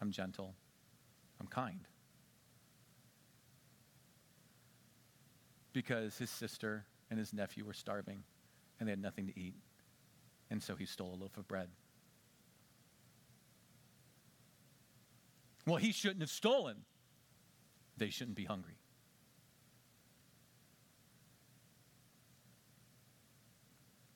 I'm 0.01 0.11
gentle, 0.11 0.53
I'm 1.39 1.47
kind. 1.47 1.87
Because 5.73 6.17
his 6.17 6.29
sister 6.29 6.85
and 7.09 7.19
his 7.19 7.33
nephew 7.33 7.65
were 7.65 7.73
starving 7.73 8.23
and 8.79 8.87
they 8.87 8.91
had 8.91 9.01
nothing 9.01 9.27
to 9.27 9.39
eat. 9.39 9.55
And 10.49 10.61
so 10.61 10.75
he 10.75 10.85
stole 10.85 11.13
a 11.13 11.19
loaf 11.21 11.37
of 11.37 11.47
bread. 11.47 11.69
Well, 15.65 15.77
he 15.77 15.91
shouldn't 15.91 16.21
have 16.21 16.29
stolen. 16.29 16.77
They 17.97 18.09
shouldn't 18.09 18.35
be 18.35 18.45
hungry. 18.45 18.77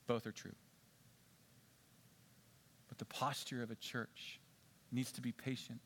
Both 0.08 0.28
are 0.28 0.32
true. 0.32 0.56
But 2.88 2.98
the 2.98 3.06
posture 3.06 3.62
of 3.64 3.72
a 3.72 3.76
church 3.76 4.40
needs 4.92 5.12
to 5.14 5.22
be 5.22 5.32
patient, 5.32 5.82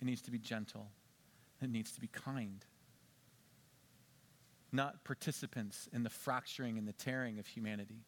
it 0.00 0.04
needs 0.04 0.22
to 0.22 0.30
be 0.30 0.38
gentle, 0.38 0.90
it 1.62 1.70
needs 1.70 1.92
to 1.92 2.00
be 2.00 2.08
kind 2.08 2.64
not 4.74 5.04
participants 5.04 5.88
in 5.92 6.02
the 6.02 6.10
fracturing 6.10 6.76
and 6.76 6.86
the 6.86 6.92
tearing 6.92 7.38
of 7.38 7.46
humanity, 7.46 8.04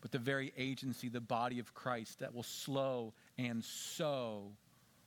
but 0.00 0.10
the 0.10 0.18
very 0.18 0.52
agency, 0.56 1.08
the 1.08 1.20
body 1.20 1.58
of 1.58 1.74
Christ 1.74 2.20
that 2.20 2.34
will 2.34 2.42
slow 2.42 3.12
and 3.36 3.62
sow 3.62 4.52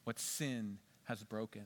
what 0.03 0.19
sin 0.19 0.77
has 1.05 1.23
broken. 1.23 1.63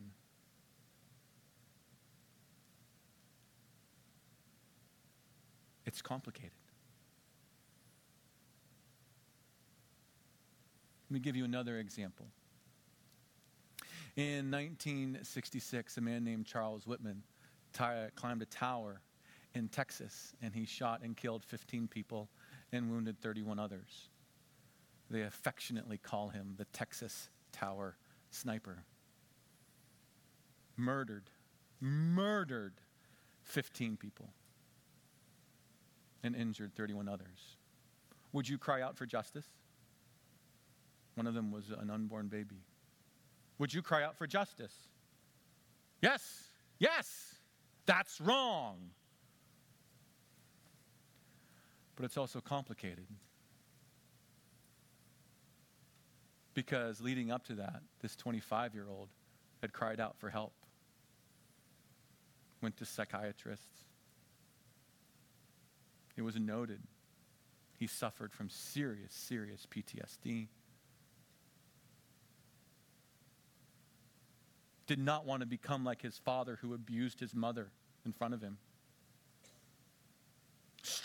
It's 5.85 6.01
complicated. 6.01 6.51
Let 11.09 11.13
me 11.13 11.19
give 11.19 11.35
you 11.35 11.45
another 11.45 11.77
example. 11.77 12.25
In 14.15 14.49
1966, 14.49 15.97
a 15.97 16.01
man 16.01 16.23
named 16.23 16.45
Charles 16.45 16.87
Whitman 16.87 17.21
t- 17.73 17.83
climbed 18.15 18.41
a 18.41 18.45
tower 18.45 19.01
in 19.55 19.69
Texas, 19.69 20.33
and 20.41 20.53
he 20.53 20.65
shot 20.65 21.01
and 21.01 21.15
killed 21.15 21.43
15 21.43 21.87
people 21.87 22.29
and 22.71 22.89
wounded 22.89 23.19
31 23.21 23.57
others. 23.57 24.09
They 25.09 25.21
affectionately 25.21 25.97
call 25.97 26.29
him 26.29 26.55
the 26.57 26.65
Texas 26.65 27.29
Tower 27.51 27.95
Sniper. 28.29 28.83
Murdered, 30.77 31.29
murdered 31.79 32.73
15 33.43 33.97
people 33.97 34.29
and 36.23 36.35
injured 36.35 36.75
31 36.75 37.07
others. 37.07 37.57
Would 38.33 38.49
you 38.49 38.57
cry 38.57 38.81
out 38.81 38.97
for 38.97 39.05
justice? 39.05 39.45
One 41.13 41.27
of 41.27 41.33
them 41.33 41.51
was 41.51 41.69
an 41.69 41.89
unborn 41.89 42.27
baby. 42.27 42.65
Would 43.57 43.73
you 43.73 43.81
cry 43.81 44.03
out 44.03 44.17
for 44.17 44.27
justice? 44.27 44.73
Yes, 46.01 46.49
yes, 46.77 47.35
that's 47.85 48.19
wrong 48.19 48.89
but 51.95 52.05
it's 52.05 52.17
also 52.17 52.41
complicated. 52.41 53.07
Because 56.53 57.01
leading 57.01 57.31
up 57.31 57.45
to 57.45 57.55
that, 57.55 57.81
this 58.01 58.15
25 58.15 58.73
year 58.73 58.87
old 58.89 59.09
had 59.61 59.73
cried 59.73 59.99
out 59.99 60.17
for 60.17 60.29
help, 60.29 60.53
went 62.61 62.77
to 62.77 62.85
psychiatrists. 62.85 63.83
It 66.17 66.21
was 66.21 66.35
noted 66.37 66.81
he 67.77 67.87
suffered 67.87 68.31
from 68.31 68.49
serious, 68.49 69.13
serious 69.13 69.67
PTSD. 69.69 70.47
Did 74.87 74.99
not 74.99 75.25
want 75.25 75.41
to 75.41 75.45
become 75.45 75.83
like 75.83 76.01
his 76.01 76.17
father 76.17 76.57
who 76.61 76.73
abused 76.73 77.19
his 77.19 77.35
mother 77.35 77.71
in 78.05 78.13
front 78.13 78.33
of 78.33 78.41
him 78.41 78.57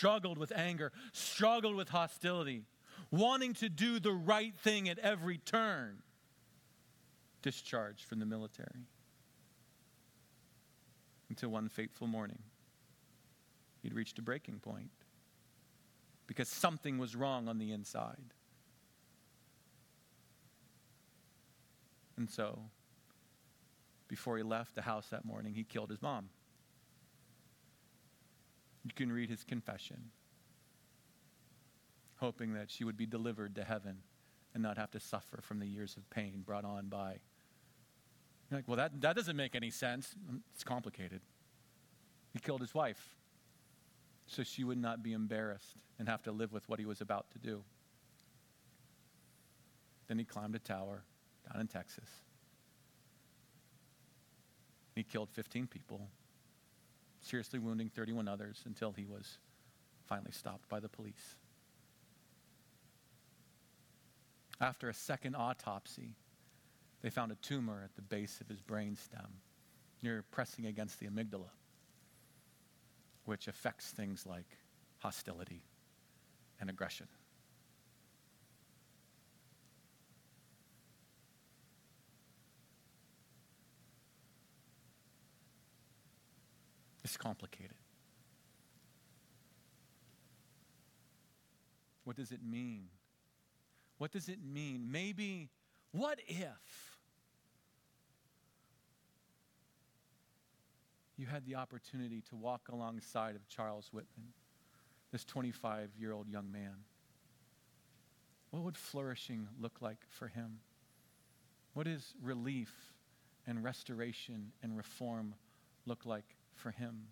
struggled 0.00 0.38
with 0.38 0.50
anger, 0.56 0.90
struggled 1.12 1.76
with 1.76 1.90
hostility, 1.90 2.64
wanting 3.10 3.52
to 3.52 3.68
do 3.68 4.00
the 4.00 4.12
right 4.12 4.54
thing 4.56 4.88
at 4.88 4.98
every 4.98 5.36
turn. 5.36 5.98
Discharged 7.42 8.04
from 8.04 8.18
the 8.18 8.24
military. 8.24 8.86
Until 11.28 11.50
one 11.50 11.68
fateful 11.68 12.06
morning, 12.06 12.38
he'd 13.82 13.92
reached 13.92 14.18
a 14.18 14.22
breaking 14.22 14.58
point 14.58 14.90
because 16.26 16.48
something 16.48 16.96
was 16.96 17.14
wrong 17.14 17.46
on 17.46 17.58
the 17.58 17.70
inside. 17.70 18.32
And 22.16 22.30
so, 22.30 22.58
before 24.08 24.38
he 24.38 24.42
left 24.42 24.74
the 24.74 24.82
house 24.82 25.08
that 25.10 25.26
morning, 25.26 25.52
he 25.52 25.62
killed 25.62 25.90
his 25.90 26.00
mom. 26.00 26.30
You 28.84 28.92
can 28.94 29.12
read 29.12 29.28
his 29.28 29.44
confession, 29.44 30.10
hoping 32.16 32.54
that 32.54 32.70
she 32.70 32.84
would 32.84 32.96
be 32.96 33.06
delivered 33.06 33.54
to 33.56 33.64
heaven 33.64 33.98
and 34.54 34.62
not 34.62 34.78
have 34.78 34.90
to 34.92 35.00
suffer 35.00 35.40
from 35.42 35.58
the 35.58 35.66
years 35.66 35.96
of 35.96 36.08
pain 36.10 36.42
brought 36.44 36.64
on 36.64 36.88
by. 36.88 37.16
You're 38.50 38.58
like, 38.58 38.68
well, 38.68 38.78
that, 38.78 39.00
that 39.00 39.14
doesn't 39.14 39.36
make 39.36 39.54
any 39.54 39.70
sense. 39.70 40.14
It's 40.54 40.64
complicated. 40.64 41.20
He 42.32 42.38
killed 42.38 42.60
his 42.60 42.74
wife 42.74 43.16
so 44.26 44.44
she 44.44 44.62
would 44.62 44.78
not 44.78 45.02
be 45.02 45.12
embarrassed 45.12 45.74
and 45.98 46.08
have 46.08 46.22
to 46.22 46.32
live 46.32 46.52
with 46.52 46.68
what 46.68 46.78
he 46.78 46.86
was 46.86 47.00
about 47.00 47.30
to 47.32 47.38
do. 47.38 47.62
Then 50.06 50.18
he 50.18 50.24
climbed 50.24 50.54
a 50.54 50.60
tower 50.60 51.02
down 51.50 51.60
in 51.60 51.66
Texas. 51.66 52.08
He 54.94 55.02
killed 55.02 55.30
15 55.30 55.66
people, 55.66 56.08
seriously 57.20 57.58
wounding 57.58 57.88
31 57.88 58.28
others 58.28 58.62
until 58.66 58.92
he 58.92 59.04
was 59.04 59.38
finally 60.06 60.32
stopped 60.32 60.68
by 60.68 60.80
the 60.80 60.88
police. 60.88 61.36
After 64.60 64.88
a 64.88 64.94
second 64.94 65.36
autopsy, 65.36 66.16
they 67.02 67.10
found 67.10 67.32
a 67.32 67.36
tumor 67.36 67.82
at 67.84 67.94
the 67.96 68.02
base 68.02 68.40
of 68.40 68.48
his 68.48 68.60
brain 68.60 68.96
stem, 68.96 69.40
near 70.02 70.24
pressing 70.30 70.66
against 70.66 70.98
the 71.00 71.06
amygdala 71.06 71.50
which 73.30 73.48
affects 73.48 73.90
things 73.90 74.26
like 74.26 74.58
hostility 74.98 75.62
and 76.60 76.68
aggression. 76.68 77.06
It's 87.10 87.16
complicated. 87.16 87.74
What 92.04 92.14
does 92.14 92.30
it 92.30 92.38
mean? 92.40 92.84
What 93.98 94.12
does 94.12 94.28
it 94.28 94.38
mean? 94.40 94.86
Maybe, 94.92 95.48
what 95.90 96.20
if? 96.28 96.98
you 101.16 101.26
had 101.26 101.44
the 101.44 101.56
opportunity 101.56 102.22
to 102.30 102.36
walk 102.36 102.68
alongside 102.70 103.34
of 103.34 103.46
Charles 103.48 103.90
Whitman, 103.92 104.28
this 105.10 105.24
25 105.24 105.90
year 105.98 106.12
old 106.12 106.28
young 106.28 106.52
man? 106.52 106.76
What 108.52 108.62
would 108.62 108.78
flourishing 108.78 109.48
look 109.60 109.82
like 109.82 109.98
for 110.08 110.28
him? 110.28 110.60
What 111.74 111.86
does 111.86 112.14
relief 112.22 112.72
and 113.48 113.64
restoration 113.64 114.52
and 114.62 114.76
reform 114.76 115.34
look 115.86 116.06
like 116.06 116.36
for 116.60 116.70
him? 116.70 117.06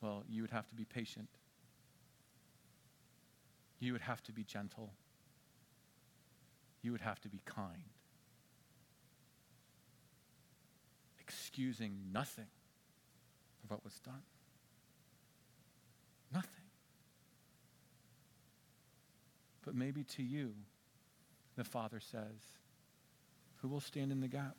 Well, 0.00 0.24
you 0.28 0.42
would 0.42 0.50
have 0.50 0.68
to 0.68 0.74
be 0.74 0.84
patient. 0.84 1.28
You 3.80 3.92
would 3.92 4.02
have 4.02 4.22
to 4.24 4.32
be 4.32 4.44
gentle. 4.44 4.92
You 6.82 6.92
would 6.92 7.00
have 7.00 7.20
to 7.20 7.28
be 7.28 7.40
kind. 7.44 7.84
excusing 11.32 11.98
nothing 12.12 12.46
of 13.62 13.70
what 13.70 13.84
was 13.84 13.98
done. 14.00 14.22
Nothing. 16.32 16.50
But 19.64 19.74
maybe 19.74 20.02
to 20.04 20.22
you, 20.22 20.54
the 21.56 21.64
Father 21.64 22.00
says, 22.00 22.58
Who 23.56 23.68
will 23.68 23.80
stand 23.80 24.12
in 24.12 24.20
the 24.20 24.28
gap? 24.28 24.56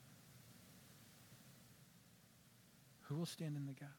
Will 3.14 3.26
stand 3.26 3.56
in 3.56 3.68
the 3.68 3.74
gap? 3.74 3.90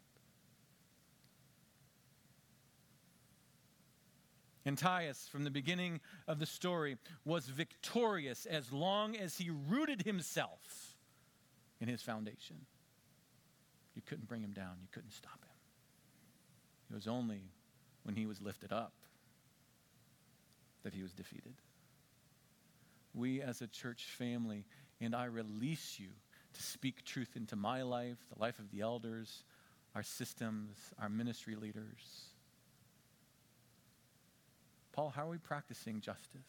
Antaeus, 4.66 5.28
from 5.28 5.44
the 5.44 5.50
beginning 5.50 6.00
of 6.26 6.38
the 6.38 6.46
story, 6.46 6.96
was 7.24 7.46
victorious 7.46 8.46
as 8.46 8.72
long 8.72 9.14
as 9.14 9.36
he 9.36 9.50
rooted 9.50 10.02
himself 10.02 10.96
in 11.80 11.88
his 11.88 12.02
foundation. 12.02 12.56
You 13.94 14.02
couldn't 14.04 14.26
bring 14.26 14.42
him 14.42 14.52
down, 14.52 14.76
you 14.80 14.88
couldn't 14.90 15.12
stop 15.12 15.42
him. 15.42 15.56
It 16.90 16.94
was 16.94 17.06
only 17.06 17.42
when 18.02 18.16
he 18.16 18.26
was 18.26 18.40
lifted 18.40 18.72
up 18.72 18.94
that 20.82 20.94
he 20.94 21.02
was 21.02 21.12
defeated. 21.12 21.54
We 23.14 23.42
as 23.42 23.62
a 23.62 23.66
church 23.66 24.06
family, 24.18 24.64
and 25.00 25.14
I 25.14 25.26
release 25.26 25.98
you 25.98 26.08
to 26.54 26.62
speak 26.62 27.04
truth 27.04 27.36
into 27.36 27.56
my 27.56 27.82
life, 27.82 28.18
the 28.32 28.40
life 28.40 28.58
of 28.58 28.70
the 28.70 28.80
elders, 28.80 29.44
our 29.94 30.02
systems, 30.02 30.76
our 31.00 31.08
ministry 31.08 31.56
leaders. 31.56 32.30
Paul, 34.92 35.10
how 35.14 35.26
are 35.26 35.30
we 35.30 35.38
practicing 35.38 36.00
justice? 36.00 36.40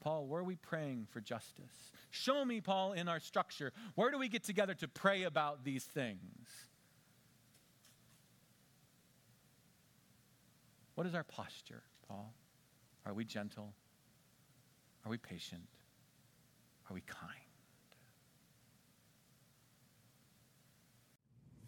Paul, 0.00 0.26
where 0.26 0.40
are 0.40 0.44
we 0.44 0.56
praying 0.56 1.06
for 1.10 1.20
justice? 1.20 1.92
Show 2.10 2.44
me, 2.44 2.60
Paul, 2.60 2.92
in 2.92 3.08
our 3.08 3.20
structure, 3.20 3.72
where 3.94 4.10
do 4.10 4.18
we 4.18 4.28
get 4.28 4.42
together 4.42 4.72
to 4.74 4.88
pray 4.88 5.24
about 5.24 5.64
these 5.64 5.84
things? 5.84 6.48
What 10.94 11.06
is 11.06 11.14
our 11.14 11.24
posture, 11.24 11.82
Paul? 12.08 12.32
Are 13.04 13.14
we 13.14 13.24
gentle? 13.24 13.74
Are 15.04 15.10
we 15.10 15.18
patient? 15.18 15.68
Are 16.88 16.94
we 16.94 17.02
kind? 17.02 17.49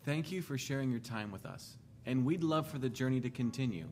Thank 0.04 0.32
you 0.32 0.42
for 0.42 0.58
sharing 0.58 0.90
your 0.90 0.98
time 0.98 1.30
with 1.30 1.46
us, 1.46 1.76
and 2.06 2.24
we'd 2.24 2.42
love 2.42 2.66
for 2.66 2.78
the 2.78 2.88
journey 2.88 3.20
to 3.20 3.30
continue. 3.30 3.86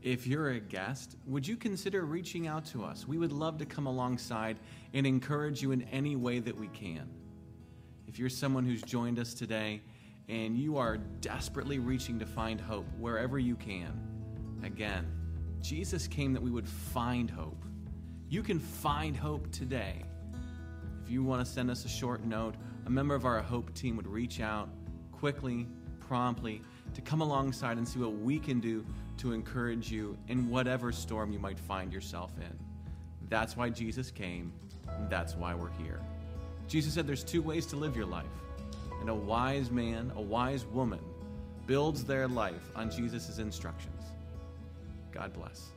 If 0.00 0.28
you're 0.28 0.50
a 0.50 0.60
guest, 0.60 1.16
would 1.26 1.44
you 1.44 1.56
consider 1.56 2.04
reaching 2.04 2.46
out 2.46 2.64
to 2.66 2.84
us? 2.84 3.08
We 3.08 3.18
would 3.18 3.32
love 3.32 3.58
to 3.58 3.66
come 3.66 3.86
alongside 3.86 4.58
and 4.94 5.04
encourage 5.04 5.60
you 5.60 5.72
in 5.72 5.82
any 5.90 6.14
way 6.14 6.38
that 6.38 6.56
we 6.56 6.68
can. 6.68 7.08
If 8.06 8.16
you're 8.16 8.28
someone 8.28 8.64
who's 8.64 8.80
joined 8.80 9.18
us 9.18 9.34
today 9.34 9.82
and 10.28 10.56
you 10.56 10.78
are 10.78 10.98
desperately 11.20 11.80
reaching 11.80 12.20
to 12.20 12.26
find 12.26 12.60
hope 12.60 12.86
wherever 12.96 13.40
you 13.40 13.56
can, 13.56 14.00
again, 14.62 15.04
Jesus 15.60 16.06
came 16.06 16.32
that 16.32 16.42
we 16.42 16.52
would 16.52 16.68
find 16.68 17.28
hope. 17.28 17.64
You 18.28 18.44
can 18.44 18.60
find 18.60 19.16
hope 19.16 19.50
today. 19.50 20.04
If 21.02 21.10
you 21.10 21.24
want 21.24 21.44
to 21.44 21.50
send 21.50 21.72
us 21.72 21.84
a 21.84 21.88
short 21.88 22.24
note, 22.24 22.54
a 22.86 22.90
member 22.90 23.16
of 23.16 23.24
our 23.24 23.42
Hope 23.42 23.74
team 23.74 23.96
would 23.96 24.06
reach 24.06 24.40
out 24.40 24.68
quickly, 25.18 25.66
promptly, 26.00 26.62
to 26.94 27.00
come 27.00 27.20
alongside 27.20 27.76
and 27.76 27.86
see 27.86 27.98
what 27.98 28.14
we 28.18 28.38
can 28.38 28.60
do 28.60 28.84
to 29.18 29.32
encourage 29.32 29.90
you 29.90 30.16
in 30.28 30.48
whatever 30.48 30.92
storm 30.92 31.32
you 31.32 31.38
might 31.38 31.58
find 31.58 31.92
yourself 31.92 32.32
in. 32.38 32.58
That's 33.28 33.56
why 33.56 33.70
Jesus 33.70 34.10
came. 34.10 34.52
That's 35.10 35.34
why 35.34 35.54
we're 35.54 35.72
here. 35.82 36.00
Jesus 36.66 36.94
said 36.94 37.06
there's 37.06 37.24
two 37.24 37.42
ways 37.42 37.66
to 37.66 37.76
live 37.76 37.96
your 37.96 38.06
life. 38.06 38.26
And 39.00 39.08
a 39.08 39.14
wise 39.14 39.70
man, 39.70 40.12
a 40.16 40.20
wise 40.20 40.64
woman, 40.66 41.00
builds 41.66 42.04
their 42.04 42.26
life 42.26 42.70
on 42.74 42.90
Jesus' 42.90 43.38
instructions. 43.38 44.02
God 45.12 45.32
bless. 45.32 45.70